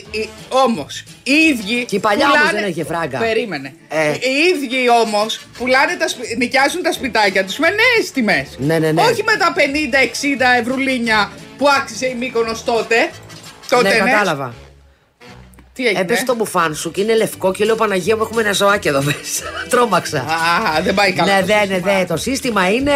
όμως 0.65 0.93
οι 1.23 1.33
ίδιοι. 1.51 1.79
Και 1.91 1.97
η 1.97 2.03
παλιά 2.09 2.27
όμως 2.27 2.39
πουλάνε- 2.39 2.61
δεν 2.61 2.71
είχε 2.71 2.85
φράγκα. 2.85 3.19
Περίμενε. 3.19 3.69
Ε. 3.89 4.11
Οι 4.27 4.33
ίδιοι 4.53 4.83
όμως 5.05 5.31
πουλάνε 5.59 5.95
τα, 6.01 6.09
σπι- 6.09 6.37
νοικιάζουν 6.39 6.83
τα 6.83 6.93
σπιτάκια 6.93 7.45
τους 7.45 7.59
με 7.59 7.69
νέες 7.81 8.05
τιμές. 8.15 8.47
Ναι, 8.59 8.79
ναι, 8.79 8.91
ναι. 8.93 9.03
Όχι 9.03 9.23
με 9.23 9.35
τα 9.37 9.53
50-60 9.57 10.55
ευρουλίνια 10.61 11.31
που 11.59 11.67
άξιζε 11.79 12.07
η 12.07 12.15
Μύκονος 12.15 12.65
τότε. 12.65 13.11
Τότε 13.69 13.89
ναι, 13.89 14.11
κατάλαβα. 14.11 14.55
Τι 15.75 15.87
έγινε; 15.87 16.01
Έπεσε 16.01 16.25
το 16.25 16.35
μπουφάν 16.35 16.75
σου 16.75 16.91
και 16.91 17.01
είναι 17.01 17.15
λευκό 17.17 17.53
και 17.53 17.65
λέω 17.65 17.75
Παναγία 17.75 18.17
μου 18.17 18.23
έχουμε 18.23 18.43
ένα 18.43 18.53
ζωάκι 18.53 18.89
εδώ 18.89 19.03
μέσα. 19.03 19.45
Τρόμαξα. 19.71 20.19
Α, 20.21 20.83
δεν 20.83 20.95
πάει 20.95 21.13
καλά. 21.13 21.33
Ναι, 21.35 21.41
το 21.41 21.47
δεν, 21.47 21.57
ναι, 21.57 21.65
σύστημα. 21.75 21.93
δεν. 21.97 22.07
Το 22.07 22.17
σύστημα 22.17 22.71
είναι 22.71 22.93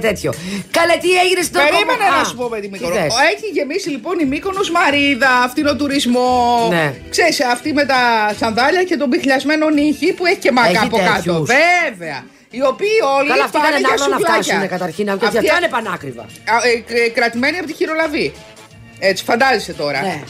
τέτοιο. 0.00 0.32
Καλέ, 0.70 0.96
τι 0.96 1.10
έγινε 1.24 1.42
στην 1.42 1.60
Περίμενε 1.60 2.04
Α, 2.14 2.18
να 2.18 2.24
σου 2.24 2.36
πω 2.36 2.48
με 2.48 2.56
τη 2.60 2.62
τι 2.62 2.68
Μύκονο. 2.72 2.94
θες; 2.94 3.14
Έχει 3.34 3.46
γεμίσει 3.52 3.88
λοιπόν 3.88 4.18
η 4.18 4.24
Μύκονος 4.24 4.70
Μαρίδα, 4.70 5.30
αυτινοτουρισμό. 5.44 6.66
Ναι. 6.70 6.94
Ξέρεις, 7.10 7.40
αυτή 7.44 7.72
με 7.72 7.84
τα 7.84 8.00
σανδάλια 8.38 8.82
και 8.84 8.96
τον 8.96 9.08
πυχλιασμένο 9.10 9.68
νύχι 9.68 10.12
που 10.12 10.26
έχει 10.26 10.36
και 10.38 10.52
μάγκα 10.52 10.68
Έχει 10.70 10.78
από 10.86 10.96
κάτω. 10.96 11.12
τέτοιους. 11.14 11.48
Βέβαια. 11.54 12.24
Οι 12.50 12.62
οποίοι 12.72 12.96
όλοι 13.18 13.28
Καλά, 13.28 13.44
αυτοί 13.44 13.56
πάνε 13.58 13.68
ήταν 13.68 13.80
για 13.80 13.88
άλλο 13.92 14.06
να 14.12 14.16
σουβλάκια. 14.18 14.42
φτάσουν 14.42 14.68
καταρχήν. 14.68 15.04
Και 15.04 15.10
Αυτοί- 15.12 15.38
αυτά 15.38 15.56
είναι 15.58 15.68
πανάκριβα. 15.68 16.22
Α, 16.22 16.54
ε, 16.68 17.02
ε, 17.04 17.08
κρατημένοι 17.08 17.56
από 17.58 17.66
τη 17.66 17.74
χειρολαβή. 17.74 18.32
Έτσι, 18.98 19.24
φαντάζεσαι 19.24 19.72
τώρα. 19.72 20.00
Ναι. 20.00 20.20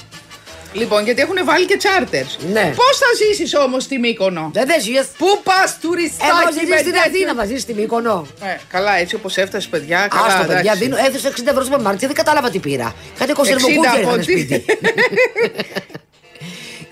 Λοιπόν, 0.72 1.04
γιατί 1.04 1.20
έχουν 1.20 1.36
βάλει 1.44 1.66
και 1.66 1.76
τσάρτερς. 1.76 2.38
Ναι. 2.52 2.72
Πώς 2.76 2.98
θα 2.98 3.06
ζήσεις 3.26 3.54
όμως 3.54 3.82
στη 3.82 3.98
Μύκονο; 3.98 4.50
Δεν 4.52 4.66
δεν 4.66 4.80
ζεις. 4.80 5.06
Πού 5.18 5.40
πας 5.42 5.78
τουριστάκι 5.80 6.30
Εγώ 6.30 6.38
με 6.44 6.52
ζήσεις 6.52 6.80
στην 6.80 6.92
τέτοιο- 6.92 7.10
Αθήνα, 7.10 7.34
θα 7.34 7.44
ζήσεις 7.44 7.62
στη 7.62 7.74
Μύκονο. 7.74 8.26
Ε, 8.42 8.56
καλά, 8.68 8.96
έτσι 8.96 9.14
όπως 9.14 9.36
έφτασε 9.36 9.68
παιδιά. 9.68 10.06
Καλά, 10.10 10.26
Άστο, 10.26 10.38
παιδιά, 10.40 10.58
εντάξει. 10.60 10.78
δίνω, 10.82 10.96
έδωσε 11.06 11.28
60 11.28 11.50
ευρώ 11.50 11.64
στο 11.64 11.80
μάρκετ, 11.80 12.06
δεν 12.06 12.14
κατάλαβα 12.16 12.50
τι 12.50 12.58
πήρα. 12.58 12.94
Κάτι 13.18 13.30
60 13.30 13.34
κονσερβοκούτια 13.34 13.90
από 13.90 14.00
είχαν 14.00 14.16
τι- 14.18 14.22
σπίτι. 14.22 14.64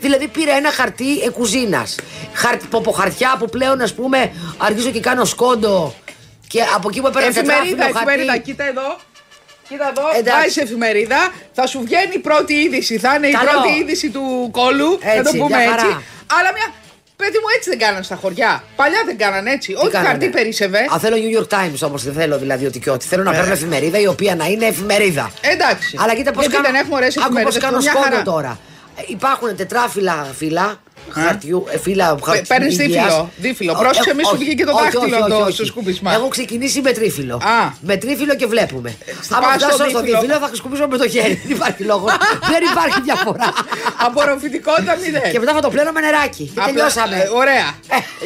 δηλαδή 0.04 0.28
πήρα 0.28 0.52
ένα 0.56 0.70
χαρτί 0.72 1.20
ε, 1.20 1.30
κουζίνα. 1.30 1.86
Χαρτ, 2.32 2.62
ποποχαρτιά 2.70 3.36
που 3.38 3.48
πλέον 3.48 3.80
ας 3.80 3.94
πούμε 3.94 4.32
αρχίζω 4.58 4.90
και 4.90 5.00
κάνω 5.00 5.24
σκόντο. 5.24 5.94
Και 6.48 6.60
από 6.74 6.88
εκεί 6.88 7.00
που 7.00 7.06
έπαιρνα 7.06 7.28
Εφημερίδα, 7.28 7.64
τετράφυλλο 7.64 7.98
εφημερίδα, 7.98 8.32
χαρτί. 8.32 8.50
κοίτα 8.50 8.64
εδώ. 8.64 8.96
Κοίτα 9.68 9.88
εδώ, 9.88 10.02
Εντάξει. 10.18 10.30
βάζεις 10.40 10.56
εφημερίδα, 10.56 11.32
θα 11.52 11.66
σου 11.66 11.80
βγαίνει 11.84 12.14
η 12.14 12.18
πρώτη 12.18 12.54
είδηση. 12.54 12.98
Θα 12.98 13.14
είναι 13.14 13.28
Καλό. 13.30 13.50
η 13.50 13.52
πρώτη 13.52 13.78
είδηση 13.80 14.10
του 14.10 14.48
κόλου. 14.52 14.90
να 14.90 14.98
το 14.98 15.18
Έτσι, 15.18 15.36
πούμε 15.36 15.56
μια 15.56 15.58
χαρά. 15.70 15.82
έτσι. 15.82 16.04
Αλλά 16.38 16.50
μια. 16.56 16.66
Παιδί 17.16 17.38
μου, 17.42 17.48
έτσι 17.56 17.68
δεν 17.70 17.78
κάνανε 17.78 18.02
στα 18.02 18.16
χωριά. 18.16 18.62
Παλιά 18.76 19.02
δεν 19.06 19.18
κάνανε 19.18 19.50
έτσι. 19.50 19.72
Τι 19.72 19.78
Όχι 19.78 19.88
κάνανε; 19.90 20.08
χαρτί 20.08 20.28
περίσευε. 20.28 20.78
Α, 20.94 20.98
θέλω 20.98 21.16
New 21.16 21.38
York 21.38 21.48
Times 21.58 21.80
όμως, 21.88 22.04
δεν 22.04 22.12
θέλω 22.12 22.38
δηλαδή 22.38 22.66
ότι 22.66 22.78
και 22.78 22.90
ότι. 22.90 23.06
Θέλω 23.06 23.22
να 23.22 23.30
Ε. 23.34 23.36
παίρνω 23.38 23.52
εφημερίδα 23.52 23.98
η 23.98 24.06
οποία 24.06 24.34
να 24.34 24.46
είναι 24.46 24.66
εφημερίδα. 24.66 25.30
Εντάξει. 25.40 25.96
Αλλά 26.00 26.14
κοίτα 26.14 26.30
πώς 26.32 26.40
Γιατί 26.40 26.56
κάνω. 26.56 26.68
δεν 26.68 26.80
έχουμε 26.80 26.96
ωραίες 26.96 27.16
Άκου 27.16 27.24
εφημερίδες. 27.24 27.54
πώς 27.54 27.62
κάνω 27.64 27.78
μια 27.78 27.90
σκόντο 27.90 28.08
χαρά. 28.08 28.22
τώρα. 28.22 28.58
Ε, 28.96 29.02
Υπάρχουν 29.06 29.56
τετράφυλλα 29.56 30.26
φύλλα. 30.36 30.80
Χαρτιού, 31.10 31.64
ε, 31.70 31.78
φύλλα 31.78 32.18
χαρτιού. 32.24 32.44
παίρνεις 32.48 32.78
υγείας. 32.78 33.04
δίφυλλο, 33.04 33.30
δίφυλλο. 33.36 33.72
Ο- 33.72 33.78
Πρόσεξε, 33.78 34.10
ε, 34.10 34.14
μη 34.14 34.22
σου 34.24 34.30
όχι, 34.34 34.44
βγει 34.44 34.54
και 34.54 34.64
το 34.64 34.72
όχι, 34.72 34.82
δάχτυλο 34.82 35.02
όχι, 35.02 35.28
το- 35.28 35.34
όχι, 35.34 35.42
όχι. 35.42 35.52
στο 35.52 35.64
σκουπισμά. 35.64 36.12
Έχω 36.14 36.28
ξεκινήσει 36.28 36.80
με 36.80 36.92
τρίφυλλο. 36.92 37.34
Α. 37.34 37.70
Με 37.80 37.96
τρίφυλλο 37.96 38.34
και 38.36 38.46
βλέπουμε. 38.46 38.96
στο 39.22 39.36
Άμα 39.36 39.46
πας 39.46 39.60
στο 39.60 39.68
φτάσω 39.70 39.88
στο 39.90 40.00
δίφυλλο. 40.00 40.20
δίφυλλο 40.20 40.38
θα 40.46 40.50
σκουπίσω 40.54 40.86
με 40.88 40.96
το 40.96 41.08
χέρι. 41.08 41.40
Δεν 41.46 41.56
υπάρχει 41.56 41.82
λόγος. 41.82 42.12
Δεν 42.52 42.62
υπάρχει 42.72 43.00
διαφορά. 43.00 43.52
Απορροφητικότητα 44.06 44.96
μηδέν. 44.96 45.30
Και 45.32 45.38
μετά 45.38 45.52
θα 45.52 45.60
το 45.60 45.70
πλένω 45.70 45.90
με 45.92 46.00
νεράκι. 46.00 46.44
Και 46.44 46.60
Απλά- 46.60 46.72
τελειώσαμε. 46.72 47.16
ε, 47.16 47.28
ωραία. 47.42 47.66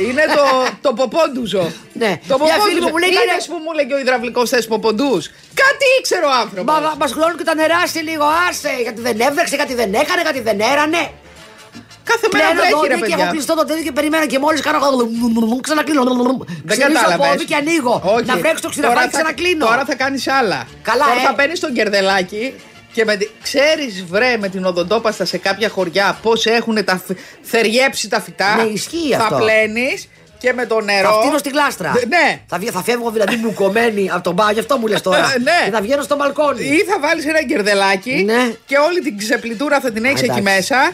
Είναι 0.09 0.25
το, 0.37 0.45
το 0.81 0.91
ποπόντουζο. 0.93 1.65
Ναι. 2.03 2.13
Το 2.29 2.39
Μια 2.39 2.53
φίλη 2.53 2.59
ποπόντουζο. 2.59 2.85
μου 2.85 2.91
μου 2.93 2.99
λέει, 3.03 3.09
Είδες 3.09 3.25
κάνε- 3.29 3.47
που 3.51 3.57
μου 3.65 3.73
λέγε 3.79 3.93
ο 3.95 3.99
υδραυλικός 4.05 4.49
θες 4.53 4.67
ποποντούς. 4.73 5.23
Κάτι 5.63 5.85
ήξερε 5.99 6.25
ο 6.31 6.33
άνθρωπος. 6.43 6.75
Μα 6.75 6.95
μα 7.03 7.07
γλώνουν 7.15 7.37
και 7.41 7.45
τα 7.51 7.55
νεράσει 7.55 7.99
λίγο, 8.09 8.25
άσε. 8.49 8.73
Γιατί 8.87 9.01
δεν 9.09 9.17
έβρεξε, 9.29 9.55
γιατί 9.61 9.75
δεν 9.75 9.91
έκανε, 10.03 10.21
γιατί 10.27 10.41
δεν 10.49 10.59
έρανε. 10.73 11.03
Κάθε 12.11 12.27
μέρα 12.33 12.45
Πλένω 12.45 12.61
βρέχει, 12.61 12.73
ρε 12.73 12.79
δόντια 12.81 12.95
και 12.97 13.01
παιδιά. 13.01 13.25
έχω 13.25 13.33
κλειστό 13.33 13.55
το 13.55 13.65
τέτοιο 13.65 13.83
και 13.83 13.93
περιμένω 13.93 14.27
και 14.27 14.39
μόλις 14.39 14.61
κάνω. 14.61 14.79
Ξανακλείνω. 15.61 16.03
Δεν 16.05 16.77
Ξυρίζω 16.79 16.93
κατάλαβε. 17.01 17.29
πόδι 17.29 17.45
και 17.45 17.55
ανοίγω. 17.55 18.23
Να 18.25 18.37
βρέξει 18.37 18.63
το 18.63 18.69
ξηραφάκι 18.69 19.09
ξανακλίνω. 19.09 19.67
Τώρα 19.67 19.85
θα 19.85 19.95
κάνει 19.95 20.23
άλλα. 20.41 20.67
Καλά, 20.83 21.05
Τώρα 21.05 21.21
ε. 21.21 21.25
θα 21.27 21.35
παίρνει 21.35 21.59
τον 21.59 21.73
κερδελάκι 21.73 22.55
και 22.93 23.05
με... 23.05 23.19
ξέρει, 23.43 24.05
βρε, 24.09 24.37
με 24.41 24.49
την 24.49 24.65
οδοντόπαστα 24.65 25.25
σε 25.25 25.39
κάποια 25.39 25.69
χωριά 25.69 26.19
πώ 26.23 26.33
έχουν 26.45 26.85
τα... 26.85 27.03
φ- 27.07 27.19
θεριέψει 27.43 28.09
τα 28.09 28.21
φυτά. 28.21 28.57
Ναι, 28.57 28.63
ισχύει 28.63 29.13
θα 29.13 29.17
αυτό. 29.23 29.37
πλένει 29.37 30.03
και 30.39 30.53
με 30.53 30.67
το 30.67 30.81
νερό. 30.81 31.09
Θα 31.13 31.21
φτύνω 31.21 31.39
στη 31.39 31.49
γλάστρα. 31.49 31.93
Δε- 31.95 32.07
Ναι. 32.07 32.41
Θα, 32.47 32.59
βγα- 32.59 32.73
θα 32.73 32.83
φεύγω 32.83 33.11
δηλαδή 33.11 33.37
μπουκωμένη 33.37 34.11
από 34.13 34.23
τον 34.23 34.35
μπάγιο, 34.35 34.61
αυτό 34.61 34.79
μου 34.79 34.87
λε 34.87 34.99
τώρα. 35.01 35.19
Ναι. 35.43 35.61
Και 35.65 35.71
θα 35.71 35.81
βγαίνω 35.81 36.03
στο 36.03 36.17
μπαλκόνι. 36.17 36.65
Ή 36.65 36.85
θα 36.85 36.99
βάλει 37.01 37.23
ένα 37.29 37.43
κερδελάκι 37.45 38.23
Ναι. 38.27 38.53
και 38.67 38.77
όλη 38.89 39.01
την 39.01 39.19
ξεπλητούρα 39.19 39.81
θα 39.81 39.91
την 39.93 40.05
έχει 40.05 40.13
Εντάξει. 40.15 40.31
εκεί 40.33 40.43
μέσα. 40.43 40.91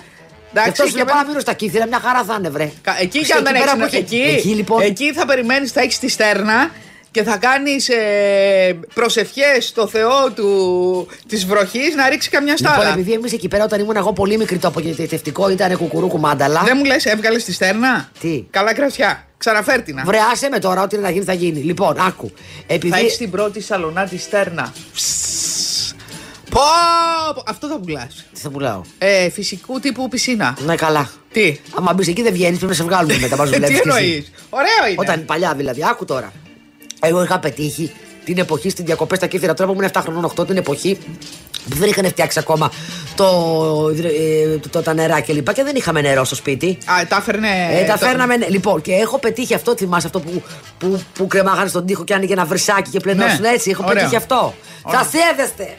Και 0.52 0.58
Εντάξει, 0.58 0.70
αυτό 0.70 0.84
και 0.84 0.90
και 0.90 1.04
με- 1.04 1.10
πάω 1.10 1.20
να 1.22 1.26
μείνω 1.26 1.40
στα 1.40 1.52
κύθρα, 1.52 1.86
μια 1.86 2.00
χαρά 2.00 2.24
θα 2.24 2.34
είναι, 2.38 2.48
βρε. 2.48 2.70
Κα- 2.82 2.96
Εκεί 3.00 3.18
και 3.18 3.22
Ξέρεις, 3.22 3.30
αν 3.36 3.44
δεν 3.44 3.52
πέρα 3.52 3.64
έχεις 3.76 3.90
που 3.90 3.96
εκεί, 3.96 4.16
έχει- 4.16 4.36
εκεί, 4.36 4.48
λοιπόν. 4.48 4.80
εκεί 4.82 5.12
θα 5.12 5.26
περιμένεις, 5.26 5.72
θα 5.72 5.80
έχεις 5.80 5.98
τη 5.98 6.08
στέρνα 6.08 6.70
και 7.10 7.22
θα 7.22 7.36
κάνεις 7.36 7.88
ε, 7.88 8.78
προσευχές 8.94 9.66
στο 9.66 9.86
Θεό 9.86 10.30
του, 10.34 11.08
της 11.28 11.46
βροχής 11.46 11.94
να 11.94 12.08
ρίξει 12.08 12.30
καμιά 12.30 12.54
Λοιπόν, 12.58 12.72
στάλα. 12.74 12.92
επειδή 12.92 13.12
εμείς 13.12 13.32
εκεί 13.32 13.48
πέρα 13.48 13.64
όταν 13.64 13.80
ήμουν 13.80 13.96
εγώ 13.96 14.12
πολύ 14.12 14.36
μικρή, 14.36 14.58
το 14.58 14.68
απογοητευτικό 14.68 15.50
ήταν 15.50 15.76
κουκουρούκου 15.76 16.18
μάνταλα. 16.20 16.62
Δεν 16.64 16.74
μου 16.76 16.84
λες 16.84 17.04
έβγαλες 17.04 17.44
τη 17.44 17.52
στέρνα; 17.52 18.10
Τι; 18.20 18.44
Καλά 18.50 18.74
κρασιά. 18.74 19.22
Ξαναφέρτηνα. 19.38 20.02
Βρε, 20.04 20.18
άσε 20.32 20.48
με 20.48 20.58
τώρα, 20.58 20.82
ό,τι 20.82 20.96
είναι 20.96 21.04
να 21.04 21.10
γίνει 21.10 21.24
θα 21.24 21.32
γίνει. 21.32 21.60
Λοιπόν, 21.60 21.98
άκου. 22.00 22.32
Επειδή. 22.66 22.92
Θα 22.92 22.98
έχεις 22.98 23.16
την 23.16 23.30
πρώτη 23.30 23.60
σαλονά 23.60 24.04
τη 24.04 24.18
στέρνα. 24.18 24.72
Πω, 26.58 27.32
πω. 27.34 27.42
Αυτό 27.46 27.66
θα 27.68 27.78
πουλάς. 27.78 28.24
Τι 28.34 28.40
θα 28.40 28.50
πουλάω; 28.50 28.80
Ε, 28.98 29.30
φυσικού 29.30 29.80
τύπου 29.80 30.08
πισίνα. 30.08 30.56
Ναι, 30.64 30.74
καλά. 30.74 31.10
Τι; 31.32 31.58
Άμα 31.76 31.92
μπεις 31.92 32.08
εκεί 32.08 32.22
δεν 32.22 32.32
βγαίνεις, 32.32 32.56
πρέπει 32.58 32.72
να 32.72 32.78
σε 32.78 32.84
βγάλουμε 32.84 33.18
μετά. 33.24 33.36
Μας 33.36 33.48
Τι 33.48 33.54
δουλεύεις 33.54 33.80
κι 33.80 33.88
εσύ. 33.88 33.98
εννοείς; 33.98 34.30
Ωραίο 34.50 34.86
είναι. 34.90 34.96
Όταν 35.00 35.24
παλιά 35.24 35.54
δηλαδή, 35.54 35.84
άκου 35.90 36.04
τώρα. 36.04 36.32
Εγώ 37.00 37.22
είχα 37.22 37.38
πετύχει 37.38 37.92
την 38.24 38.38
εποχή 38.38 38.70
στην 38.70 38.84
διακοπές 38.84 39.18
στα 39.18 39.26
κύθρα 39.26 39.54
τώρα 39.54 39.72
που 39.72 39.76
ήμουν 39.78 39.90
7 39.92 40.00
χρονών 40.02 40.32
8, 40.40 40.46
την 40.46 40.56
εποχή 40.56 40.98
που 41.70 41.76
δεν 41.76 41.88
είχαν 41.88 42.04
φτιάξει 42.06 42.38
ακόμα 42.38 42.70
το, 43.14 43.24
ε, 44.04 44.56
το, 44.58 44.68
το, 44.68 44.82
τα 44.82 44.94
νερά 44.94 45.20
και 45.20 45.32
λοιπά 45.32 45.52
και 45.52 45.62
δεν 45.62 45.76
είχαμε 45.76 46.00
νερό 46.00 46.24
στο 46.24 46.34
σπίτι. 46.34 46.78
Α, 46.84 47.06
τα 47.08 47.16
έφερνε. 47.16 47.48
Ε, 47.72 47.84
τα 47.84 47.98
το- 47.98 48.04
φέρναμε. 48.06 48.36
ναι. 48.36 48.46
Λοιπόν, 48.48 48.80
και 48.80 48.92
έχω 48.92 49.18
πετύχει 49.18 49.54
αυτό, 49.54 49.74
θυμάσαι 49.76 50.06
αυτό 50.06 50.20
που, 50.20 50.42
που, 50.78 51.02
που 51.14 51.26
κρεμάγανε 51.26 51.68
στον 51.68 51.86
τοίχο 51.86 52.04
και 52.04 52.14
άνοιγε 52.14 52.32
ένα 52.32 52.44
βρυσάκι 52.44 52.90
και 52.90 53.00
πλενώσουν 53.00 53.40
Ναι. 53.40 53.48
έτσι. 53.48 53.70
Έχω 53.70 53.82
Ωραίο. 53.86 53.94
πετύχει 53.94 54.16
αυτό. 54.16 54.54
Ωραίο. 54.82 54.98
Θα 55.00 55.08
σέβεστε. 55.10 55.74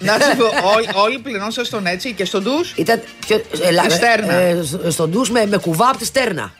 Να 0.00 0.12
σου 0.12 0.36
πω, 0.36 0.44
όλοι, 0.74 0.88
όλοι 0.94 1.18
πλενώσαν 1.18 1.64
στον 1.64 1.86
έτσι 1.86 2.12
και 2.12 2.24
στον 2.24 2.42
ντους. 2.42 2.72
Ήταν 2.76 3.02
πιο, 3.26 3.42
ελα- 3.62 3.82
Τη 3.82 3.90
στέρνα. 3.92 4.32
ε, 4.32 4.62
σ- 4.62 4.90
στον 4.90 5.10
ντους 5.10 5.30
με, 5.30 5.46
με 5.46 5.56
κουβά 5.56 5.88
από 5.88 5.98
τη 5.98 6.04
στέρνα. 6.04 6.52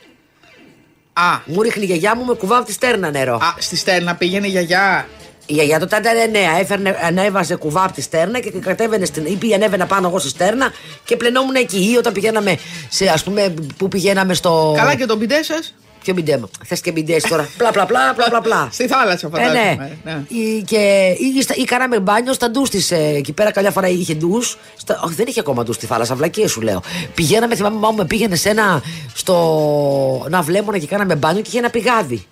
Α, 1.12 1.22
Μου 1.44 1.62
ρίχνει 1.62 1.82
η 1.82 1.86
γιαγιά 1.86 2.16
μου 2.16 2.24
με 2.24 2.34
κουβά 2.34 2.56
από 2.56 2.66
τη 2.66 2.72
στέρνα 2.72 3.10
νερό. 3.10 3.34
α, 3.34 3.54
στη 3.58 3.76
στέρνα 3.76 4.14
πήγαινε 4.14 4.46
η 4.46 4.50
γιαγιά. 4.50 5.08
Η 5.46 5.52
γιαγιά 5.52 5.78
τότε 5.78 5.96
ήταν 5.96 6.30
νέα. 6.30 6.58
Έφερνε, 6.58 6.98
ανέβαζε 7.02 7.54
κουβά 7.56 7.84
από 7.84 7.92
τη 7.92 8.00
στέρνα 8.00 8.40
και 8.40 8.50
κατέβαινε 8.50 9.04
στην. 9.04 9.24
ή 9.26 9.36
πήγε, 9.36 9.54
ανέβαινα 9.54 9.86
πάνω 9.86 10.08
εγώ 10.08 10.18
στη 10.18 10.28
στέρνα 10.28 10.72
και 11.04 11.16
πλενόμουν 11.16 11.54
εκεί. 11.54 11.90
Ή 11.92 11.96
όταν 11.96 12.12
πηγαίναμε 12.12 12.58
σε, 12.88 13.06
ας 13.08 13.22
πούμε, 13.24 13.54
που 13.76 13.88
πηγαίναμε 13.88 14.34
στο. 14.34 14.72
Καλά 14.76 14.94
και 14.94 15.06
τον 15.06 15.18
πιντέ 15.18 15.42
σας. 15.42 15.74
Ποιο 16.04 16.14
μπιντέ 16.14 16.36
μου. 16.38 16.50
Θες 16.64 16.80
και 16.80 16.92
μπιντέ 16.92 17.16
τώρα; 17.28 17.48
πλα 17.56 17.70
πλα 17.70 17.86
πλα 17.86 18.12
πλα 18.16 18.28
πλα 18.28 18.40
πλα. 18.40 18.68
Στη 18.72 18.86
θάλασσα, 18.86 19.30
Ε, 19.36 19.38
ναι. 19.38 19.46
φαντάζομαι. 19.46 19.98
ναι. 20.04 20.22
Ή, 20.28 20.62
και, 20.62 21.14
ή, 21.36 21.42
στα- 21.42 21.54
ή 21.56 21.64
κάναμε 21.64 22.00
μπάνιο 22.00 22.32
στα 22.32 22.50
ντους 22.50 22.70
της. 22.70 22.90
Ε, 22.90 22.96
εκεί 23.16 23.32
πέρα 23.32 23.50
καλιά 23.52 23.70
φορά 23.70 23.88
είχε 23.88 24.14
ντους. 24.14 24.58
Όχι, 25.04 25.14
δεν 25.14 25.26
είχε 25.28 25.40
ακόμα 25.40 25.62
ντους 25.64 25.74
στη 25.74 25.86
θάλασσα, 25.86 26.14
βλακίες 26.14 26.50
σου 26.50 26.60
λέω. 26.60 26.82
Πηγαίναμε, 27.14 27.54
θυμάμαι, 27.54 27.76
μάμα 27.78 27.94
με 27.96 28.04
πήγαινε 28.04 28.36
σε 28.36 28.48
ένα. 28.48 28.82
στο. 29.14 30.26
να 30.30 30.42
βλέμωνα 30.42 30.78
και 30.78 30.86
κάναμε 30.86 31.14
μπάνιο 31.14 31.42
και 31.42 31.48
είχε 31.48 31.58
ένα 31.58 31.70
πηγάδι. 31.70 32.26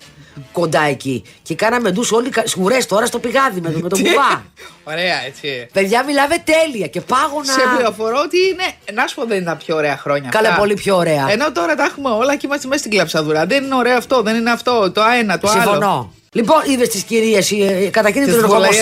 Κοντά 0.51 0.81
εκεί. 0.81 1.23
Και 1.41 1.55
κάναμε 1.55 1.91
ντους 1.91 2.11
όλοι 2.11 2.29
σκουρές 2.43 2.85
τώρα 2.85 3.05
στο 3.05 3.19
πηγάδι 3.19 3.61
με, 3.61 3.71
το- 3.71 3.79
με 3.79 3.89
τον 3.89 4.03
Τι; 4.03 4.09
κουβά. 4.09 4.43
Ωραία, 4.83 5.15
έτσι. 5.25 5.67
Παιδιά, 5.73 6.03
μιλάμε 6.03 6.35
τέλεια 6.43 6.87
και 6.87 7.01
πάγωνα. 7.01 7.51
Σε 7.53 7.61
πληροφορώ 7.75 8.19
ότι 8.25 8.37
είναι. 8.37 8.63
Να 9.01 9.07
σου 9.07 9.15
πω, 9.15 9.25
δεν 9.25 9.37
είναι 9.37 9.45
τα 9.45 9.55
πιο 9.55 9.75
ωραία 9.75 9.97
χρόνια. 9.97 10.29
Καλά, 10.29 10.47
αυτά. 10.47 10.59
πολύ 10.59 10.73
πιο 10.73 10.95
ωραία. 10.95 11.25
Ενώ 11.29 11.51
τώρα 11.51 11.75
τα 11.75 11.83
έχουμε 11.83 12.09
όλα 12.09 12.35
και 12.35 12.45
είμαστε 12.45 12.67
μέσα 12.67 12.79
στην 12.79 12.91
κλαψαδούρα. 12.91 13.45
Δεν 13.45 13.63
είναι 13.63 13.75
ωραίο 13.75 13.97
αυτό, 13.97 14.21
δεν 14.21 14.35
είναι 14.35 14.51
αυτό. 14.51 14.91
Το 14.91 15.01
ένα, 15.19 15.37
το 15.39 15.47
άλλο. 15.49 15.61
Συμφωνώ. 15.61 16.13
Λοιπόν, 16.31 16.57
είδες 16.65 16.89
τις 16.89 17.03
κυρίες, 17.03 17.53
κατακίνητη 17.91 18.31
Τις 18.31 18.39
την 18.39 18.49
βολείες. 18.49 18.73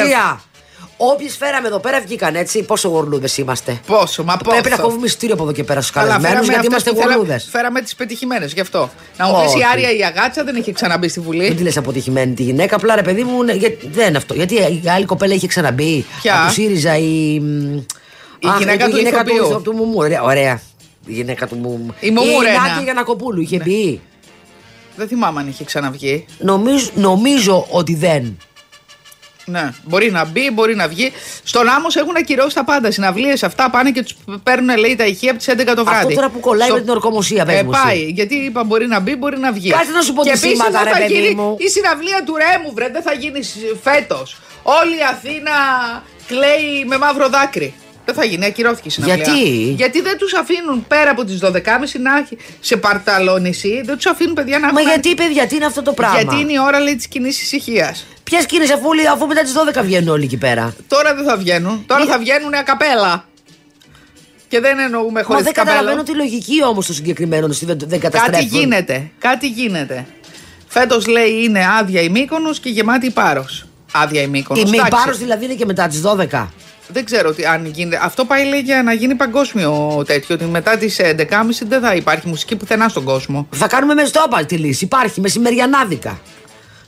Ορκομοσία. 1.02 1.14
Όποιε 1.14 1.30
φέραμε 1.30 1.68
εδώ 1.68 1.80
πέρα 1.80 2.02
βγήκαν 2.02 2.36
έτσι. 2.36 2.64
Πόσο 2.64 2.88
γορλούδες 2.90 3.38
είμαστε. 3.38 3.80
Πόσο, 3.88 4.24
μα 4.24 4.38
πόσο. 4.38 4.52
Πρέπει 4.62 4.70
να 4.70 4.82
κόβουμε 4.84 5.06
ειστήριο 5.06 5.34
από 5.36 5.44
εδώ 5.44 5.52
και 5.52 5.64
πέρα 5.64 5.82
στους 5.82 5.94
Καλά, 5.94 6.08
καλεσμένους 6.08 6.38
φέραμε 6.48 6.54
γιατί 6.62 6.76
αυτές 6.76 6.82
είμαστε 6.84 6.90
που 6.92 6.96
θέλαμε- 6.96 7.16
γορλούδες. 7.18 7.48
Φέραμε 7.52 7.82
τις 7.82 7.96
πετυχημένες 7.96 8.54
γι' 8.54 8.60
αυτό. 8.60 8.90
Να 9.18 9.28
μου 9.28 9.42
πεις 9.42 9.50
Όχι. 9.52 9.60
η 9.60 9.64
Άρια 9.72 9.92
η 9.92 10.04
Αγάτσα 10.04 10.44
δεν 10.44 10.56
είχε 10.56 10.72
ξαναμπεί 10.72 11.08
στη 11.08 11.20
Βουλή. 11.20 11.48
Δεν 11.48 11.56
τη 11.56 11.64
λες 11.64 11.78
αποτυχημένη 11.78 12.34
τη 12.34 12.44
γυναίκα, 12.44 12.76
απλά 12.76 12.96
ρε 12.96 13.02
παιδί 13.02 13.24
μου, 13.24 13.44
ναι, 13.44 13.54
για- 13.54 13.76
δεν 13.92 14.08
είναι 14.08 14.18
αυτό. 14.18 14.34
Γιατί 14.34 14.56
η 14.56 14.90
άλλη 14.90 15.06
κοπέλα 15.06 15.34
είχε 15.34 15.48
ξαναμπεί. 15.48 16.06
Ποια; 16.22 16.36
Από 16.38 16.46
το 16.46 16.52
ΣΥΡΙΖΑ 16.54 16.98
η. 16.98 17.40
μ, 17.40 17.76
Η 18.40 18.48
αχ, 18.48 18.58
γυναίκα 18.58 18.90
του 18.90 18.96
γυναίκα 18.98 19.22
ηθοποιού. 19.26 19.50
του, 19.50 19.62
του 19.62 19.74
Μουμού. 19.74 19.94
Ωραία, 19.98 20.22
ωραία. 20.24 20.62
Η 21.06 21.14
γυναίκα 21.14 21.48
του 21.48 21.56
Μουμού. 21.56 21.94
Η 22.00 22.12
Μουμού, 22.12 22.42
Η 22.42 22.44
ρε, 22.46 22.52
Νάκη 22.52 22.76
να. 22.76 22.82
Γιανακοπούλου 22.82 23.42
είχε 23.42 23.58
μπει. 23.64 24.02
Δεν 24.96 25.08
θυμάμαι 25.08 25.40
αν 25.40 25.48
είχε 25.48 25.64
ξαναβγεί. 25.64 26.26
Νομίζω, 26.40 26.90
νομίζω 26.96 27.66
ότι 27.70 27.96
δεν. 27.96 28.38
Ναι, 29.46 29.72
μπορεί 29.84 30.12
να 30.12 30.26
μπει, 30.26 30.52
μπορεί 30.52 30.76
να 30.76 30.88
βγει. 30.88 31.12
Στον 31.44 31.70
άμμος 31.70 31.96
έχουν 31.96 32.16
ακυρώσει 32.16 32.56
τα 32.56 32.64
πάντα. 32.64 32.92
Συναυλίες 32.92 33.44
αυτά 33.44 33.70
πάνε 33.70 33.92
και 33.92 34.04
τους 34.04 34.16
παίρνουν, 34.44 34.78
λέει, 34.78 34.96
τα 34.96 35.06
ηχεία 35.06 35.30
από 35.32 35.40
τις 35.40 35.48
11 35.50 35.76
το 35.76 35.84
βράδυ. 35.84 36.06
Αυτό 36.06 36.14
τώρα 36.14 36.30
που 36.30 36.40
κολλάει 36.40 36.72
με 36.72 36.80
την 36.80 36.90
ορκομοσία, 36.90 37.46
πες 37.46 37.60
ε, 37.60 37.64
μου 37.64 37.72
εσύ. 37.74 37.82
Πάει. 37.84 38.00
Γιατί 38.00 38.36
είπα 38.36 38.64
μπορεί 38.64 38.88
να 38.88 39.00
μπει, 39.00 39.16
μπορεί 39.16 39.38
να 39.38 39.52
βγει. 39.52 39.70
Κάτσε 39.70 39.92
να 39.92 40.02
σου 40.02 40.14
πω 40.14 40.24
και 40.24 40.32
τι 40.32 40.38
επίσης 40.38 40.58
σήματα, 40.58 40.72
δεν 40.72 40.84
ρε 40.84 40.90
θα 40.90 40.98
παιδί 40.98 41.14
γίνει 41.14 41.36
μου. 41.36 41.56
Η 41.60 41.70
συναυλία 41.70 42.24
του 42.26 42.36
Ρέμου, 42.36 42.74
βρε, 42.74 42.90
δεν 42.90 43.02
θα 43.02 43.14
γίνει 43.14 43.40
φέτος. 43.82 44.38
Όλη 44.64 44.98
η 44.98 45.04
Αθήνα 45.12 45.52
κλαίει 46.28 46.86
με 46.86 46.98
μαύρο 46.98 47.30
δάκρυ. 47.30 47.74
Δεν 48.06 48.16
θα 48.16 48.24
γίνει, 48.26 48.46
ακυρώθηκε 48.46 48.88
η 48.88 48.92
συναυλία. 48.92 49.16
Γιατί; 49.16 49.50
Γιατί 49.72 50.02
δεν 50.02 50.18
τους 50.18 50.34
αφήνουν 50.34 50.88
πέρα 50.88 51.12
από 51.12 51.24
τις 51.26 51.40
12.30 51.44 52.00
να 52.02 52.18
έχει 52.18 52.38
σε 52.60 52.78
παρταλόνιση, 52.78 53.82
δεν 53.86 53.96
τους 53.96 54.06
αφήνουν 54.06 54.34
παιδιά 54.34 54.60
να 54.60 54.74
Μα 54.74 54.80
έχουν- 54.80 54.92
γιατί, 54.92 55.16
παιδιά, 55.16 55.48
τι 55.48 55.56
είναι 55.56 55.66
αυτό 55.66 55.82
το 55.82 55.94
πράγμα; 55.94 56.20
Γιατί 56.22 56.40
είναι 56.40 56.52
η 56.52 56.60
ώρα, 56.66 56.80
λέει, 56.80 56.96
της 56.96 57.08
κοινής 57.08 57.42
ησυχίας. 57.42 58.06
Ποιε 58.24 58.44
κίνησε 58.44 58.74
αφού, 58.74 58.88
όλοι- 58.88 59.08
αφού 59.08 59.28
μετά 59.28 59.42
τις 59.42 59.54
12 59.54 59.82
βγαίνουν 59.84 60.10
όλοι 60.10 60.24
εκεί 60.24 60.38
πέρα; 60.38 60.76
Τώρα 60.88 61.16
δεν 61.16 61.26
θα 61.26 61.38
βγαίνουν. 61.38 61.84
Τώρα 61.88 62.06
θα 62.06 62.18
βγαίνουν 62.20 62.54
ακαπέλα. 62.54 63.26
Και 64.48 64.60
δεν 64.60 64.80
εννοούμε 64.80 65.20
Μα 65.20 65.26
χωρίς 65.26 65.44
δεν 65.44 65.54
καταλαβαίνω 65.54 66.04
τη 66.04 66.16
λογική 66.16 66.64
όμως 66.64 66.86
του 66.86 66.94
συγκεκριμένου. 66.94 67.48
εσύ 67.50 67.66
Δεν, 67.66 67.78
δεν 67.80 68.00
Κάτι 68.00 68.18
καταστρέφουν. 68.18 68.60
γίνεται. 68.60 69.12
Κάτι 69.20 69.48
γίνεται. 69.48 70.06
Φέτος 70.68 71.08
λέει 71.08 71.44
είναι 71.44 71.66
άδεια 71.80 72.02
η 72.02 72.10
Μύκονος 72.10 72.60
και 72.60 72.70
γεμάτη 72.70 73.06
η 73.06 73.10
Πάρος. 73.12 73.66
Άδεια 73.92 74.22
η 74.22 74.28
Μύκονος. 74.28 74.64
Η 74.64 74.66
μη 74.70 74.78
Εντάξει. 74.78 74.92
πάρος 74.98 75.18
δηλαδή 75.18 75.46
είναι 75.46 75.54
και 75.54 75.66
μετά 75.66 75.88
τις 75.88 76.02
12. 76.02 76.54
Δεν 76.94 77.06
ξέρω 77.06 77.34
τι, 77.34 77.46
αν 77.46 77.66
γίνεται. 77.66 78.00
Αυτό 78.04 78.26
πάει 78.26 78.46
λέει 78.46 78.60
για 78.60 78.84
να 78.84 78.94
γίνει 78.94 79.16
παγκόσμιο 79.16 80.04
τέτοιο. 80.08 80.36
Ότι 80.36 80.46
μετά 80.46 80.78
τις 80.78 81.00
11.30 81.02 81.24
δεν 81.68 81.82
θα 81.82 81.96
υπάρχει 81.96 82.28
μουσική 82.28 82.56
πουθενά 82.56 82.88
στον 82.88 83.04
κόσμο. 83.04 83.48
Θα 83.52 83.68
κάνουμε 83.68 83.94
με 83.94 84.06
στόπα 84.06 84.46
τη 84.46 84.56
λύση. 84.56 84.84
Υπάρχει 84.84 85.22
μεσημεριανάδικα. 85.22 86.20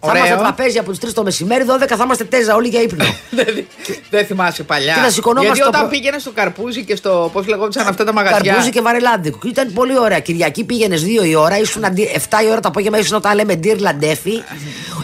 Θα 0.05 0.09
Ωραίο. 0.11 0.25
είμαστε 0.25 0.43
τραπέζι 0.43 0.77
από 0.77 0.91
τις 0.91 0.99
3 0.99 1.13
το 1.13 1.23
μεσημέρι, 1.23 1.63
12 1.67 1.95
θα 1.97 2.03
είμαστε 2.03 2.23
τέζα 2.23 2.55
όλοι 2.55 2.67
για 2.67 2.81
ύπνο. 2.81 3.05
Δεν- 3.37 3.65
Δεν 4.09 4.25
θυμάσαι 4.25 4.63
παλιά. 4.63 4.93
Και 4.93 4.99
θα 4.99 5.09
σηκωνόμαστε 5.09 5.53
Γιατί 5.55 5.61
το 5.71 5.77
όταν 5.77 5.79
προ- 5.89 5.91
πήγαινες 5.99 6.21
στο 6.21 6.31
καρπούζι 6.31 6.83
και 6.85 6.95
στο. 6.95 7.29
Πώς 7.33 7.47
λεγόντουσαν 7.47 7.87
αυτά 7.87 8.03
τα 8.03 8.13
μαγαζιά. 8.13 8.39
Καρπούζι 8.51 8.69
και 8.69 8.81
βαρελάδικο. 8.81 9.37
Και 9.41 9.47
Ήταν 9.47 9.73
πολύ 9.73 9.97
ωραία. 9.99 10.19
Κυριακή 10.19 10.63
πήγαινες 10.63 11.03
2 11.03 11.25
η 11.25 11.35
ώρα, 11.35 11.57
ήσουν 11.59 11.85
αντί, 11.85 12.09
7 12.29 12.43
η 12.43 12.49
ώρα 12.49 12.59
το 12.59 12.67
απόγευμα, 12.67 12.97
ήσουν 12.97 13.15
όταν 13.17 13.35
λέμε 13.35 13.55
ντύρ 13.55 13.79
λαντέφι. 13.79 14.43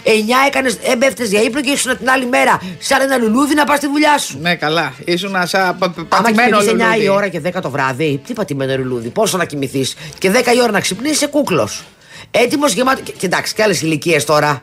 9 0.02 0.46
έκανες, 0.46 0.78
έμπεφτες 0.82 1.28
για 1.30 1.40
ύπνο 1.42 1.60
και 1.60 1.70
ήσουν 1.70 1.98
την 1.98 2.10
άλλη 2.10 2.26
μέρα 2.26 2.60
σαν 2.78 3.00
ένα 3.00 3.16
λουλούδι 3.16 3.54
να 3.54 3.64
πας 3.64 3.76
στη 3.76 3.86
δουλειά 3.86 4.18
σου. 4.18 4.38
Ναι, 4.40 4.54
καλά. 4.54 4.92
Ήσουν 5.04 5.36
σαν 5.44 5.78
πα- 5.78 5.90
πα- 5.90 6.06
Άμα 6.08 6.22
πατημένο 6.22 6.48
κοιμηθείς 6.58 6.72
9 6.72 6.84
λουλούδι. 6.84 7.04
η 7.04 7.08
ώρα 7.08 7.28
και 7.28 7.40
10 7.40 7.60
το 7.62 7.70
βράδυ, 7.70 8.20
τι 8.26 8.32
πατημένο 8.32 8.76
λουλούδι, 8.76 9.08
πόσο 9.08 9.36
να 9.36 9.44
κοιμηθείς. 9.44 9.94
Και 10.18 10.30
10 10.30 10.52
η 10.54 10.60
ώρα 10.62 10.72
να 10.72 10.80
ξυπνήσεις, 10.80 11.16
είσαι 11.16 11.26
κούκλος. 11.26 11.82
Έτοιμος 12.30 12.72
γεμάτο. 12.72 13.00
Και- 13.02 13.12
Κοιτάξτε, 13.12 13.56
και 13.56 13.62
άλλες 13.62 13.82
ηλικίες 13.82 14.24
τώρα. 14.24 14.62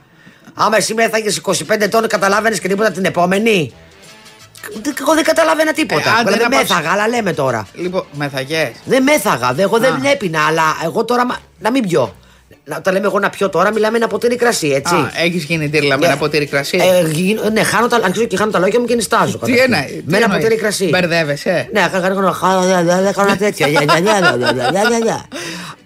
Άμα 0.60 0.78
εσύ 0.78 0.94
μέθαγε 0.94 1.30
25 1.42 1.54
ετών, 1.82 2.08
καταλάβαινες 2.08 2.60
και 2.60 2.68
τίποτα 2.68 2.92
την 2.92 3.06
επόμενη; 3.06 3.74
Εγώ 5.00 5.14
δεν 5.14 5.24
καταλάβαινα 5.24 5.74
τίποτα. 5.74 6.10
Ε, 6.10 6.14
άντε 6.20 6.24
δηλαδή 6.32 6.44
να 6.44 6.50
πας- 6.50 6.70
μέθαγα, 6.70 6.92
αλλά 6.92 7.08
λέμε 7.08 7.34
τώρα. 7.34 7.68
Λοιπόν, 7.74 8.06
μεθαγέ. 8.12 8.72
Δεν 8.86 9.04
μέθαγα, 9.04 9.54
δε, 9.54 9.62
εγώ 9.62 9.78
δεν 9.80 9.94
Α. 9.94 10.10
έπινα, 10.10 10.46
αλλά 10.48 10.64
εγώ 10.84 11.06
τώρα 11.06 11.26
μα- 11.26 11.38
να 11.60 11.72
μην 11.72 11.88
πιω. 11.88 12.16
Να, 12.70 12.76
όταν 12.78 12.94
λέμε 12.94 13.06
εγώ 13.06 13.20
να 13.20 13.30
πιω 13.30 13.50
τώρα, 13.50 13.72
μιλάμε 13.74 13.98
ένα 13.98 14.08
ποτήρι 14.08 14.36
κρασί, 14.36 14.68
έτσι. 14.68 14.94
Α, 14.96 15.12
έχεις 15.24 15.44
γίνει 15.44 15.70
τύρλα 15.70 15.98
με 15.98 16.06
Ε, 16.06 16.08
ένα 16.10 16.18
ποτήρι 16.18 16.46
κρασί. 16.46 16.78
Ε, 16.82 17.08
γίν- 17.10 17.52
ναι, 17.52 17.64
χάνω 17.64 17.88
τα, 17.88 18.00
αρχίζω 18.04 18.26
και 18.26 18.38
χάνω 18.38 18.52
τα 18.52 18.60
λόγια 18.60 18.80
μου 18.80 18.86
και 18.86 18.96
νιστάζω. 18.96 19.38
Τι 19.38 19.52
καταρχήν. 19.52 19.74
εννοείς, 19.74 19.90
τι 19.92 20.02
Με 20.06 20.18
ένα 20.18 20.26
εννοείς. 20.26 20.44
ποτήρι 20.44 20.60
κρασί. 20.62 20.86
Μπερδεύεσαι; 20.90 21.70
Ναι, 21.74 21.88
κάνω 21.92 22.16
κάνω 22.16 22.36
κάνω 23.16 23.28
ένα 23.28 23.38
τέτοιο. 23.38 23.68
Γεια, 23.68 23.82
γεια, 23.84 23.98
γεια, 24.00 24.20
γεια, 24.20 24.36
γεια, 24.38 24.70
γεια, 24.72 24.82
γεια, 24.90 24.98
γεια. 25.04 25.26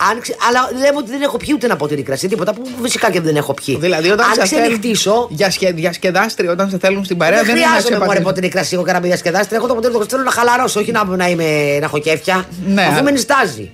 Αν 0.09 0.19
ξε- 0.21 0.37
Αλλά 0.47 0.69
λέμε 0.73 0.97
ότι 0.97 1.09
δεν 1.11 1.21
έχω 1.21 1.37
πιει 1.37 1.49
ούτε 1.53 1.65
ένα 1.65 1.75
ποτήρι 1.75 2.01
κρασί, 2.03 2.27
τίποτα 2.27 2.53
που 2.53 2.61
φυσικά 2.81 3.11
και 3.11 3.21
δεν 3.21 3.35
έχω 3.35 3.53
πιει. 3.53 3.77
Δηλαδή, 3.79 4.09
όταν 4.11 4.25
Αν 4.27 4.33
σε 4.33 4.45
θέλουν- 4.45 4.63
ξενυχτήσω, 4.65 5.27
Για 5.31 5.51
σχε, 5.51 5.71
διασκεδάστρια, 5.71 6.51
όταν 6.51 6.69
σε 6.69 6.77
θέλουν 6.77 7.03
στην 7.05 7.17
παρέα, 7.17 7.37
δεν 7.37 7.45
δεν 7.45 7.55
είναι 7.55 7.65
να 7.65 7.71
σε 7.71 7.71
χρειάζομαι 7.77 7.95
μόνο 7.97 8.07
πατήσουν. 8.09 8.29
ποτήρι 8.33 8.47
κρασί. 8.49 8.75
Εγώ 8.75 8.83
κάνα 8.83 8.99
διασκεδάστρια. 8.99 9.57
Εγώ 9.57 9.67
το 9.67 9.73
ποτήρι 9.73 9.91
το 9.93 9.97
κρασί 9.99 10.11
θέλω 10.13 10.23
να 10.23 10.31
χαλαρώσω, 10.31 10.79
όχι 10.79 10.91
να, 10.91 11.03
να, 11.03 11.29
είμαι, 11.29 11.77
να 11.79 11.85
έχω 11.85 11.99
κέφια. 11.99 12.45
Ναι, 12.65 12.81
αφού 12.81 12.91
αλλά- 12.91 13.03
με 13.03 13.11
νιστάζει. 13.11 13.71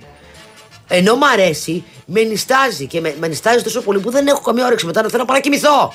Ενώ 0.88 1.16
μ' 1.16 1.24
αρέσει, 1.24 1.84
με 2.06 2.22
νιστάζει 2.22 2.86
και 2.86 3.00
με, 3.00 3.14
με 3.20 3.28
νιστάζει 3.28 3.62
τόσο 3.62 3.80
πολύ 3.80 3.98
που 4.00 4.10
δεν 4.10 4.26
έχω 4.26 4.40
καμία 4.40 4.66
όρεξη 4.66 4.86
μετά 4.86 5.02
να 5.02 5.08
θέλω 5.08 5.20
να 5.20 5.26
πάω 5.26 5.36
να 5.36 5.42
κοιμηθώ. 5.42 5.94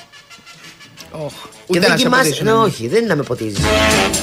Οχ, 1.10 1.32
Και 1.32 1.48
Ούτε 1.66 1.78
δεν 1.80 1.90
να 1.90 1.96
σε 1.96 2.02
κοιμάσαι. 2.02 2.22
ποτίσουν. 2.22 2.46
Ναι, 2.46 2.52
όχι, 2.52 2.88
δεν 2.88 2.98
είναι 2.98 3.06
να 3.08 3.16
με 3.16 3.22
ποτίζεις. 3.22 3.58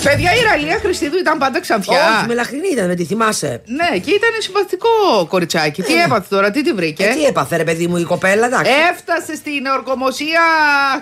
Παιδιά, 0.04 0.36
η 0.36 0.42
Ραλία 0.44 0.78
Χριστίδου 0.82 1.18
ήταν 1.18 1.38
πάντα 1.38 1.62
ξανθιά. 1.62 2.16
Όχι, 2.18 2.28
με 2.28 2.34
λαχρινή 2.34 2.68
ήταν, 2.72 2.88
με 2.88 2.96
τη 2.96 3.06
θυμάσαι. 3.06 3.62
Ναι, 3.66 3.98
και 4.00 4.12
ήταν 4.12 4.30
συμπαθητικό 4.40 4.90
κοριτσάκι. 5.30 5.82
Τι 5.82 5.94
έπαθε 5.94 6.26
τώρα, 6.30 6.52
τι 6.52 6.64
τη 6.64 6.74
βρήκε; 6.74 7.04
Ε, 7.04 7.14
τι 7.14 7.24
έπαθε, 7.26 7.56
ρε 7.58 7.64
παιδί 7.64 7.88
μου, 7.88 7.98
η 7.98 8.04
κοπέλα, 8.04 8.46
εντάξει. 8.46 8.72
Έφτασε 8.92 9.36
στην 9.36 9.66
ορκομοσία 9.66 10.42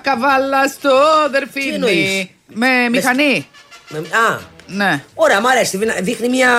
καβάλα 0.02 0.68
στο 0.68 0.90
Τι 1.54 1.68
εννοείς; 1.74 1.96
δερφίνι. 1.96 2.32
Με 2.54 2.68
μηχανή. 2.92 3.48
Με- 3.90 3.98
Α, 3.98 4.40
Ναι. 4.76 5.04
ωραία, 5.16 5.42
μ' 5.42 5.48
αρέσει. 5.48 5.78
δυνα- 5.78 5.96
Δείχνει 6.02 6.30
μια 6.30 6.50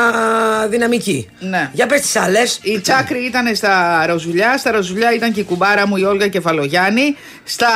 δυναμική. 0.68 1.28
Ναι. 1.40 1.70
Για 1.72 1.86
πες 1.86 2.00
τις 2.00 2.16
άλλες. 2.16 2.58
Η 2.62 2.80
Τσάκρη 2.80 3.18
ήταν 3.24 3.54
στα 3.54 4.04
Ροζουλιά, 4.06 4.56
στα 4.58 4.70
Ροζουλιά 4.70 5.14
ήταν 5.14 5.32
και 5.32 5.40
η 5.40 5.44
κουμπάρα 5.44 5.86
μου 5.86 5.96
η 5.96 6.02
Όλγα 6.04 6.28
Κεφαλογιάννη. 6.28 7.16
Στα 7.44 7.68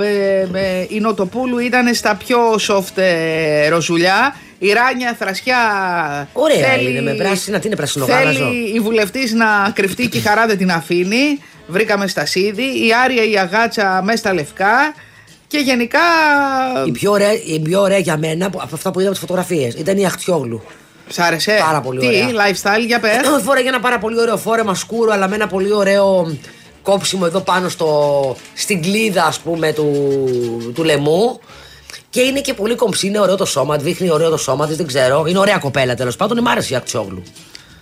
ε, 0.00 0.40
ε, 0.58 0.86
η 0.88 1.00
Νοτοπούλου 1.00 1.58
ήταν 1.58 1.94
στα 1.94 2.14
πιο 2.16 2.38
soft 2.68 2.96
ε, 3.02 3.68
Ροζουλιά. 3.68 4.34
Η 4.58 4.72
Ράνια 4.72 5.16
Θρασιά. 5.18 5.56
Ωραία 6.32 6.76
είναι, 6.80 7.00
με 7.00 7.12
πράσινα, 7.14 7.58
τι 7.58 7.66
είναι 7.66 7.76
πρασινογάλαζο. 7.76 8.38
Θέλει 8.44 8.72
η 8.74 8.80
βουλευτής 8.80 9.32
να 9.32 9.46
κρυφτεί 9.74 10.08
και 10.08 10.18
η 10.18 10.20
χαρά 10.20 10.46
δεν 10.46 10.58
την 10.58 10.70
αφήνει. 10.70 11.38
Βρήκαμε 11.66 12.06
στα 12.06 12.26
Σίδη. 12.26 12.62
Η 12.62 12.90
Άρια 13.04 13.24
η 13.24 13.38
Αγάτσα 13.38 14.00
μέσα 14.04 14.18
στα 14.18 14.34
λευκά. 14.34 14.94
Και 15.50 15.58
γενικά. 15.58 15.98
Η 16.86 16.90
πιο, 16.90 17.10
ωραία, 17.10 17.32
η 17.44 17.60
πιο 17.60 17.80
ωραία 17.80 17.98
για 17.98 18.16
μένα 18.18 18.50
που- 18.50 18.58
από 18.62 18.74
αυτά 18.74 18.90
που 18.90 18.98
είδα 19.00 19.08
από 19.08 19.18
τις 19.18 19.26
φωτογραφίες 19.28 19.74
ήταν 19.74 19.96
η 19.98 20.06
Αχτιόγλου. 20.06 20.62
Σ' 21.08 21.18
άρεσε; 21.18 21.56
Πάρα 21.66 21.80
πολύ 21.80 22.00
Τι, 22.00 22.06
ωραία. 22.06 22.26
lifestyle, 22.28 22.86
για 22.86 23.00
πες. 23.00 23.10
Ε, 23.16 23.40
Φόρεγε 23.44 23.68
ένα 23.68 23.80
πάρα 23.80 23.98
πολύ 23.98 24.20
ωραίο 24.20 24.36
φόρεμα 24.36 24.74
σκούρο, 24.74 25.12
αλλά 25.12 25.28
με 25.28 25.34
ένα 25.34 25.46
πολύ 25.46 25.72
ωραίο 25.72 26.36
κόψιμο 26.82 27.22
εδώ 27.26 27.40
πάνω 27.40 27.68
στο, 27.68 28.36
στην 28.54 28.82
κλίδα, 28.82 29.24
ας 29.24 29.38
πούμε, 29.38 29.72
του, 29.72 29.92
του 30.74 30.84
λαιμού. 30.84 31.40
Και 32.10 32.20
είναι 32.20 32.40
και 32.40 32.54
πολύ 32.54 32.74
κομψή, 32.74 33.06
είναι 33.06 33.20
ωραίο 33.20 33.36
το 33.36 33.44
σώμα, 33.44 33.76
τη, 33.76 33.84
δείχνει 33.84 34.10
ωραίο 34.10 34.30
το 34.30 34.36
σώμα 34.36 34.66
της, 34.66 34.76
δεν 34.76 34.86
ξέρω. 34.86 35.24
Είναι 35.26 35.38
ωραία 35.38 35.58
κοπέλα 35.58 35.94
τέλος 35.94 36.16
πάντων, 36.16 36.38
μ' 36.42 36.48
άρεσε 36.48 36.72
η 36.74 36.76
Αχτιόγλου. 36.76 37.22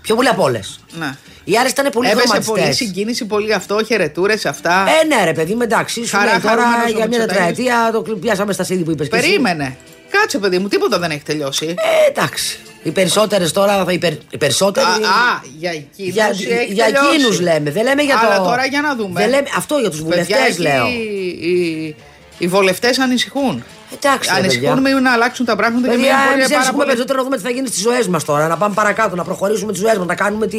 Πιο 0.09 0.17
πολύ 0.17 0.29
από 0.29 0.43
όλες. 0.43 0.81
Ναι. 0.99 1.15
Οι 1.45 1.57
άλλε 1.57 1.69
ήταν 1.69 1.89
πολύ 1.93 2.09
Έπεσε 2.09 2.27
πολύ 2.27 2.43
χρωματιστέ. 2.45 2.85
συγκίνηση, 2.85 3.25
πολύ 3.25 3.53
αυτό, 3.55 3.85
χαιρετούρες 3.85 4.47
αυτά. 4.47 4.85
Ε, 5.03 5.07
ναι, 5.07 5.25
ρε 5.25 5.33
παιδί, 5.33 5.55
μου, 5.55 5.63
εντάξει. 5.63 6.05
Σου 6.05 6.17
Χαρά, 6.17 6.31
λέει 6.31 6.41
τώρα 6.41 6.55
χαρούμενος 6.55 6.85
ο 6.93 6.97
για 6.97 7.07
μια 7.07 7.19
Μητσοτάκης. 7.19 7.57
τετραετία 7.57 7.91
το 7.93 8.03
κλ- 8.03 8.17
πιάσαμε 8.21 8.53
στα 8.53 8.65
σίδη 8.65 8.83
που 8.83 8.91
είπες. 8.91 9.09
Περίμενε. 9.09 9.77
Κάτσε, 10.11 10.39
παιδί 10.39 10.59
μου, 10.59 10.69
τίποτα 10.69 10.99
δεν 10.99 11.11
έχει 11.11 11.23
τελειώσει. 11.23 11.67
Ε, 11.67 12.11
εντάξει. 12.11 12.59
Οι 12.83 12.91
περισσότερες 12.91 13.53
τώρα. 13.53 13.85
Οι, 13.89 13.99
περ, 13.99 14.13
οι 14.31 14.39
περισσότεροι. 14.39 14.87
Α, 14.87 14.91
α, 14.91 15.41
για 15.59 15.71
εκείνους 15.71 16.13
Για, 16.15 16.27
έχει 16.27 16.73
για 16.73 16.85
τελειώσει. 16.85 17.07
εκείνους 17.15 17.41
λέμε. 17.41 17.71
Δεν 17.71 17.83
λέμε 17.83 18.03
για 18.03 18.19
Αλλά 18.25 18.37
το. 18.37 18.43
τώρα 18.45 18.67
για 18.67 18.81
να 18.81 18.95
δούμε. 18.97 19.21
Δεν 19.21 19.29
λέμε, 19.31 19.49
αυτό 19.57 19.77
για 19.79 19.91
τους 19.91 19.99
Παιδιά, 20.03 20.11
βουλευτές 20.25 20.49
εκεί 20.53 20.61
λέω. 20.63 20.87
Οι, 20.87 21.97
οι 22.39 22.47
βολευτές 22.47 22.99
ανησυχούν. 22.99 23.65
Εντάξει, 23.95 24.31
ρε, 24.33 24.37
ανησυχούν 24.39 24.83
παιδιά. 24.83 24.95
με 24.95 25.01
να 25.01 25.13
αλλάξουν 25.13 25.45
τα 25.47 25.57
πράγματα 25.57 25.89
και 25.89 25.95
Παιδιά, 25.95 26.07
μια 26.07 26.17
εμείς 26.17 26.31
πολύ 26.31 26.43
πάρα 26.43 26.55
ανησυχούμε 26.55 26.77
πολύ. 26.77 26.89
περισσότερο 26.89 27.19
να 27.19 27.25
δούμε 27.25 27.37
τι 27.37 27.43
θα 27.43 27.51
γίνει 27.51 27.67
στις 27.67 27.81
ζωές 27.81 28.07
μας 28.09 28.25
τώρα. 28.25 28.47
Να 28.49 28.57
πάμε 28.57 28.75
παρακάτω, 28.75 29.15
να 29.17 29.25
προχωρήσουμε 29.25 29.73
τις 29.73 29.81
ζωές 29.81 29.97
μας, 29.99 30.07
να 30.07 30.15
κάνουμε 30.15 30.47
τι 30.47 30.59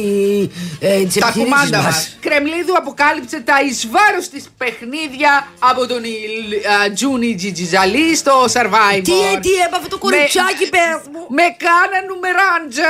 ε, 0.80 1.02
τις 1.04 1.14
Τα 1.14 1.26
επιχειρήσεις 1.26 1.32
κουμάντα 1.42 1.76
μας. 1.76 1.84
μας. 1.84 2.16
Κρεμλίδου 2.20 2.74
αποκάλυψε 2.76 3.40
τα 3.40 3.54
εις 3.66 3.88
βάρος 3.94 4.28
της 4.28 4.44
παιχνίδια 4.58 5.32
από 5.58 5.86
τον 5.86 6.02
Ιλ- 6.04 6.66
α, 6.74 6.92
Τζούνι 6.92 7.34
Τζιτζιζαλή 7.34 8.16
στο 8.16 8.34
Survivor. 8.54 9.02
Τι, 9.10 9.16
ε, 9.32 9.38
τι 9.44 9.52
έπαθε 9.66 9.88
το 9.88 9.98
κοριτσάκι, 9.98 10.64
Με- 10.66 10.74
πες 10.76 11.00
μου. 11.12 11.22
Με 11.38 11.46
κάνα 11.64 11.98
νουμεράντζα. 12.08 12.88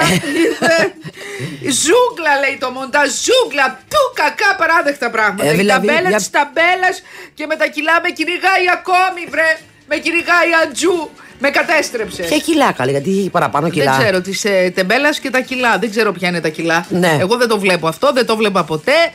ζούγκλα 1.85 2.33
λέει 2.43 2.57
το 2.65 2.71
μοντάζ, 2.77 3.09
ζούγκλα. 3.27 3.67
Του 3.93 4.03
κακά 4.21 4.51
παράδεκτα 4.61 5.11
πράγματα. 5.11 5.45
Ε, 5.51 5.53
η 5.55 5.57
δηλαδή, 5.57 5.87
ταμπέλας 5.87 6.09
για- 6.13 6.19
της 6.23 6.31
ταμπέλας 6.37 6.97
και 7.37 7.45
με 7.51 7.57
τα 7.61 7.67
κιλά 7.75 7.97
με 8.05 8.11
κυνηγάει 8.19 8.65
ακόμη 8.79 9.23
βρε. 9.35 9.51
Με 9.93 9.97
κυνηγάει 9.97 10.49
αντζού. 10.65 11.09
Με 11.39 11.51
κατέστρεψες. 11.51 12.27
Ποια 12.27 12.39
κιλά 12.39 12.73
καλή, 12.73 12.91
γιατί 12.91 13.11
έχει 13.11 13.31
παραπάνω 13.31 13.71
κιλά. 13.71 13.97
Δεν 13.97 14.01
ξέρω, 14.01 14.21
τη 14.21 14.41
ε, 14.43 14.71
τεμπέλας 14.71 15.19
και 15.19 15.31
τα 15.31 15.41
κιλά. 15.41 15.79
Δεν 15.79 15.91
ξέρω 15.91 16.13
ποια 16.13 16.29
είναι 16.29 16.41
τα 16.41 16.49
κιλά. 16.49 16.87
Ναι. 16.89 17.17
Εγώ 17.21 17.37
δεν 17.37 17.49
το 17.49 17.59
βλέπω 17.59 17.89
αυτό, 17.89 18.13
δεν 18.13 18.27
το 18.27 18.37
βλέπα 18.37 18.65
ποτέ. 18.65 19.13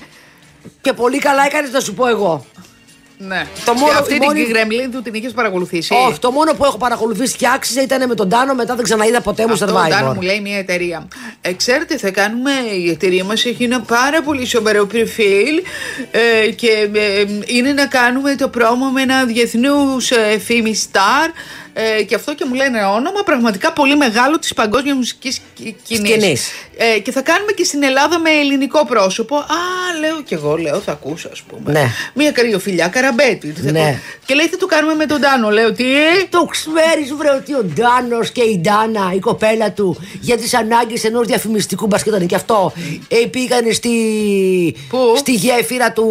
Και 0.82 0.94
πολύ 0.94 1.18
καλά 1.18 1.46
έκανες 1.46 1.72
να 1.72 1.80
σου 1.80 1.94
πω 1.94 2.08
εγώ. 2.08 2.46
Ναι. 3.18 3.46
Το 3.66 3.74
μόνο- 3.74 3.92
και 3.94 3.98
αυτή 4.00 4.16
η 4.16 4.20
μόνη- 4.22 4.44
την 4.46 4.54
γκρεμλίν 4.54 4.92
του 4.92 5.02
την 5.02 5.14
είχες 5.14 5.32
παρακολουθήσει; 5.32 5.94
Όχι, 6.08 6.20
το 6.20 6.32
μόνο 6.32 6.54
που 6.54 6.66
έχω 6.66 6.78
παρακολουθήσει 6.78 7.36
και 7.36 7.48
άξιζε 7.56 7.82
ήταν 7.82 8.08
με 8.08 8.16
τον 8.16 8.30
Τάνο, 8.30 8.54
μετά 8.54 8.76
δεν 8.76 8.84
ξαναείδα 8.84 9.22
ποτέ 9.22 9.46
μου 9.48 9.54
Αυτό 9.54 9.66
ο 9.66 9.70
survivor. 9.70 9.90
Ντάνο 9.90 10.14
μου 10.14 10.22
λέει 10.22 10.40
μια 10.42 10.58
εταιρεία. 10.58 11.08
Ε, 11.42 11.54
ξέρετε, 11.54 11.98
θα 11.98 12.12
κάνουμε. 12.12 12.52
Η 12.78 12.90
εταιρεία 12.90 13.24
μας 13.24 13.46
έχει 13.46 13.64
ένα 13.64 13.82
πάρα 13.82 14.22
πολύ 14.22 14.46
σοβαρό 14.46 14.86
προφίλ 14.86 15.62
ε, 16.12 16.52
και 16.52 16.90
ε, 16.94 17.26
είναι 17.46 17.74
να 17.74 17.86
κάνουμε 17.86 18.36
το 18.36 18.48
πρόμο 18.50 18.90
με 18.90 19.02
ένα 19.02 19.26
διεθνούς 19.26 20.12
ε, 20.12 20.40
φήμη 20.40 20.82
star. 20.92 21.30
Ε, 21.78 22.04
και 22.04 22.16
αυτό 22.16 22.36
και 22.36 22.46
μου 22.48 22.54
λένε 22.54 22.78
ένα 22.78 22.92
όνομα 22.92 23.24
πραγματικά 23.24 23.74
πολύ 23.74 23.96
μεγάλο 23.98 24.40
της 24.40 24.54
παγκόσμιας 24.54 24.96
μουσικής 24.96 25.40
κοινής. 25.84 26.10
Σκηνής. 26.10 26.50
Ε, 26.78 27.00
και 27.00 27.12
θα 27.12 27.22
κάνουμε 27.22 27.52
και 27.52 27.64
στην 27.64 27.84
Ελλάδα 27.84 28.20
με 28.20 28.30
ελληνικό 28.30 28.86
πρόσωπο. 28.86 29.36
Α, 29.38 29.46
λέω 30.00 30.22
κι 30.22 30.34
εγώ, 30.34 30.56
λέω, 30.58 30.80
θα 30.80 30.92
ακούσω, 30.92 31.30
ας 31.32 31.42
πούμε. 31.42 31.72
Ναι. 31.72 31.90
Μια 32.14 32.32
καριοφιλιά 32.32 32.88
καραμπέτη. 32.88 33.48
Τι 33.52 33.62
θα 33.62 33.72
Ναι. 33.72 33.80
ακούσω. 33.80 34.00
Και 34.26 34.34
λέει, 34.34 34.48
θα 34.48 34.58
το 34.58 34.66
κάνουμε 34.66 34.94
με 34.96 35.06
τον 35.06 35.22
Τάνο. 35.22 35.50
Λέω, 35.50 35.74
τι; 35.74 35.84
Το 36.30 36.46
ξέρεις, 36.46 37.14
βρε, 37.18 37.30
ότι 37.30 37.54
ο 37.54 37.64
Ντάνος 37.64 38.30
και 38.32 38.42
η 38.42 38.58
Ντάνα, 38.60 39.12
η 39.16 39.20
κοπέλα 39.20 39.72
του, 39.72 39.98
για 40.22 40.38
τις 40.38 40.54
ανάγκες 40.54 41.04
ενός 41.04 41.28
διαφημιστικού 41.28 41.88
μπα 41.88 41.98
και 41.98 42.10
ήταν 42.10 42.26
και 42.28 42.36
αυτό, 42.36 42.74
ε, 43.08 43.26
πήγανε 43.26 43.72
στη, 43.72 43.90
Πού; 44.90 44.98
στη 45.18 45.32
γέφυρα 45.34 45.92
του, 45.92 46.04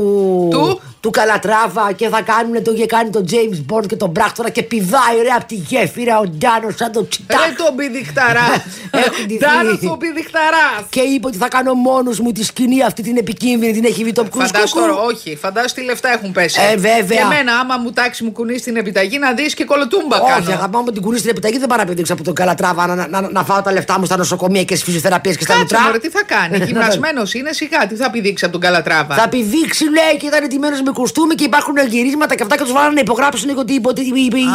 Του; 0.50 0.80
του 1.00 1.10
Καλατράβα 1.10 1.92
και 1.92 2.08
θα 2.08 2.22
κάνουν 2.22 2.62
το 2.62 2.72
είχε 2.72 2.86
κάνει 2.86 3.10
τον 3.10 3.26
James 3.30 3.74
Bond 3.74 3.86
και 3.86 3.96
τον 3.96 4.10
Μπράκτορα 4.10 4.50
και 4.50 4.62
πηδάει 4.62 5.16
ρε 5.22 5.28
από 5.28 5.44
τη 5.55 5.76
γέφυρα 5.76 6.18
ο 6.18 6.26
Ντάνος 6.38 6.74
σαν 6.76 6.92
το 6.92 7.09
τσιτάκ. 7.09 7.38
Ρε 7.40 7.55
τον 7.64 7.76
πηδιχταρά. 7.76 8.48
Έχουν 9.05 9.26
ντυθεί. 9.26 9.38
Ντάνος 9.38 9.78
τον 9.80 9.98
πηδιχταρά. 9.98 10.66
Και 10.90 11.00
είπε 11.00 11.26
ότι 11.26 11.36
θα 11.36 11.48
κάνω 11.48 11.74
μόνος 11.74 12.20
μου 12.20 12.32
τη 12.32 12.44
σκηνή 12.44 12.82
αυτή 12.82 13.02
την 13.02 13.16
επικίνδυνη, 13.16 13.72
την 13.72 13.84
έχει 13.84 14.02
βγει 14.02 14.12
το 14.12 14.26
Φαντάσου 14.32 14.74
τώρα, 14.74 14.94
όχι, 14.94 15.36
φαντάσου 15.36 15.74
τι 15.74 15.82
λεφτά 15.82 16.12
έχουν 16.12 16.32
πέσει. 16.32 16.61
Ε, 16.70 16.76
βέβαια. 16.76 17.18
Και 17.18 17.22
εμένα, 17.22 17.52
άμα 17.59 17.76
μου 17.76 17.92
τάξει 17.92 18.24
μου 18.24 18.32
κουνείς 18.32 18.62
την 18.62 18.76
επιταγή, 18.76 19.18
να 19.18 19.32
δεις 19.32 19.55
και 19.55 19.64
κολοτούμπα 19.64 20.16
Όχι, 20.20 20.32
κάνω. 20.32 20.52
αγαπάω 20.52 20.82
με 20.82 20.92
την 20.92 21.02
κουνή 21.02 21.18
στην 21.18 21.30
επιταγή 21.30 21.59
δεν 21.59 21.68
παραπέδειξα 21.68 22.12
από 22.12 22.22
τον 22.22 22.34
Καλατράβα 22.34 22.86
να, 22.86 22.94
να, 22.94 23.07
να, 23.09 23.30
να 23.30 23.44
φάω 23.44 23.62
τα 23.62 23.72
λεφτά 23.72 23.98
μου 23.98 24.05
στα 24.05 24.16
νοσοκομεία 24.16 24.64
και 24.64 24.74
στις 24.74 24.86
φυσιοθεραπείες 24.86 25.36
και 25.36 25.44
στα 25.44 25.52
Κάτσε 25.52 25.74
λουτρά. 25.74 25.86
μωρέ, 25.86 25.98
τι 25.98 26.09
θα 26.09 26.22
κάνει; 26.26 26.64
Γυμνασμένος 26.64 27.34
είναι 27.34 27.52
σιγά, 27.52 27.86
τι 27.86 27.94
θα 27.94 28.11
πηδήξει 28.11 28.44
από 28.44 28.52
τον 28.52 28.62
Καλατράβα; 28.62 29.14
Θα 29.14 29.28
πηδήξει, 29.28 29.84
λέει, 29.84 30.16
και 30.18 30.26
ήταν 30.26 30.44
ετοιμένος 30.44 30.82
με 30.82 30.90
κουστούμι 30.92 31.34
και 31.34 31.44
υπάρχουν 31.44 31.74
γυρίσματα 31.88 32.34
και 32.34 32.42
αυτά 32.42 32.57
και 32.57 32.62
τους 32.62 32.72
βάλανε 32.72 32.94
να 32.94 33.00
υπογράψουν 33.00 33.59
ότι, 33.59 33.80
ότι, 33.82 34.12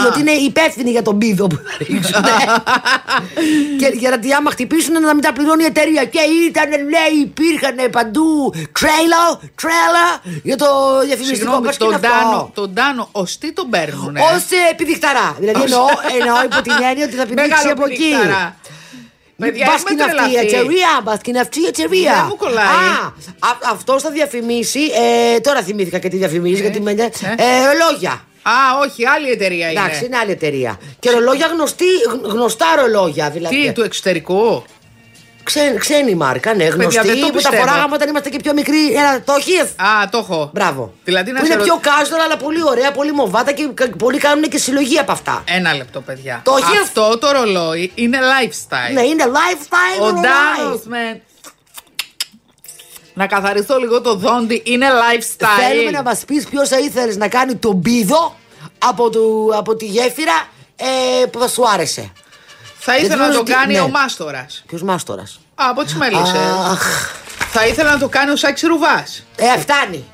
ότι 0.07 0.88
είναι 0.89 0.91
υπεύθυνοι 0.91 0.91
για 0.91 1.01
τον 1.01 1.17
πίδο 1.17 1.47
που 1.47 1.55
θα 1.55 1.77
ρίξουν. 1.77 2.23
και 3.79 3.87
γιατί 3.97 4.33
άμα 4.33 4.51
χτυπήσουν 4.51 4.93
να 5.01 5.13
μην 5.13 5.23
τα 5.23 5.33
πληρώνει 5.33 5.63
η 5.63 5.65
εταιρεία. 5.65 6.05
Και 6.05 6.19
ήταν, 6.47 6.69
λέει, 6.69 7.13
υπήρχαν 7.21 7.89
παντού 7.91 8.53
τρέλα, 8.79 9.23
τρέλα 9.61 10.05
για 10.43 10.57
το 10.57 10.67
διαφημιστικό. 11.05 11.35
Συγγνώμη, 11.35 11.65
Πώς 11.65 11.77
και 11.77 11.83
είναι 11.83 11.99
τον 11.99 12.05
αυτό; 12.05 12.17
Τάνο, 12.29 12.51
τον 12.53 12.73
Τάνο, 12.73 13.09
ω 13.11 13.23
τι 13.23 13.53
τον 13.53 13.69
παίρνουν. 13.69 14.15
Ω 14.17 14.29
επιδεικταρά. 14.71 15.35
Δηλαδή 15.39 15.61
εννοώ, 15.61 15.85
εννοώ 16.19 16.43
υπό 16.43 16.61
την 16.61 16.73
έννοια 16.89 17.05
ότι 17.05 17.15
θα 17.15 17.25
πηδήξει 17.25 17.49
Μεγάλο 17.53 17.71
από 17.71 17.85
εκεί. 17.85 17.95
πηδιχταρά. 17.97 18.57
Παιδιά, 19.39 19.65
Μπας 19.65 19.75
έχουμε 19.75 19.89
και 19.89 19.93
είναι 19.93 20.03
αυτή 20.03 20.29
η 20.29 20.33
τρελαθεί. 20.33 20.55
εταιρεία, 20.55 20.91
μπας 21.03 21.19
και 21.21 21.29
είναι 21.29 21.39
αυτή 21.39 21.59
η 21.61 21.65
εταιρεία. 21.65 22.13
Δεν 22.13 22.25
μου 22.29 22.35
κολλάει. 22.35 22.89
Α, 23.39 23.49
αυτός 23.71 24.01
θα 24.01 24.09
διαφημίσει. 24.11 24.79
Ε, 25.35 25.39
τώρα 25.39 25.61
θυμήθηκα 25.61 25.99
και 25.99 26.09
τι 26.09 26.17
διαφημίζει. 26.17 26.61
γιατί 26.61 26.81
με, 26.81 26.93
ναι. 26.93 27.03
ε, 27.03 27.45
ρολόγια. 27.65 28.23
Α, 28.41 28.51
όχι, 28.85 29.05
άλλη 29.07 29.29
εταιρεία 29.31 29.69
είναι. 29.71 29.79
Εντάξει, 29.79 30.05
είναι 30.05 30.17
άλλη 30.17 30.31
εταιρεία. 30.31 30.79
Και 30.99 31.09
ρολόγια 31.11 31.47
γνωστή, 31.47 31.85
γ- 31.85 32.25
γνωστά 32.31 32.65
ρολόγια 32.81 33.29
δηλαδή. 33.29 33.65
Τι, 33.65 33.71
του 33.73 33.81
εξωτερικού; 33.83 34.63
Ξέ, 35.43 35.75
ξένη 35.79 36.15
μάρκα, 36.15 36.53
ναι, 36.53 36.63
γνωστή. 36.63 36.99
δεν 37.07 37.19
το 37.19 37.25
που 37.25 37.31
τα 37.31 37.37
πιστεύω. 37.37 37.55
φοράγαμε 37.63 37.93
όταν 37.95 38.09
είμαστε 38.09 38.29
και 38.29 38.39
πιο 38.43 38.53
μικροί. 38.53 38.93
Έλα, 38.93 39.21
το 39.21 39.33
έχεις; 39.37 39.59
Α, 39.61 40.09
το 40.11 40.17
έχω. 40.17 40.49
Μπράβο. 40.53 40.93
Δηλαδή 41.03 41.31
να 41.31 41.39
που 41.39 41.45
σε 41.45 41.53
είναι 41.53 41.63
ρω- 41.63 41.79
πιο 41.79 41.91
casual, 41.91 42.21
αλλά 42.25 42.37
πολύ 42.37 42.63
ωραία, 42.63 42.91
πολύ 42.91 43.11
μοβάτα 43.11 43.51
και 43.51 43.67
κα- 43.73 43.89
πολλοί 43.97 44.17
κάνουν 44.17 44.43
και 44.49 44.57
συλλογή 44.57 44.97
από 44.97 45.11
αυτά. 45.11 45.43
Ένα 45.47 45.73
λεπτό, 45.73 46.01
παιδιά. 46.01 46.41
Το 46.43 46.55
έχεις; 46.61 46.79
Αυτό 46.81 47.17
το 47.17 47.31
ρολόι 47.31 47.91
είναι 47.95 48.17
lifestyle. 48.21 48.93
Ναι, 48.93 49.01
είναι 49.01 49.23
lifestyle. 49.27 50.01
Ο 50.01 50.05
ρολόι. 50.09 51.21
Ντάνος 53.27 53.39
με. 53.39 53.39
Να 53.39 53.41
καθαριστώ 53.41 53.77
λίγο 53.77 54.01
το 54.01 54.15
δόντι, 54.15 54.61
είναι 54.65 54.87
lifestyle. 54.89 55.67
Θέλουμε 55.69 55.91
να 55.91 56.01
μας 56.03 56.25
πεις 56.25 56.45
ποιος 56.47 56.69
θα 56.69 56.79
ήθελες 56.79 57.17
να 57.17 57.27
κάνει 57.27 57.55
τον 57.55 57.81
πίδο 57.81 58.35
από, 58.77 59.09
του, 59.09 59.51
από 59.55 59.75
τη 59.75 59.85
γέφυρα 59.85 60.47
ε, 60.75 61.25
που 61.25 61.39
θα 61.39 61.47
σου 61.47 61.69
άρεσε. 61.69 62.11
Θα 62.79 62.97
ήθελα 62.97 63.07
Γιατί 63.07 63.07
να 63.07 63.15
το 63.15 63.21
νομίζω 63.23 63.39
ότι- 63.39 63.51
κάνει 63.51 63.73
ναι. 63.73 63.79
ο 63.79 63.87
Μάστορας. 63.89 64.63
Ποιος 64.67 64.83
μάστορας; 64.83 65.39
Από 65.55 65.83
τι 65.83 65.95
μέλισσε. 65.95 66.37
Αχ. 66.71 67.13
Θα 67.51 67.67
ήθελα 67.67 67.91
να 67.91 67.99
το 67.99 68.07
κάνει 68.07 68.31
ο 68.31 68.35
Σάξι 68.35 68.67
Ρουβάς. 68.67 69.25
Ε, 69.35 69.59
φτάνει. 69.59 70.05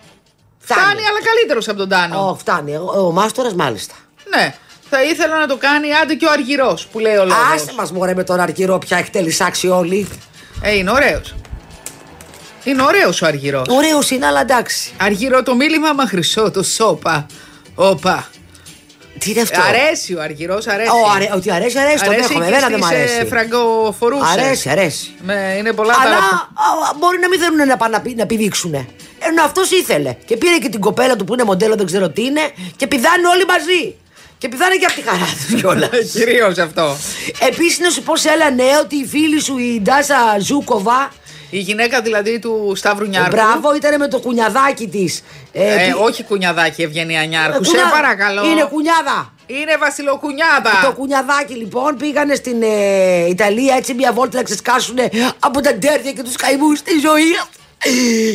Φτάνει, 0.59 1.01
αλλά 1.09 1.21
καλύτερος 1.23 1.67
από 1.67 1.77
τον 1.77 1.89
Τάνο. 1.89 2.29
Ω, 2.29 2.35
φτάνει. 2.35 2.75
Ο, 2.75 3.05
ο 3.07 3.11
μάστορας 3.11 3.53
μάλιστα. 3.53 3.93
Ναι. 4.35 4.55
Θα 4.89 5.03
ήθελα 5.03 5.39
να 5.39 5.47
το 5.47 5.57
κάνει 5.57 5.93
άντε 5.93 6.13
και 6.13 6.25
ο 6.25 6.31
Αργυρός 6.31 6.85
που 6.87 6.99
λέει 6.99 7.15
ο 7.15 7.25
λόγος. 7.25 7.43
Άσε 7.53 7.73
μας 7.77 7.91
μωρέ 7.91 8.13
με 8.13 8.23
τον 8.23 8.39
αρκυρό 8.39 8.77
πια 8.77 8.97
έχει 8.97 9.09
τελεισάξει 9.09 9.67
όλοι. 9.67 10.07
Ε, 10.61 10.75
είναι 10.75 10.91
ωραίος. 10.91 11.35
Είναι 12.65 12.81
ωραίος 12.83 13.21
ο 13.21 13.25
αργυρός. 13.25 13.67
Ωραίος 13.69 14.09
είναι, 14.09 14.25
αλλά 14.25 14.41
εντάξει. 14.41 14.91
Αργυρό 14.97 15.43
το 15.43 15.55
μίλημα, 15.55 15.93
μα 15.93 16.05
χρυσό 16.07 16.51
το 16.51 16.63
σόπα. 16.63 17.25
Όπα. 17.75 18.27
Τι 19.19 19.31
είναι 19.31 19.41
αυτό; 19.41 19.61
Αρέσει 19.61 20.13
ο 20.15 20.21
αργυρός, 20.21 20.67
αρέσει. 20.67 20.89
Ω, 20.89 21.11
αρέ- 21.15 21.33
ότι 21.35 21.51
αρέσει, 21.51 21.79
αρέσει. 21.79 22.03
Το 22.03 22.09
Αρέσει 22.09 22.27
δέχομαι. 22.27 22.45
και 22.45 22.51
Εμένα 22.51 22.67
δεν 22.69 22.79
μ' 22.79 22.81
στις, 22.83 22.95
ε, 22.97 23.13
αρέσει. 23.15 23.25
φραγκοφορούσες. 23.25 24.29
Αρέσει, 24.37 24.69
αρέσει. 24.69 25.13
Με, 25.23 25.55
είναι 25.57 25.73
πολλά 25.73 25.93
Αλλά 26.01 26.15
τα. 26.15 26.25
α, 26.63 26.95
μπορεί 26.99 27.19
να 27.19 27.27
μην 27.27 27.39
θέλουν 27.39 27.67
να 27.67 27.77
πάνε 27.77 27.95
να, 27.97 28.01
πη- 28.01 28.17
να 28.17 28.25
πηδήξουν. 28.25 28.73
Ενώ 29.19 29.43
αυτός 29.43 29.71
ήθελε. 29.71 30.15
Και 30.25 30.37
πήρε 30.37 30.57
και 30.57 30.69
την 30.69 30.79
κοπέλα 30.79 31.15
του 31.15 31.23
που 31.23 31.33
είναι 31.33 31.43
μοντέλο, 31.43 31.75
δεν 31.75 31.85
ξέρω 31.85 32.09
τι 32.09 32.23
είναι. 32.23 32.41
Και 32.75 32.87
πηδάνε 32.87 33.27
όλοι 33.27 33.45
μαζί. 33.45 33.95
Και 34.37 34.47
πηδάνε 34.49 34.75
και 34.75 34.85
από 34.85 34.95
τη 34.95 35.01
χαρά 35.01 35.25
τους 35.47 35.61
κιόλας. 35.61 36.09
Κυρίως 36.11 36.57
αυτό. 36.57 36.95
Επίσης, 37.39 37.79
να 37.79 37.89
σου 37.89 38.01
πω 38.03 38.15
σε 38.15 38.29
ένα 38.29 38.49
νέο 38.51 38.79
ότι 38.83 38.95
η 38.95 39.05
φίλη 39.05 39.41
σου 39.41 39.57
η 39.57 39.79
Ντάσα 39.83 40.15
Ζούκοβα. 40.39 41.11
Η 41.49 41.59
γυναίκα 41.59 42.01
δηλαδή 42.01 42.39
του 42.39 42.73
Σταύρου 42.75 43.05
Νιάρχου. 43.07 43.29
Μπράβο, 43.29 43.75
ήταν 43.75 43.99
με 43.99 44.07
το 44.07 44.19
κουνιαδάκι 44.19 44.87
της. 44.87 45.23
Ε, 45.51 45.93
όχι 45.97 46.23
κουνιαδάκι 46.23 46.81
Ευγενία 46.81 47.25
Νιάρχου. 47.25 47.63
Σε 47.63 47.77
παρακαλώ. 47.91 48.45
Είναι 48.45 48.63
κουνιάδα. 48.63 49.33
Είναι 49.47 49.77
βασιλοκουνιάδα. 49.79 50.71
Το 50.83 50.91
κουνιαδάκι 50.91 51.53
λοιπόν 51.53 51.97
πήγανε 51.97 52.35
στην 52.35 52.61
ε, 52.61 53.25
Ιταλία 53.29 53.75
έτσι 53.75 53.93
μια 53.93 54.13
βόλτα 54.13 54.37
να 54.37 54.43
ξεσκάσουν 54.43 54.97
από 55.39 55.61
τα 55.61 55.73
ντέρια 55.75 56.11
και 56.11 56.23
τους 56.23 56.35
καημούς 56.35 56.77
στη 56.77 56.91
ζωή. 56.99 57.31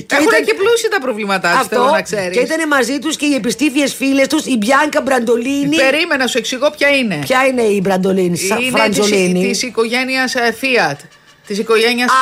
Και 0.07 0.15
Έχουν 0.15 0.27
ήταν- 0.27 0.45
και 0.45 0.55
πλούσιοι 0.55 0.89
τα 0.91 1.01
προβλήματά 1.01 1.59
του, 1.63 1.69
θέλω 1.69 1.85
να 1.91 2.03
ξέρεις. 2.03 2.37
και 2.37 2.43
ήταν 2.43 2.69
μαζί 2.69 2.99
τους 2.99 3.17
και 3.17 3.27
οι 3.27 3.35
επιστήφιε 3.35 3.87
φίλες 3.89 4.27
τους, 4.27 4.45
η 4.47 4.57
Μπιάνκα 4.57 5.01
Μπραντολίνη. 5.01 5.77
Περίμενα, 5.77 6.27
σου 6.27 6.39
εξηγώ 6.39 6.71
ποια 6.71 6.89
είναι. 6.89 7.19
Ποια 7.25 7.47
είναι 7.47 7.63
η 7.63 7.81
Μπραντολίνη, 7.83 8.37
Σα- 8.37 8.59
Είναι 8.59 8.79
Φραντζολίνη; 8.79 9.49
της 9.49 9.63
οικογένειας 9.63 10.35
Fiat. 10.35 10.97
Της 11.51 11.59
οικογένειας 11.59 12.11
Α. 12.11 12.15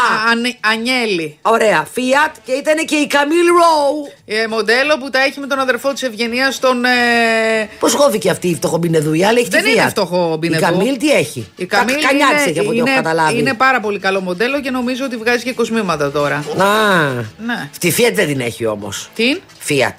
Ανιέλη. 0.61 1.39
Ωραία, 1.43 1.87
Fiat 1.97 2.33
και 2.45 2.53
ήταν 2.53 2.77
και 2.87 2.95
η 2.97 3.07
Καμίλ 3.07 3.47
Ρόου. 3.47 4.13
Ε, 4.27 4.47
μοντέλο 4.47 4.99
που 4.99 5.11
τα 5.11 5.19
έχει 5.23 5.41
με 5.41 5.47
τον 5.47 5.59
αδερφό 5.59 5.93
της 5.93 6.03
Ευγενία 6.03 6.51
στον. 6.51 6.85
Ε, 6.85 7.69
Πώς 7.79 7.95
χώθηκε 7.95 8.31
αυτή 8.31 8.49
η 8.49 8.55
φτωχομπινεδούη, 8.55 9.25
αλλά 9.25 9.39
έχει 9.39 9.49
Δεν 9.49 9.63
τη 9.65 9.71
είναι 9.71 9.85
Fiat. 9.87 9.91
φτωχό 9.91 10.37
μπινεδού. 10.39 10.63
Η 10.65 10.67
Καμίλ 10.71 10.97
τι 10.97 11.11
έχει; 11.13 11.49
η 11.57 11.67
Καμίλ 11.67 11.95
Κα- 11.95 12.01
Κανιάτης 12.09 12.47
έχει 12.47 12.59
από 12.59 12.69
ό,τι 12.69 12.79
έχω 12.79 12.87
είναι, 12.89 12.97
καταλάβει. 12.97 13.39
είναι 13.39 13.55
πάρα 13.55 13.81
πολύ 13.81 13.99
καλό 13.99 14.21
μοντέλο 14.21 14.61
και 14.61 14.71
νομίζω 14.71 15.05
ότι 15.05 15.17
βγάζει 15.17 15.45
και 15.45 15.53
κοσμήματα 15.53 16.11
τώρα. 16.11 16.37
Α, 16.59 17.07
Ναι. 17.47 17.71
Τη 17.81 17.93
Fiat 17.99 18.13
δεν 18.15 18.27
την 18.27 18.41
έχει 18.41 18.67
όμως. 18.67 19.09
Τι; 19.15 19.37
Fiat. 19.69 19.95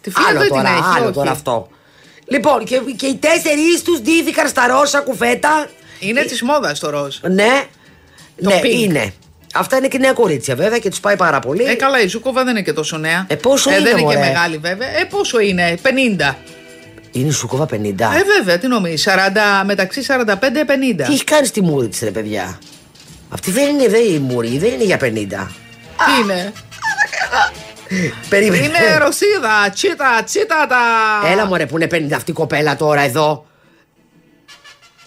Τη 0.00 0.10
Fiat 0.14 0.22
άλλο 0.28 0.38
δεν 0.38 0.46
την 0.48 0.56
τώρα, 0.56 0.68
έχει, 0.68 0.82
άλλο 0.96 1.04
όχι. 1.04 1.14
τώρα 1.14 1.30
αυτό. 1.30 1.68
Λοιπόν, 2.26 2.64
και, 2.64 2.80
και 2.96 3.06
οι 3.06 3.14
τέσσερις 3.16 3.82
τους 3.84 4.00
ντύθηκαν 4.00 4.48
στα 4.48 4.66
ρόσα 4.66 5.00
κουφέτα. 5.00 5.66
Είναι 5.98 6.22
της 6.22 6.42
μόδας 6.42 6.78
το 6.78 6.90
ροζ. 6.90 7.16
Ναι, 7.30 7.62
Το 7.72 7.73
ναι, 8.36 8.60
pink. 8.62 8.70
είναι. 8.70 9.12
Αυτά 9.54 9.76
είναι 9.76 9.88
και 9.88 9.98
νέα 9.98 10.12
κορίτσια 10.12 10.54
βέβαια 10.54 10.78
και 10.78 10.88
τους 10.88 11.00
πάει 11.00 11.16
πάρα 11.16 11.38
πολύ. 11.38 11.64
Ε, 11.64 11.74
καλά, 11.74 12.00
η 12.00 12.06
Ζούκοβα 12.06 12.44
δεν 12.44 12.50
είναι 12.50 12.62
και 12.64 12.72
τόσο 12.72 12.98
νέα. 12.98 13.26
Ε, 13.28 13.34
πόσο 13.34 13.70
ε, 13.70 13.74
είναι, 13.74 13.82
Δεν 13.82 13.98
είναι 13.98 14.08
και 14.10 14.16
μωρέ; 14.16 14.28
μεγάλη, 14.28 14.56
βέβαια. 14.56 14.88
Ε, 14.88 15.04
πόσο 15.04 15.40
είναι, 15.40 15.78
50. 15.82 16.34
Είναι 17.12 17.28
η 17.28 17.30
Σούκοβα 17.30 17.64
50. 17.64 17.74
Ε, 17.74 18.22
βέβαια, 18.38 18.58
τι 18.58 18.66
νομίζεις, 18.66 19.08
40, 19.08 19.64
μεταξύ 19.64 20.02
45-50. 20.08 20.34
Τι 20.96 21.12
έχει 21.12 21.24
κάνει 21.24 21.46
στη 21.46 21.62
μούρη 21.62 21.88
της, 21.88 22.00
ρε 22.00 22.10
παιδιά. 22.10 22.58
Αυτή 23.28 23.50
δεν 23.50 23.68
είναι 23.68 23.88
δε 23.88 23.98
η 23.98 24.18
μούρη, 24.18 24.58
δεν 24.58 24.72
είναι 24.72 24.84
για 24.84 24.98
50. 25.00 25.00
Τι 25.06 26.22
είναι; 26.22 26.52
Περίμενε. 28.28 28.64
είναι 28.64 28.98
Ρωσίδα, 28.98 29.70
τσίτα, 29.74 30.22
τσίτα 30.24 30.66
τα. 30.68 30.78
Έλα 31.30 31.46
μωρέ 31.46 31.66
που 31.66 31.76
είναι 31.76 31.88
50 31.92 32.12
αυτή 32.12 32.30
η 32.30 32.34
κοπέλα 32.34 32.76
τώρα 32.76 33.00
εδώ. 33.00 33.46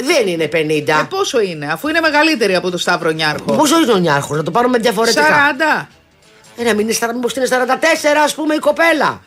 Δεν 0.03 0.27
είναι 0.27 0.49
50. 0.53 0.87
Ε, 0.87 1.05
πόσο 1.09 1.39
είναι, 1.41 1.71
αφού 1.71 1.87
είναι 1.87 1.99
μεγαλύτερη 1.99 2.55
από 2.55 2.69
το 2.71 2.77
Σταύρο 2.77 3.09
Νιάρχο. 3.11 3.55
Πόσο 3.55 3.81
είναι 3.81 3.91
ο 3.91 3.97
Νιάρχος, 3.97 4.37
να 4.37 4.43
το 4.43 4.51
πάρουμε 4.51 4.77
διαφορετικά. 4.77 5.23
40. 5.23 5.87
Ε, 6.57 6.63
να 6.63 6.69
μην 6.73 6.79
είναι, 6.79 6.91
στα- 6.91 7.13
μήπως 7.13 7.33
είναι 7.35 7.45
44 7.45 8.23
ας 8.23 8.35
πούμε 8.35 8.53
η 8.55 8.59
κοπέλα. 8.59 9.21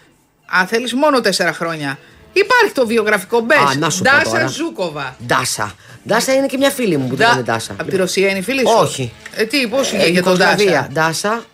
Αν 0.46 0.66
θέλεις 0.66 0.94
μόνο 0.94 1.20
4 1.20 1.52
χρόνια. 1.52 1.98
Υπάρχει 2.32 2.74
το 2.74 2.86
βιογραφικό 2.86 3.40
μπες. 3.40 3.58
Α, 3.58 3.74
να 3.78 3.90
σου 3.90 4.02
πω 4.02 4.10
Ντάσα 4.10 4.22
τώρα. 4.30 4.46
Ζούκοβα. 4.46 5.16
Ντάσα. 5.26 5.72
Ντάσα 6.08 6.34
είναι 6.34 6.46
και 6.46 6.56
μια 6.56 6.70
φίλη 6.70 6.96
μου 6.96 7.08
που 7.08 7.16
την 7.16 7.26
λένε 7.28 7.42
Ντάσα. 7.42 7.72
Από 7.80 7.90
τη 7.90 7.96
Ρωσία 7.96 8.28
είναι 8.28 8.38
η 8.38 8.42
φίλη 8.42 8.60
σου; 8.60 8.74
Όχι. 8.78 9.12
Ε, 9.34 9.44
τι, 9.44 9.68
πώς 9.68 9.92
Ε, 9.92 9.96
είχε 9.96 10.06
για 10.08 10.22
τον 10.22 10.32
Ιουγκοσλαβία. 10.32 10.88
Ντάσα. 10.92 11.28
Ντάσα. 11.28 11.44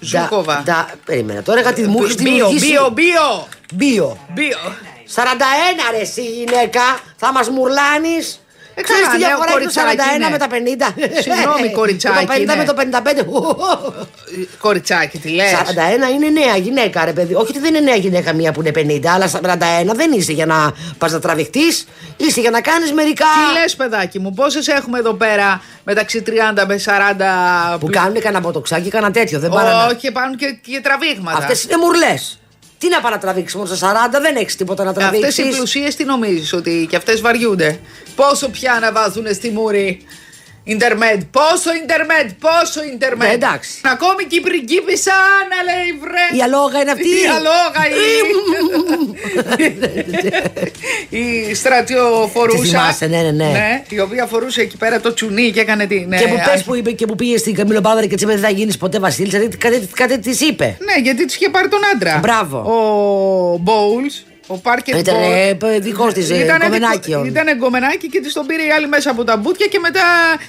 Ζούκοβα. 0.00 0.54
Ντα- 0.54 0.62
ντα- 0.64 0.90
Περίμενα 1.04 1.42
τώρα 1.42 1.60
γιατί 1.60 1.82
μου 1.86 2.02
έχεις 2.02 2.14
Μπίο, 2.22 2.50
μπίο, 2.50 2.88
μπίο. 2.92 3.48
Μπίο. 3.74 4.18
Μπίο. 4.34 4.58
41 5.14 5.90
ρε 5.90 6.00
εσύ 6.00 6.22
γυναίκα, 6.22 6.80
θα 7.16 7.32
μας 7.32 7.48
μουρλάνεις. 7.48 8.40
Ε, 8.80 8.82
Ξέρεις 8.82 9.06
καλά, 9.06 9.14
τι 9.14 9.18
νέο 9.18 9.28
διαφορά 9.28 9.50
έχει 9.50 9.66
το 9.66 9.80
κοριτσάκι 9.80 9.96
41 10.12 10.16
είναι. 10.16 10.28
με 10.30 10.38
τα 10.38 10.48
50. 10.50 11.20
Συγγνώμη, 11.24 11.68
κοριτσάκι 11.80 12.26
Το 12.26 12.32
50 12.32 12.40
είναι. 12.40 12.56
με 12.56 12.64
το 12.64 12.74
55. 12.76 14.58
Κοριτσάκι, 14.58 15.18
τι 15.18 15.28
λες; 15.28 15.52
41 15.52 16.14
είναι 16.14 16.28
νέα 16.40 16.56
γυναίκα, 16.56 17.04
ρε 17.04 17.12
παιδί. 17.12 17.34
Όχι 17.34 17.50
ότι 17.50 17.58
δεν 17.58 17.74
είναι 17.74 17.84
νέα 17.90 17.94
γυναίκα 17.96 18.32
μία 18.32 18.52
που 18.52 18.60
είναι 18.60 19.00
50, 19.02 19.06
αλλά 19.14 19.30
41 19.30 19.94
δεν 19.94 20.12
είσαι 20.12 20.32
για 20.32 20.46
να 20.46 20.72
πας 20.98 21.12
να 21.12 21.18
τραβηχτείς, 21.20 21.86
είσαι 22.16 22.40
για 22.40 22.50
να 22.50 22.60
κάνεις 22.60 22.92
μερικά. 22.92 23.24
Τι 23.54 23.60
λες, 23.60 23.76
παιδάκι 23.76 24.18
μου, 24.18 24.32
πόσες 24.32 24.68
έχουμε 24.68 24.98
εδώ 24.98 25.12
πέρα 25.14 25.62
μεταξύ 25.84 26.22
30 26.26 26.30
με 26.66 26.80
40 27.74 27.78
Που 27.78 27.88
κάνουν 27.90 28.20
κανένα 28.20 28.40
μποτοξάκι, 28.40 28.88
κανένα 28.88 29.12
τέτοιο. 29.12 29.38
Δεν 29.38 29.50
πάνε 29.50 29.70
να... 29.70 29.84
Όχι, 29.86 30.12
πάνω 30.12 30.34
και, 30.34 30.58
και 30.62 30.80
τραβήγματα. 30.82 31.38
Αυτές 31.38 31.64
είναι 31.64 31.76
μουρλές. 31.76 32.39
Τι 32.80 32.88
να 32.88 33.00
πάει 33.00 33.12
να 33.12 33.18
τραβήξει 33.18 33.56
μόνο 33.56 33.74
στα 33.74 34.10
40, 34.10 34.20
δεν 34.22 34.36
έχεις 34.36 34.56
τίποτα 34.56 34.84
να 34.84 34.92
τραβήξεις. 34.92 35.38
Αυτές 35.38 35.54
οι 35.54 35.56
πλουσίες 35.56 35.94
τι 35.94 36.04
νομίζεις 36.04 36.52
ότι 36.52 36.86
και 36.90 36.96
αυτές 36.96 37.20
βαριούνται; 37.20 37.80
Πόσο 38.14 38.48
πια 38.48 38.78
να 38.80 38.92
βάζουν 38.92 39.34
στη 39.34 39.50
μούρη; 39.50 40.04
Ιντερνετ, 40.64 41.22
πόσο 41.30 41.70
Ιντερνετ, 41.82 42.30
πόσο 42.40 42.82
Ιντερνετ. 42.92 43.28
Ναι, 43.28 43.34
εντάξει. 43.34 43.70
Ακόμη 43.82 44.24
και 44.24 44.36
η 44.36 44.40
πριγκίπισσα 44.40 45.12
να 45.52 45.58
λέει 45.68 45.88
βρε. 46.00 46.38
Η 46.38 46.42
αλόγα 46.42 46.80
είναι 46.80 46.90
αυτή. 46.90 47.08
Η 47.08 47.28
αλόγα 47.36 47.82
η. 47.90 48.02
η 51.50 51.54
στρατιοφορούσα. 51.54 52.62
Τη 52.62 52.68
θυμάσαι, 52.68 53.06
ναι, 53.06 53.20
ναι, 53.22 53.30
ναι. 53.30 53.82
Η 53.88 54.00
οποία 54.00 54.26
φορούσε 54.26 54.60
εκεί 54.60 54.76
πέρα 54.76 55.00
το 55.00 55.14
τσουνί 55.14 55.50
και 55.50 55.60
έκανε 55.60 55.86
την. 55.86 56.10
Και 56.10 56.26
που 56.28 56.34
ε, 56.34 56.50
πες 56.52 56.62
που 56.62 56.74
είπε 56.74 56.90
και 56.90 57.06
που 57.06 57.14
πήγε 57.14 57.36
στην 57.38 57.54
Καμίλο 57.54 57.80
Πάδαρη 57.80 58.08
και 58.08 58.14
της 58.14 58.22
είπε 58.22 58.32
δεν 58.32 58.42
θα 58.42 58.50
γίνεις 58.50 58.76
ποτέ 58.76 58.98
Βασίλισσα, 58.98 59.38
δηλαδή 59.38 59.56
κάτι, 59.56 59.88
κάτι 59.94 60.18
της 60.18 60.40
είπε. 60.40 60.76
Ναι, 60.78 61.02
γιατί 61.02 61.24
της 61.24 61.34
είχε 61.34 61.48
πάρει 61.48 61.68
τον 61.68 61.80
άντρα. 61.94 62.18
Μπράβο. 62.18 62.58
Ο 62.58 63.58
Μπόουλς, 63.58 64.22
ο 64.52 64.58
Πάρκερ 64.58 64.96
Ήταν 64.98 65.14
δικός 65.80 66.12
της 66.12 66.30
Ήτανε 66.30 66.64
κομμενάκι. 66.64 66.98
δικο- 67.10 67.24
Ήταν 67.24 67.46
εγκομενάκι 67.48 68.08
και 68.08 68.20
τη 68.20 68.32
τον 68.32 68.46
πήρε 68.46 68.62
η 68.62 68.70
άλλη 68.70 68.88
μέσα 68.88 69.10
από 69.10 69.24
τα 69.24 69.36
μπουτια 69.36 69.66
και 69.66 69.78
μετά 69.78 70.02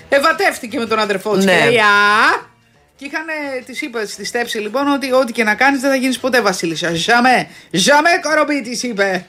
ευατεύτηκε 0.10 0.78
με 0.80 0.86
τον 0.86 1.00
αδερφό 1.00 1.36
της. 1.36 1.46
Ναι. 1.46 1.52
Και 1.52 1.64
λέει, 1.66 1.78
«Α». 1.78 2.50
Και 2.96 3.06
είχαν, 3.06 3.26
της 3.66 3.82
είπε 3.82 4.06
στη 4.06 4.26
στέψη 4.26 4.58
λοιπόν 4.58 4.88
ότι 4.88 5.12
ό,τι 5.12 5.32
και 5.32 5.44
να 5.44 5.56
κάνεις 5.56 5.82
δεν 5.82 5.90
θα 5.90 5.96
γίνεις 5.96 6.20
ποτέ 6.20 6.42
Βασίλισσα. 6.42 6.92
Ζαμέ, 6.94 7.48
ζαμέ 7.72 8.10
κορομπή 8.22 8.62
της 8.62 8.84
είπε. 8.84 9.26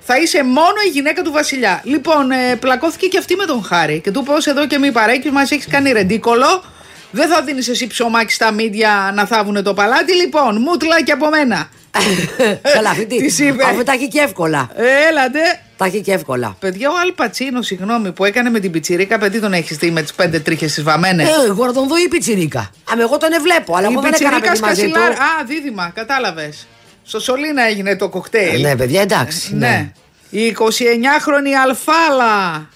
Θα 0.00 0.16
είσαι 0.18 0.44
μόνο 0.44 0.74
η 0.86 0.88
γυναίκα 0.88 1.22
του 1.22 1.32
Βασιλιά. 1.32 1.80
Λοιπόν, 1.84 2.30
ε, 2.30 2.56
πλακώθηκε 2.60 3.06
και 3.06 3.18
αυτή 3.18 3.34
με 3.36 3.44
τον 3.44 3.64
Χάρη 3.64 4.00
και 4.00 4.10
του 4.10 4.22
πω 4.22 4.34
εδώ 4.50 4.66
και 4.66 4.78
μη 4.78 4.92
παρέκεις, 4.92 5.30
μας 5.30 5.50
έχεις 5.50 5.66
κάνει 5.66 5.92
ρεντίκολο. 5.92 6.64
Δεν 7.10 7.28
θα 7.28 7.42
δίνεις 7.42 7.68
εσύ 7.68 7.86
ψωμάκι 7.86 8.32
στα 8.32 8.50
μίδια 8.52 9.12
να 9.14 9.26
θάβουνε 9.26 9.62
το 9.62 9.74
παλάτι. 9.74 10.14
Λοιπόν, 10.14 10.60
μούτλα 10.60 11.02
και 11.02 11.12
από 11.12 11.28
μένα. 11.28 11.68
Καλά, 12.74 12.90
αυτή 12.90 13.06
τι. 13.06 13.16
Της 13.16 13.38
είπε. 13.38 13.64
Αφού 13.64 13.82
τα 13.82 13.92
έχει 13.92 14.08
και 14.08 14.20
εύκολα. 14.20 14.68
Ε, 14.74 15.08
Έλατε. 15.08 15.38
Τα 15.76 15.84
έχει 15.84 16.00
και 16.00 16.12
εύκολα. 16.12 16.56
Παιδιά, 16.58 16.90
ο 16.90 16.92
Αλ 17.02 17.12
Πατσίνο, 17.12 17.62
συγγνώμη, 17.62 18.12
που 18.12 18.24
έκανε 18.24 18.50
με 18.50 18.60
την 18.60 18.70
πιτσιρίκα, 18.70 19.18
παιδί 19.18 19.40
τον 19.40 19.52
έχεις 19.52 19.76
δει 19.76 19.90
με 19.90 20.02
τις 20.02 20.14
πέντε 20.14 20.40
τρίχες 20.40 20.74
τη 20.74 20.82
βαμμένες; 20.82 21.28
Ε, 21.28 21.32
εγώ 21.46 21.66
να 21.66 21.72
τον 21.72 21.88
δω 21.88 21.96
η 21.96 22.08
πιτσιρίκα; 22.08 22.70
Αμ, 22.90 23.00
εγώ 23.00 23.16
τον 23.18 23.28
βλέπω, 23.42 23.76
αλλά 23.76 23.88
η 23.88 23.92
εγώ 23.92 24.00
δεν 24.00 24.12
έκανα 24.12 24.30
πιτσιρίκα 24.30 24.50
παιδί 24.50 24.60
μαζί 24.60 24.82
του. 24.82 24.88
σκασιλάρ. 24.88 25.12
Α, 25.12 25.44
δίδυμα, 25.46 25.90
κατάλαβες. 25.94 26.66
Στο 27.02 27.20
Σολίνα 27.20 27.62
έγινε 27.62 27.96
το 27.96 28.08
κοκτέιλ. 28.08 28.60
Ναι, 28.60 28.76
παιδιά, 28.76 29.00
εντάξει. 29.00 29.54
Ναι. 29.54 29.92
Η 30.30 30.56
29χρονη 30.58 31.52
Αλφάλα. 31.64 32.68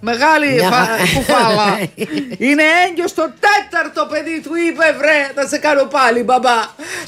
Μεγάλη 0.00 0.52
Μια 0.52 0.70
φα... 0.70 0.76
χα- 0.76 1.14
κουφάλα. 1.18 1.78
Είναι 2.48 2.62
έγκυο 2.88 3.08
στο 3.08 3.30
τέταρτο 3.40 4.06
παιδί 4.10 4.40
του, 4.44 4.50
είπε 4.68 4.84
βρε. 4.98 5.30
Θα 5.34 5.48
σε 5.48 5.58
κάνω 5.58 5.84
πάλι, 5.84 6.22
μπαμπά. 6.22 6.56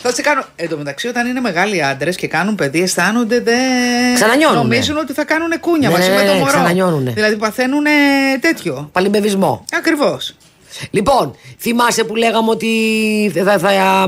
Θα 0.02 0.12
σε 0.12 0.22
κάνω. 0.22 0.44
Εν 0.56 0.68
τω 0.68 0.76
μεταξύ, 0.76 1.08
όταν 1.08 1.26
είναι 1.26 1.40
μεγάλοι 1.40 1.82
άντρες 1.84 2.16
και 2.16 2.28
κάνουν 2.28 2.54
παιδί, 2.54 2.82
αισθάνονται 2.82 3.40
δε. 3.40 3.52
Ξανανιώνουνε. 4.14 4.62
Νομίζουν 4.62 4.96
ότι 4.96 5.12
θα 5.12 5.24
κάνουν 5.24 5.60
κούνια 5.60 5.88
Ναι, 5.88 5.94
μαζί 5.94 6.10
ναι, 6.10 6.16
με 6.16 6.22
το 6.24 6.32
ναι, 6.32 6.38
μωρό. 6.38 6.50
ξανανιώνουνε. 6.50 7.10
Δηλαδή 7.10 7.36
παθαίνουν 7.36 7.84
τέτοιο. 8.40 8.88
Παλιμπεβισμό. 8.92 9.64
Ακριβώς. 9.72 10.34
Λοιπόν, 10.90 11.36
θυμάσαι 11.60 12.04
που 12.04 12.14
λέγαμε 12.16 12.50
ότι 12.50 12.68
θα, 13.44 13.58
θα, 13.58 14.06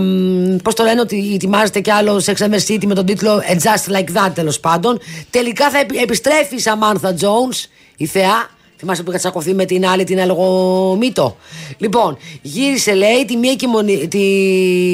πώς 0.63 0.75
το 0.75 0.83
λένε, 0.83 1.01
ότι 1.01 1.33
ετοιμάζεται 1.35 1.81
κι 1.81 1.91
άλλο 1.91 2.23
Sex 2.27 2.35
and 2.35 2.51
the 2.55 2.61
City 2.69 2.85
με 2.87 2.95
τον 2.95 3.07
τίτλο 3.07 3.43
A 3.49 3.53
Just 3.53 3.93
Like 3.93 4.27
That 4.27 4.31
τέλος 4.35 4.61
πάντων. 4.61 5.01
Τελικά 5.31 5.71
θα 5.71 5.79
επι- 5.79 6.01
επιστρέφεις 6.03 6.65
η 6.67 6.71
Samantha 6.71 7.09
Jones, 7.09 7.65
η 7.97 8.07
θεά. 8.07 8.49
Θυμάσαι 8.79 9.03
που 9.03 9.11
είχα 9.11 9.19
τσακωθεί 9.19 9.55
με 9.55 9.65
την 9.65 9.87
άλλη 9.87 10.05
την 10.05 10.21
αλογομήτο. 10.21 11.37
Λοιπόν, 11.79 12.17
γύρισε 12.43 12.95
λέει 12.95 13.25
τη 13.25 13.37
μία 13.37 13.55
και 13.55 13.67
μονη- 13.69 14.09
τη 14.09 14.19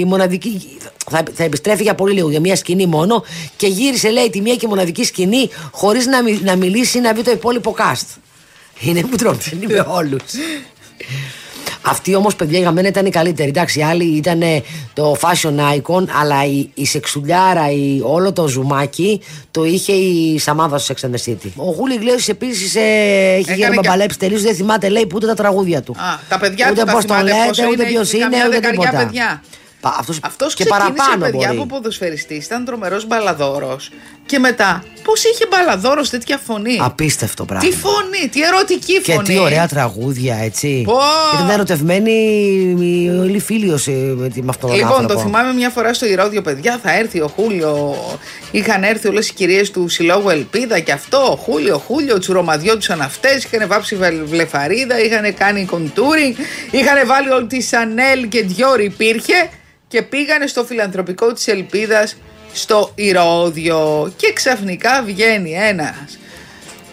μοναδική. 0.06 0.60
Θα, 1.10 1.22
θα 1.34 1.44
επιστρέφει 1.44 1.82
για 1.82 1.94
πολύ 1.94 2.12
λίγο, 2.14 2.30
για 2.30 2.40
μία 2.40 2.56
σκηνή 2.56 2.86
μόνο. 2.86 3.24
Και 3.56 3.66
γύρισε 3.66 4.10
λέει 4.10 4.30
τη 4.30 4.40
μία 4.40 4.56
και 4.56 4.66
μοναδική 4.66 5.04
σκηνή 5.04 5.48
χωρίς 5.70 6.06
να, 6.06 6.22
μι- 6.22 6.42
να 6.42 6.56
μιλήσει 6.56 6.98
ή 6.98 7.00
να 7.00 7.12
βγει 7.14 7.22
το 7.22 7.30
υπόλοιπο 7.30 7.74
cast. 7.78 8.16
Είναι 8.80 9.00
που 9.02 9.16
τροπταίνει 9.16 9.66
με 9.66 9.84
όλους. 9.88 10.22
Αυτή 11.82 12.14
όμως, 12.14 12.36
παιδιά, 12.36 12.58
για 12.58 12.70
μένα 12.72 12.88
ήταν 12.88 13.06
η 13.06 13.10
καλύτερη. 13.10 13.48
Εντάξει, 13.48 13.78
οι 13.78 13.82
άλλοι 13.82 14.04
ήταν 14.04 14.42
το 14.92 15.16
fashion 15.20 15.54
icon, 15.76 16.04
αλλά 16.20 16.44
η, 16.46 16.68
η 16.74 16.86
σεξουλιάρα, 16.86 17.70
η, 17.70 18.00
όλο 18.02 18.32
το 18.32 18.48
ζουμάκι 18.48 19.20
το 19.50 19.64
είχε 19.64 19.92
η 19.92 20.38
Σαμάδα 20.38 20.78
στο 20.78 20.94
Sex 20.94 21.06
and 21.06 21.10
the 21.10 21.30
City. 21.30 21.50
Ο 21.56 21.70
Γούλη 21.70 21.98
Γκλέση 21.98 22.30
επίσης 22.30 22.74
ε, 22.74 22.80
έχει 22.80 23.40
Έκανε 23.40 23.54
γίνει 23.56 23.70
και- 23.70 23.80
μπαμπαλέψει 23.82 24.18
τελείως, 24.18 24.42
δεν 24.42 24.54
θυμάται, 24.54 24.88
λέει, 24.88 25.06
ούτε 25.14 25.26
τα 25.26 25.34
τραγούδια 25.34 25.82
του. 25.82 25.92
Α, 25.98 26.18
τα 26.28 26.38
παιδιά 26.38 26.66
ούτε 26.70 26.80
του 26.80 26.86
τα 26.86 26.92
πώς 26.92 27.04
τον 27.04 27.16
θυμάται, 27.16 27.34
λέτε, 27.36 27.46
πόσο 27.48 27.62
ούτε 27.66 27.82
είναι, 27.82 27.90
ποιος 27.92 28.06
έχει 28.08 28.16
είναι, 28.16 28.24
καμιά 28.24 28.46
ούτε 28.46 28.54
δεκαριά 28.54 28.80
τίποτα. 28.80 29.04
παιδιά. 29.04 29.42
Πα- 29.80 29.96
αυτός, 29.98 30.18
Αυτός 30.22 30.54
και 30.54 30.64
ξεκίνησε, 30.64 30.92
παραπάνω 30.94 31.24
παιδιά, 31.24 31.46
μπορεί. 31.48 31.58
από 31.60 31.66
ποδοσφαιριστής, 31.66 32.44
ήταν 32.46 32.64
τρομερός 32.64 33.06
μπαλαδόρος. 33.06 33.90
Και 34.30 34.38
μετά, 34.38 34.84
πώς 35.04 35.24
είχε 35.24 35.46
μπαλαδόρος 35.50 36.10
τέτοια 36.10 36.38
φωνή; 36.46 36.78
Απίστευτο 36.80 37.44
πράγμα. 37.44 37.68
Τι 37.68 37.76
φωνή, 37.76 38.28
τι 38.30 38.42
ερωτική 38.42 39.00
Και 39.00 39.12
φωνή. 39.12 39.26
τι 39.28 39.38
ωραία 39.38 39.68
τραγούδια, 39.68 40.36
έτσι. 40.42 40.82
Πω. 40.86 40.98
Ήταν 41.34 41.50
ερωτευμένη 41.50 42.12
η 42.80 43.08
Όλη 43.20 43.38
Φίλιος 43.40 43.86
με, 44.16 44.28
τη- 44.28 44.42
με 44.42 44.46
αυτόν 44.48 44.68
τον 44.68 44.78
Λοιπόν, 44.78 44.92
άνθρωπο. 44.92 45.12
το 45.14 45.20
θυμάμαι 45.20 45.52
μια 45.52 45.70
φορά 45.70 45.94
στο 45.94 46.06
Ηρώδιο, 46.06 46.42
παιδιά. 46.42 46.80
Θα 46.82 46.96
έρθει 46.98 47.20
ο 47.20 47.28
Χούλιο. 47.36 47.96
Είχαν 48.50 48.82
έρθει 48.82 49.08
όλες 49.08 49.28
οι 49.28 49.32
κυρίες 49.34 49.70
του 49.70 49.88
Συλλόγου 49.88 50.28
Ελπίδα 50.30 50.78
και 50.78 50.92
αυτό. 50.92 51.38
Χούλιο, 51.42 51.78
Χούλιο, 51.78 52.18
τσουρωμαδιόντουσαν 52.18 53.00
αυτέ. 53.02 53.40
Είχαν 53.52 53.68
βάψει 53.68 53.96
βελ- 53.96 54.24
βλεφαρίδα, 54.28 55.00
είχαν 55.04 55.34
κάνει 55.34 55.64
κοντούρινγκ. 55.64 56.34
Είχαν 56.70 57.06
βάλει 57.06 57.30
όλη 57.30 57.46
τη 57.46 57.60
Σανέλ 57.62 58.28
και 58.28 58.42
Διόρ 58.42 58.80
υπήρχε. 58.80 59.48
Και 59.88 60.02
πήγανε 60.02 60.46
στο 60.46 60.64
φιλανθρωπικό 60.64 61.32
της 61.32 61.46
Ελπίδας 61.48 62.16
στο 62.52 62.92
Ηρώδιο. 62.94 64.12
Και 64.16 64.32
ξαφνικά 64.32 65.02
βγαίνει 65.02 65.52
ένας. 65.52 66.18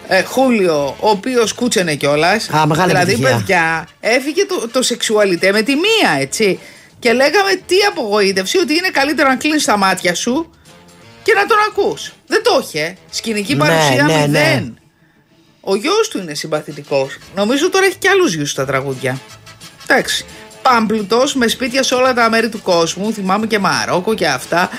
Ε, 0.08 0.22
Χούλιο, 0.22 0.96
ο 1.00 1.08
οποίος 1.08 1.52
κούτσενε 1.52 1.94
κιόλας. 1.94 2.48
Α, 2.48 2.66
μεγάλη 2.66 2.88
Δηλαδή, 2.88 3.12
επιτυχία. 3.12 3.36
παιδιά, 3.36 3.88
έφυγε 4.00 4.44
το, 4.46 4.68
το 4.68 4.82
σεξουαλιτέ 4.82 5.52
με 5.52 5.62
τη 5.62 5.74
μία, 5.74 6.20
έτσι. 6.20 6.58
Και 6.98 7.12
λέγαμε 7.12 7.50
τι 7.66 7.76
απογοήτευση, 7.88 8.58
ότι 8.58 8.74
είναι 8.76 8.88
καλύτερο 8.88 9.28
να 9.28 9.36
κλείνεις 9.36 9.64
τα 9.64 9.76
μάτια 9.76 10.14
σου 10.14 10.50
και 11.22 11.32
να 11.34 11.46
τον 11.46 11.56
ακούς. 11.68 12.12
Δεν 12.26 12.42
το 12.42 12.62
είχε. 12.64 12.96
Σκηνική 13.10 13.54
Ναι, 13.54 13.58
παρουσία 13.64 14.02
ναι, 14.02 14.12
ναι. 14.14 14.26
μηδέν. 14.26 14.78
Ο 15.60 15.74
γιος 15.76 16.08
του 16.08 16.18
είναι 16.18 16.34
συμπαθητικός. 16.34 17.18
Νομίζω 17.34 17.70
τώρα 17.70 17.86
έχει 17.86 17.96
κι 17.96 18.08
άλλους 18.08 18.34
γιους 18.34 18.50
στα 18.50 18.64
τραγούδια. 18.66 19.18
Εντάξει. 19.86 20.24
Πάμπλουτος 20.62 21.34
με 21.34 21.46
σπίτια 21.48 21.82
σε 21.82 21.94
όλα 21.94 22.14
τα 22.14 22.30
μέρη 22.30 22.48
του 22.48 22.62
κόσμου. 22.62 23.12
Θυμάμαι 23.12 23.46
και 23.46 23.58
Μαρόκο 23.58 24.14
και 24.14 24.26
αυτά. 24.26 24.70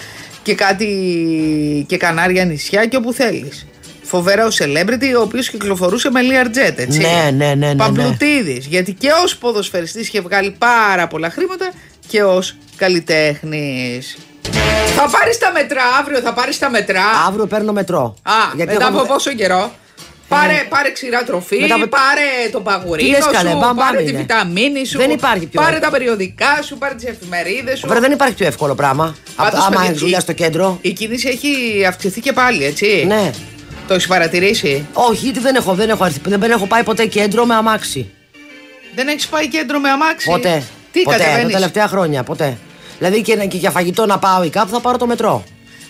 Και 0.43 0.55
κάτι 0.55 1.85
και 1.87 1.97
Κανάρια 1.97 2.45
νησιά 2.45 2.85
και 2.85 2.95
όπου 2.97 3.13
θέλεις. 3.13 3.67
Φοβερό 4.01 4.47
celebrity, 4.59 5.13
ο 5.17 5.21
οποίος 5.21 5.49
κυκλοφορούσε 5.49 6.11
με 6.11 6.19
Learjet, 6.23 6.73
έτσι. 6.77 6.99
Ναι, 6.99 7.07
ναι, 7.07 7.45
ναι, 7.45 7.55
ναι, 7.55 7.67
ναι. 7.67 7.75
Παμπλουτίδης. 7.75 8.65
Γιατί 8.65 8.93
και 8.93 9.09
ως 9.23 9.37
ποδοσφαιριστής 9.37 10.07
είχε 10.07 10.21
βγάλει 10.21 10.55
πάρα 10.57 11.07
πολλά 11.07 11.29
χρήματα 11.29 11.71
και 12.07 12.23
ως 12.23 12.55
καλλιτέχνης. 12.75 14.17
Θα 14.95 15.09
πάρεις 15.09 15.37
τα 15.37 15.51
μετρά 15.51 15.81
αύριο, 15.99 16.19
θα 16.19 16.33
πάρεις 16.33 16.59
τα 16.59 16.69
μετρά. 16.69 17.03
Αύριο 17.27 17.45
παίρνω 17.47 17.71
μετρό. 17.71 18.15
Α, 18.23 18.31
Γιατί 18.55 18.73
μετά 18.73 18.87
έχω- 18.87 18.97
από 18.99 19.07
πόσο 19.13 19.33
καιρό; 19.33 19.71
Πάρε, 20.29 20.65
πάρε 20.69 20.91
ξηρά 20.91 21.23
τροφή, 21.23 21.59
Μετά 21.61 21.75
από- 21.75 21.87
πάρε 21.87 22.27
το 22.51 22.57
Τι 22.57 22.63
παγουρίνο 22.63 23.09
λες, 23.09 23.25
καλέ, 23.31 23.49
σου, 23.49 23.57
μπαμ, 23.57 23.75
μπαμ 23.75 23.77
πάρε 23.77 23.97
τη 24.03 24.09
είναι. 24.09 24.17
βιταμίνη 24.19 24.85
σου, 24.85 24.97
Δεν 24.97 25.09
υπάρχει 25.11 25.45
πιο 25.45 25.61
πάρε 25.61 25.75
εύκολο. 25.75 25.91
τα 25.91 25.97
περιοδικά 25.97 26.61
σου, 26.63 26.77
πάρε 26.77 26.93
τις 26.95 27.05
εφημερίδες 27.05 27.79
σου. 27.79 27.85
Βέβαια 27.87 28.01
δεν 28.01 28.11
υπάρχει 28.11 28.33
πιο 28.35 28.45
εύκολο 28.47 28.75
πράγμα. 28.75 29.03
Από, 29.35 29.43
Πάντως, 29.49 29.59
άμα 29.59 29.69
παιδιά, 29.69 29.85
έχεις 29.89 29.99
δουλειά 29.99 30.17
η- 30.17 30.21
στο 30.21 30.33
κέντρο. 30.33 30.77
Η 30.81 30.91
κίνηση 30.93 31.27
έχει 31.27 31.85
αυξηθεί 31.87 32.19
και 32.21 32.33
πάλι, 32.33 32.65
έτσι. 32.65 33.03
Ναι. 33.07 33.31
Το 33.87 33.93
έχεις 33.93 34.07
παρατηρήσει; 34.07 34.85
Όχι, 34.93 35.23
γιατί 35.25 35.39
δεν 35.39 35.55
έχω, 35.55 35.73
δεν 35.73 35.89
έχω, 35.89 36.05
έρθει- 36.05 36.27
δεν, 36.27 36.39
δεν 36.39 36.51
έχω 36.51 36.65
πάει 36.65 36.83
ποτέ 36.83 37.05
κέντρο 37.05 37.45
με 37.45 37.55
αμάξι. 37.55 38.09
Δεν 38.95 39.07
έχεις 39.07 39.27
πάει 39.27 39.47
κέντρο 39.47 39.79
με 39.79 39.89
αμάξι; 39.89 40.29
Ποτέ. 40.29 40.63
Τι 40.91 41.01
ποτέ. 41.01 41.17
Τα 41.17 41.23
κατεβαίνεις; 41.23 41.53
τελευταία 41.53 41.87
χρόνια, 41.87 42.23
ποτέ. 42.23 42.57
Δηλαδή 42.97 43.21
και, 43.21 43.35
και 43.35 43.57
για 43.57 43.69
φαγητό 43.71 44.05
να 44.05 44.19
πάω 44.19 44.43
ή 44.43 44.49
κάπου 44.49 44.69
θα 44.69 44.79
πάρω 44.79 44.97
το 44.97 45.05
μετρό. 45.07 45.43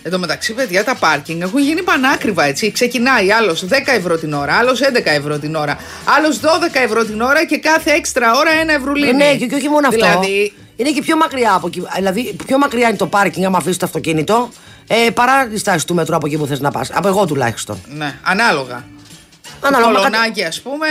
Εν 0.04 0.12
τω 0.12 0.20
μεταξύ, 0.20 0.54
παιδιά, 0.54 0.84
τα 0.84 0.96
πάρκινγκ 0.96 1.42
έχουν 1.42 1.60
γίνει 1.60 1.82
πανάκριβα, 1.84 2.44
έτσι. 2.44 2.72
Ξεκινάει 2.72 3.32
άλλος 3.32 3.66
10 3.70 3.74
ευρώ 3.98 4.18
την 4.18 4.34
ώρα, 4.34 4.54
άλλος 4.54 4.80
11 4.82 4.86
ευρώ 5.06 5.38
την 5.40 5.56
ώρα, 5.56 5.78
άλλος 6.18 6.40
12 6.40 6.46
ευρώ 6.84 7.06
την 7.06 7.22
ώρα 7.22 7.46
και 7.46 7.58
κάθε 7.58 7.92
έξτρα 7.92 8.32
ώρα 8.38 8.52
ένα 8.62 8.74
ευρουλίνι. 8.74 9.10
Ε, 9.10 9.14
ναι, 9.14 9.36
και, 9.36 9.46
και 9.46 9.56
όχι 9.56 9.70
μόνο 9.70 9.88
αυτό. 9.88 10.06
Δηλαδή, 10.06 10.54
Είναι 10.76 10.90
και 10.92 11.02
πιο 11.02 11.18
μακριά 11.18 11.54
από 11.54 11.68
εκεί. 11.68 11.84
Δηλαδή, 11.96 12.36
πιο 12.46 12.58
μακριά 12.58 12.88
είναι 12.88 12.98
το 12.98 13.08
πάρκινγκ 13.08 13.46
άμα 13.46 13.58
αφήσεις 13.58 13.78
το 13.78 13.86
αυτοκίνητο 13.86 14.50
ε, 14.88 15.10
παρά 15.10 15.48
τη 15.48 15.58
στάση 15.58 15.86
του 15.88 15.94
μετρό 15.94 16.16
από 16.16 16.26
εκεί 16.28 16.38
που 16.38 16.46
θες 16.46 16.60
να 16.60 16.72
πας. 16.72 16.90
Από 16.94 17.08
εγώ 17.08 17.26
τουλάχιστον. 17.26 17.78
ναι, 17.88 18.16
ανάλογα. 18.24 18.84
Ανάλογα, 19.62 19.92
το 19.94 19.98
μα 20.00 20.04
κολονάκι, 20.06 20.44
ας 20.44 20.62
πούμε. 20.62 20.88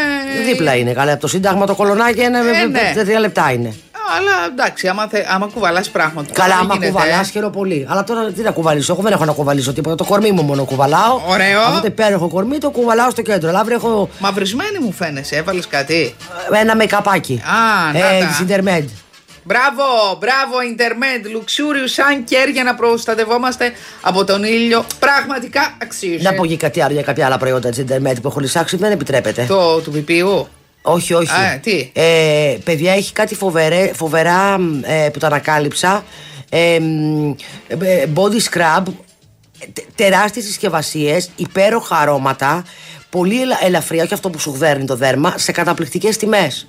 Δίπλα 0.46 0.74
είναι. 0.76 0.92
Καλά, 0.92 1.12
από 1.12 1.20
το 1.20 1.28
Σύνταγμα 1.28 1.66
το 1.66 1.74
κολονάκι 1.74 2.22
είναι. 2.22 2.38
Ε, 2.38 2.66
ναι. 2.66 2.78
τε- 2.94 3.04
Τρία 3.04 3.20
λεπτά 3.20 3.52
είναι. 3.52 3.74
Αλλά 4.16 4.32
εντάξει, 4.50 4.88
άμα, 4.88 5.06
θε, 5.09 5.24
άμα 5.28 5.46
κουβαλάς 5.54 5.90
πράγματα. 5.90 6.32
Καλά, 6.32 6.48
δεν 6.48 6.64
άμα 6.64 6.74
γίνεται, 6.74 6.92
κουβαλάς, 6.92 7.28
ε. 7.28 7.30
χαίρομαι 7.30 7.52
πολύ. 7.52 7.86
Αλλά 7.88 8.04
τώρα 8.04 8.32
τι 8.32 8.42
να 8.42 8.50
κουβαλήσω; 8.50 8.92
Εγώ 8.92 9.02
δεν 9.02 9.12
έχω 9.12 9.24
να 9.24 9.32
κουβαλήσω 9.32 9.72
τίποτα. 9.72 9.94
Το 9.94 10.04
κορμί 10.04 10.30
μου 10.30 10.42
μόνο 10.42 10.64
κουβαλάω. 10.64 11.20
Ωραίο. 11.26 11.61
Αυτό 11.61 11.80
το 11.80 11.86
υπέροχο 11.86 12.28
κορμί 12.28 12.59
το 12.59 12.70
κουβαλάω 12.70 13.11
στο 13.11 13.22
κέντρο. 13.22 13.48
Αλλά 13.48 13.59
αύριο 13.59 13.76
έχω 13.76 14.09
Μαυρισμένη 14.18 14.78
μου 14.78 14.92
φαίνεσαι, 14.92 15.36
έβαλες 15.36 15.66
κάτι; 15.66 16.14
ε, 16.52 16.59
ένα 16.59 16.76
make-upάκι. 16.80 17.38
Α, 17.42 17.92
να 17.92 17.98
ε, 17.98 18.20
τα. 18.20 18.26
της 18.26 18.44
Intermed. 18.46 18.84
Μπράβο, 19.42 19.84
μπράβο, 20.18 20.54
Intermed, 20.72 21.26
Luxurious 21.36 22.02
Sun 22.02 22.16
Care 22.30 22.52
για 22.52 22.64
να 22.64 22.74
προστατευόμαστε 22.74 23.72
από 24.00 24.24
τον 24.24 24.44
ήλιο. 24.44 24.84
Πραγματικά 24.98 25.76
αξίζει. 25.82 26.22
Να 26.22 26.32
πω 26.32 26.46
και 26.46 26.56
κάτι 26.56 26.80
άλλο 26.80 26.92
για 26.92 27.02
κάποια 27.02 27.26
άλλα 27.26 27.38
προϊόντα 27.38 27.68
της 27.68 27.84
Intermed 27.88 28.16
που 28.22 28.28
έχω 28.28 28.40
λησάξει, 28.40 28.76
δεν 28.76 28.92
επιτρέπεται. 28.92 29.44
Το 29.48 29.80
του 29.80 29.90
πιπίου. 29.90 30.48
Όχι, 30.93 31.14
όχι. 31.14 31.30
Α, 31.32 31.59
τι; 31.62 31.91
Ε, 31.95 32.57
παιδιά, 32.64 32.93
έχει 32.93 33.12
κάτι 33.12 33.34
φοβερέ, 33.34 33.91
φοβερά 33.95 34.59
μ, 34.59 34.80
ε, 34.84 35.09
που 35.12 35.18
το 35.18 35.26
ανακάλυψα. 35.26 36.05
Ε, 36.51 36.78
μ, 36.80 37.30
ε, 37.68 38.05
body 38.14 38.41
scrub, 38.51 38.82
τε- 39.72 39.84
τεράστιες 39.95 40.45
συσκευασίες, 40.45 41.30
υπέροχα 41.36 41.97
αρώματα, 41.97 42.64
πολύ 43.11 43.41
ελα- 43.41 43.64
ελαφριά, 43.64 44.03
όχι 44.03 44.14
αυτό 44.14 44.30
που 44.30 44.39
σου 44.39 44.51
γδέρνει 44.55 44.84
το 44.84 44.97
δέρμα, 44.97 45.34
σε 45.36 45.53
καταπληκτικές 45.53 46.16
τιμές. 46.16 46.66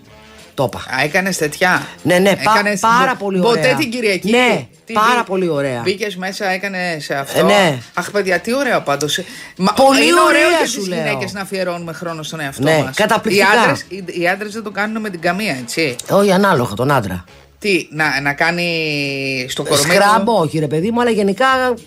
Το 0.59 0.69
είπα. 0.73 0.95
Α, 0.95 1.03
έκανες 1.03 1.37
τέτοια; 1.37 1.87
Ναι, 2.01 2.17
ναι, 2.17 2.35
πα- 2.35 2.51
Έκανες 2.53 2.79
πάρα 2.79 3.15
μπο- 3.19 3.25
πολύ 3.25 3.39
Ποτέ 3.39 3.59
ωραία. 3.59 3.75
την 3.75 3.91
Κυριακή. 3.91 4.29
Ναι, 4.31 4.67
Τι 4.85 4.93
πάρα 4.93 5.15
μπή- 5.15 5.25
πολύ 5.27 5.47
ωραία. 5.49 5.81
Μπήκες 5.81 6.15
μέσα, 6.15 6.49
έκανες 6.49 7.03
σε 7.03 7.13
αυτό. 7.13 7.39
Ε, 7.39 7.43
ναι. 7.43 7.77
Αχ, 7.93 8.11
παιδιά, 8.11 8.39
τι 8.39 8.53
ωραίο 8.55 8.81
πάντως. 8.81 9.19
Πολύ 9.75 10.03
είναι 10.07 10.19
ωραίο 10.27 10.45
ωραία, 10.47 10.59
και 10.61 10.67
σου 10.67 10.81
τι 10.81 10.89
λέω. 10.89 10.97
γυναίκες 11.03 11.33
να 11.33 11.41
αφιερώνουμε 11.41 11.93
χρόνο 11.93 12.23
στον 12.23 12.39
εαυτό 12.39 12.63
Ναι, 12.63 12.81
μας. 12.85 12.95
καταπληκτικά. 12.95 13.45
Οι 13.53 13.57
άντρες, 13.63 13.85
οι, 13.87 14.21
οι 14.21 14.27
άντρες 14.27 14.53
δεν 14.53 14.63
το 14.63 14.71
κάνουν 14.71 15.01
με 15.01 15.09
την 15.09 15.21
καμία, 15.21 15.55
έτσι. 15.61 15.95
Όχι, 16.09 16.31
ανάλογα 16.31 16.73
τον 16.73 16.91
άντρα. 16.91 17.23
Τι, 17.59 17.87
να, 17.91 18.21
να 18.21 18.33
κάνει 18.33 18.65
στο 19.49 19.63
κορμί 19.63 19.77
Σκράμπ, 19.83 20.25
του. 20.25 20.33
όχι 20.37 20.59
ρε 20.59 20.67
παιδί 20.67 20.91
μου, 20.91 21.01
αλλά 21.01 21.09
γενικά 21.09 21.45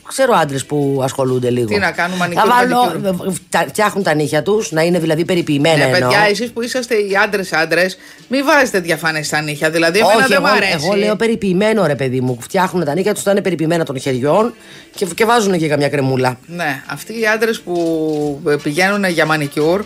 ξέρω 0.08 0.32
άντρες 0.34 0.64
που 0.66 1.00
ασχολούνται 1.02 1.50
λίγο. 1.50 1.66
Τι 1.66 1.78
να 1.78 1.90
κάνουν, 1.90 2.16
Θα 2.18 2.22
μανικούρ, 2.24 2.48
βάλω, 2.48 3.00
πεντικούρ. 3.02 3.32
τα- 3.48 3.64
φτιάχνουν 3.68 4.04
τα 4.04 4.14
νύχια 4.14 4.42
τους, 4.42 4.72
να 4.72 4.82
είναι 4.82 4.98
δηλαδή 4.98 5.24
περιποιημένα 5.24 5.76
Ναι, 5.76 5.82
εννοώ. 5.84 5.98
παιδιά, 6.00 6.20
εσείς 6.30 6.50
που 6.50 6.62
είσαστε 6.62 6.94
οι 6.94 7.16
άντρες 7.24 7.52
άντρες, 7.52 7.98
μην 8.28 8.44
βάζετε 8.44 8.80
διαφανέ 8.80 9.22
στα 9.22 9.40
νύχια. 9.40 9.70
Δηλαδή, 9.70 9.98
εμένα 9.98 10.14
Όχι, 10.18 10.26
δεν 10.28 10.32
εγώ, 10.36 10.46
μου 10.46 10.52
αρέσει. 10.56 10.72
εγώ 10.84 10.94
λέω 10.94 11.16
περιποιημένο 11.16 11.86
ρε 11.86 11.94
παιδί 11.94 12.20
μου. 12.20 12.38
Φτιάχνουν 12.40 12.84
τα 12.84 12.94
νύχια 12.94 13.14
τους, 13.14 13.22
θα 13.22 13.30
είναι 13.30 13.40
περιποιημένα 13.42 13.84
των 13.84 13.98
χεριών 14.00 14.54
και, 14.94 15.06
και 15.14 15.24
βάζουν 15.24 15.58
και 15.58 15.68
καμιά 15.68 15.88
κρεμούλα. 15.88 16.38
Ναι, 16.46 16.82
αυτοί 16.86 17.20
οι 17.20 17.26
άντρες 17.26 17.60
που 17.60 18.40
ε, 18.48 18.54
πηγαίνουν 18.62 19.04
για 19.04 19.26
μανικιούρ, 19.26 19.84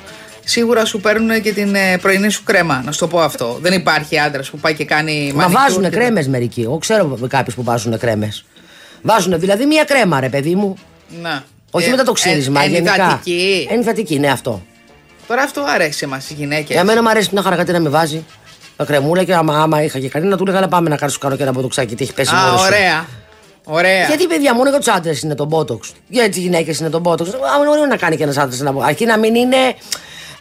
σίγουρα 0.48 0.84
σου 0.84 1.00
παίρνουν 1.00 1.42
και 1.42 1.52
την 1.52 1.74
ε, 1.74 1.98
πρωινή 1.98 2.30
σου 2.30 2.42
κρέμα. 2.44 2.82
Να 2.84 2.92
σου 2.92 2.98
το 2.98 3.06
πω 3.06 3.20
αυτό. 3.20 3.58
Δεν 3.60 3.72
υπάρχει 3.72 4.18
άντρας 4.18 4.50
που 4.50 4.58
πάει 4.58 4.74
και 4.74 4.84
κάνει 4.84 5.32
Μα 5.34 5.40
μανικιούρ. 5.42 5.62
βάζουν 5.62 5.82
και- 5.82 5.88
κρέμες 5.96 6.28
μερικοί. 6.28 6.60
Εγώ 6.62 6.78
ξέρω 6.78 7.18
κάποιους 7.28 7.54
που 7.54 7.62
βάζουν 7.62 7.98
κρέμες. 7.98 8.44
Βάζουν 9.02 9.38
δηλαδή 9.40 9.66
μία 9.66 9.84
κρέμα, 9.84 10.20
ρε 10.20 10.28
παιδί 10.28 10.54
μου. 10.54 10.76
Ναι. 11.22 11.40
Όχι 11.70 11.86
Ε, 11.86 11.90
μετά 11.90 12.02
το 12.02 12.12
ξύρισμα. 12.12 12.62
ε, 12.62 12.66
γενικά. 12.66 12.92
ενυδατική. 12.94 13.68
Ενυδατική, 13.70 14.18
ναι, 14.18 14.28
αυτό. 14.30 14.62
Τώρα 15.26 15.42
αυτό 15.42 15.64
αρέσει 15.74 16.00
εμάς 16.04 16.30
οι 16.30 16.34
γυναίκες. 16.34 16.68
Για 16.74 16.84
μένα 16.84 17.02
μου 17.02 17.08
αρέσει 17.08 17.28
μια 17.32 17.42
χαρά 17.42 17.56
κάτι 17.56 17.72
να 17.72 17.80
με 17.80 17.88
βάζει. 17.88 18.24
Τα 18.76 18.84
κρεμούλα 18.84 19.24
και 19.24 19.34
άμα, 19.34 19.62
άμα 19.62 19.82
είχα 19.82 19.98
και 19.98 20.08
κανένα, 20.08 20.30
να 20.30 20.36
του 20.36 20.42
έλεγα 20.46 20.60
να 20.60 20.68
πάμε 20.68 20.88
να 20.88 20.96
κάνω, 20.96 21.10
σου 21.12 21.18
κάνω 21.18 21.36
και 21.36 21.42
ένα 21.42 21.52
μποτοξάκι. 21.52 21.94
Τι 21.94 22.02
έχει 22.04 22.12
πέσει 22.12 22.34
Α, 22.34 22.38
μόνος 22.38 22.60
σου». 22.60 22.66
ωραία. 22.66 23.06
Ωραία. 23.64 24.06
Γιατί 24.06 24.26
παιδιά, 24.26 24.54
μόνο 24.54 24.68
για 24.70 24.78
τους 24.78 24.88
άντρες 24.88 25.20
είναι 25.22 25.34
το 25.34 25.44
μπότοξ. 25.44 25.92
Για 26.08 26.28
τις 26.28 26.36
γυναίκες 26.38 26.78
είναι 26.78 26.90
το 26.90 26.98
μπότοξ. 26.98 27.30
Αν 27.30 27.66
μπορεί 27.66 27.88
να 27.88 27.96
κάνει 27.96 28.16
και 28.16 28.22
ένας 28.22 28.36
άντρας 28.36 28.60
ένα 28.60 28.72
Αρκεί 28.84 29.04
να 29.04 29.18
μην 29.18 29.34
είναι. 29.34 29.56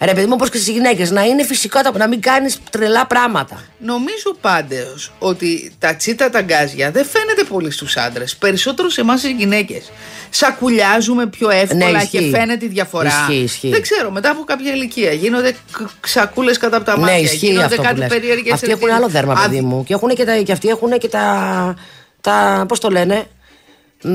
Ρε 0.02 0.14
παιδί 0.14 0.26
μου, 0.26 0.32
όπως 0.36 0.50
και 0.50 0.58
στις 0.58 0.70
γυναίκες, 0.74 1.12
να 1.12 1.24
είναι 1.24 1.44
φυσικά, 1.44 1.82
τα- 1.84 1.98
να 1.98 2.08
μην 2.08 2.22
κάνεις 2.22 2.58
τρελά 2.70 3.06
πράγματα. 3.08 3.64
Νομίζω 3.78 4.36
πάντως 4.42 5.12
ότι 5.20 5.72
τα 5.80 5.96
τσίτα 5.96 6.30
τα 6.30 6.42
γκάζια 6.42 6.92
δεν 6.92 7.06
φαίνεται 7.06 7.44
πολύ 7.44 7.72
στους 7.72 7.98
άντρες. 7.98 8.36
Περισσότερο 8.36 8.90
σε 8.90 9.02
εμάς 9.02 9.24
οι 9.24 9.32
γυναίκες. 9.32 9.92
Σακουλιάζουμε 10.30 11.28
πιο 11.28 11.50
εύκολα 11.50 11.92
Ναι, 11.92 12.06
και 12.06 12.18
ισχύει. 12.18 12.30
φαίνεται 12.30 12.66
η 12.66 12.68
διαφορά. 12.68 13.08
Ισχύει, 13.08 13.42
ισχύει. 13.44 13.70
Δεν 13.70 13.82
ξέρω, 13.82 14.12
μετά 14.12 14.30
από 14.30 14.44
κάποια 14.44 14.72
ηλικία 14.74 15.12
γίνονται 15.12 15.52
κ- 15.52 15.90
ξακούλες 16.00 16.58
κατά 16.58 16.76
από 16.78 16.86
τα 16.86 16.98
μάτια. 17.00 17.16
ναι, 17.16 17.22
ισχύει 17.22 17.46
γίνονται 17.46 17.64
αυτό 17.66 17.76
που 17.76 17.82
κάτι 17.84 17.98
λες. 18.00 18.08
περίεργες 18.08 18.54
Αυτοί 18.54 18.66
έχουν 18.66 18.78
αισθήσεις. 18.88 18.98
άλλο 19.04 19.08
δέρμα, 19.12 19.34
Α, 19.34 19.42
παιδί 19.50 19.62
μου. 19.62 19.84
Και, 19.84 19.94
έχουν 19.94 20.10
και, 20.10 20.26
τα, 20.26 20.36
και 20.36 20.52
αυτοί 20.52 20.68
έχουν 20.68 20.98
και 20.98 21.08
τα. 21.08 21.76
τα 22.22 22.66
Πώς 22.68 22.80
το 22.80 22.90
λένε, 22.90 23.24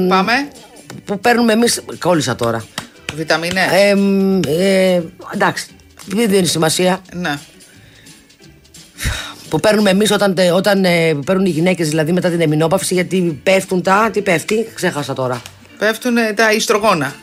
Πάμε. 0.08 0.32
που 1.04 1.20
παίρνουμε 1.20 1.52
εμεί. 1.52 1.66
Κόλλησα 1.98 2.36
τώρα. 2.36 2.64
Βιταμίνες. 3.14 3.70
Ε, 3.72 3.94
μ, 3.94 4.40
ε, 4.46 5.02
εντάξει, 5.34 5.66
δεν 6.06 6.28
δίνει 6.30 6.46
σημασία. 6.46 7.00
Ναι. 7.12 7.38
Που 9.48 9.60
παίρνουμε 9.60 9.90
εμείς 9.90 10.10
όταν, 10.10 10.34
τε- 10.34 10.52
όταν 10.52 10.84
ε, 10.84 11.14
παίρνουν 11.26 11.46
οι 11.46 11.50
γυναίκες 11.50 11.88
δηλαδή 11.88 12.12
μετά 12.12 12.30
την 12.30 12.40
εμινόπαυση, 12.40 12.94
γιατί 12.94 13.40
πέφτουν 13.42 13.82
τα. 13.82 14.10
Τι 14.12 14.20
πέφτει, 14.22 14.66
ξέχασα 14.74 15.12
τώρα. 15.14 15.42
Πέφτουν 15.78 16.14
τα 16.34 16.52
ιστρογόνα. 16.52 17.14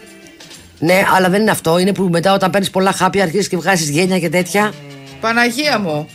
Ναι, 0.80 1.04
αλλά 1.16 1.30
δεν 1.30 1.42
είναι 1.42 1.52
αυτό. 1.52 1.78
Είναι 1.78 1.94
που 1.94 2.04
μετά 2.04 2.34
όταν 2.34 2.50
παίρνεις 2.50 2.70
πολλά 2.70 2.92
χάπια 2.92 3.24
αρχίζεις 3.24 3.48
και 3.48 3.58
βγάζεις 3.58 3.90
γένια 3.90 4.20
και 4.20 4.30
τέτοια. 4.30 4.74
Παναγία 5.22 5.80
μου. 5.80 6.08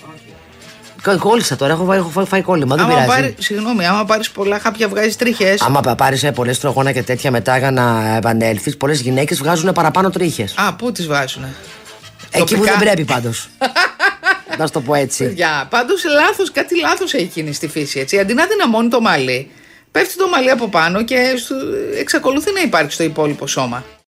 Κα- 1.03 1.17
Κόλλησα 1.17 1.57
τώρα, 1.57 1.73
έχω, 1.73 1.85
φάει- 1.85 1.99
έχω 1.99 2.09
φάει, 2.09 2.25
φάει 2.25 2.43
κόλλημα. 2.43 2.77
Δεν 2.77 2.85
άμα 2.85 2.95
πειράζει. 2.95 3.09
πάρει, 3.11 3.35
συγγνώμη, 3.39 3.87
άμα 3.87 4.05
πάρεις 4.05 4.31
πολλά 4.31 4.59
χάπια, 4.59 4.89
βγάζεις 4.89 5.17
τρίχες. 5.17 5.61
Άμα 5.61 5.81
πάρεις 5.81 6.31
πολλές 6.35 6.59
τρογόνα 6.61 6.93
και 6.93 7.03
τέτοια 7.03 7.31
μετά 7.31 7.59
για 7.59 7.71
να 7.71 8.15
επανέλθεις, 8.17 8.77
πολλές 8.77 9.01
γυναίκες 9.01 9.39
βγάζουν 9.39 9.73
παραπάνω 9.73 10.11
τρίχες. 10.11 10.55
Α, 10.57 10.75
πού 10.75 10.93
τις 10.93 11.07
βάζουν. 11.07 11.45
Εκεί 12.31 12.55
που 12.55 12.61
τοπικά. 12.61 12.71
δεν 12.71 12.79
πρέπει 12.81 13.05
πάντως. 13.05 13.49
να 14.59 14.67
σου 14.67 14.73
το 14.73 14.81
πω 14.81 14.95
έτσι. 14.95 15.25
Παιδιά, 15.25 15.67
πάντως 15.71 16.05
λάθος, 16.05 16.51
κάτι 16.53 16.81
λάθος 16.81 17.15
έχει 17.15 17.31
γίνει 17.35 17.53
στη 17.53 17.69
φύση. 17.69 17.99
Έτσι. 18.01 18.19
Αντί 18.19 18.35
να 18.35 18.47
δυναμώνει 18.47 18.89
το 18.89 19.01
μαλλί, 19.01 19.51
πέφτει 19.91 20.17
το 20.17 20.29
μαλλί 20.29 20.51
από 20.51 20.69
πάνω 20.69 21.03
και 21.05 21.17
σου- 21.47 21.55
εξακολουθεί 21.99 22.53
να 22.53 22.61
υπάρχει 22.61 22.93
στο 22.93 23.03
υπόλοιπο 23.03 23.47
σώμα. 23.47 23.85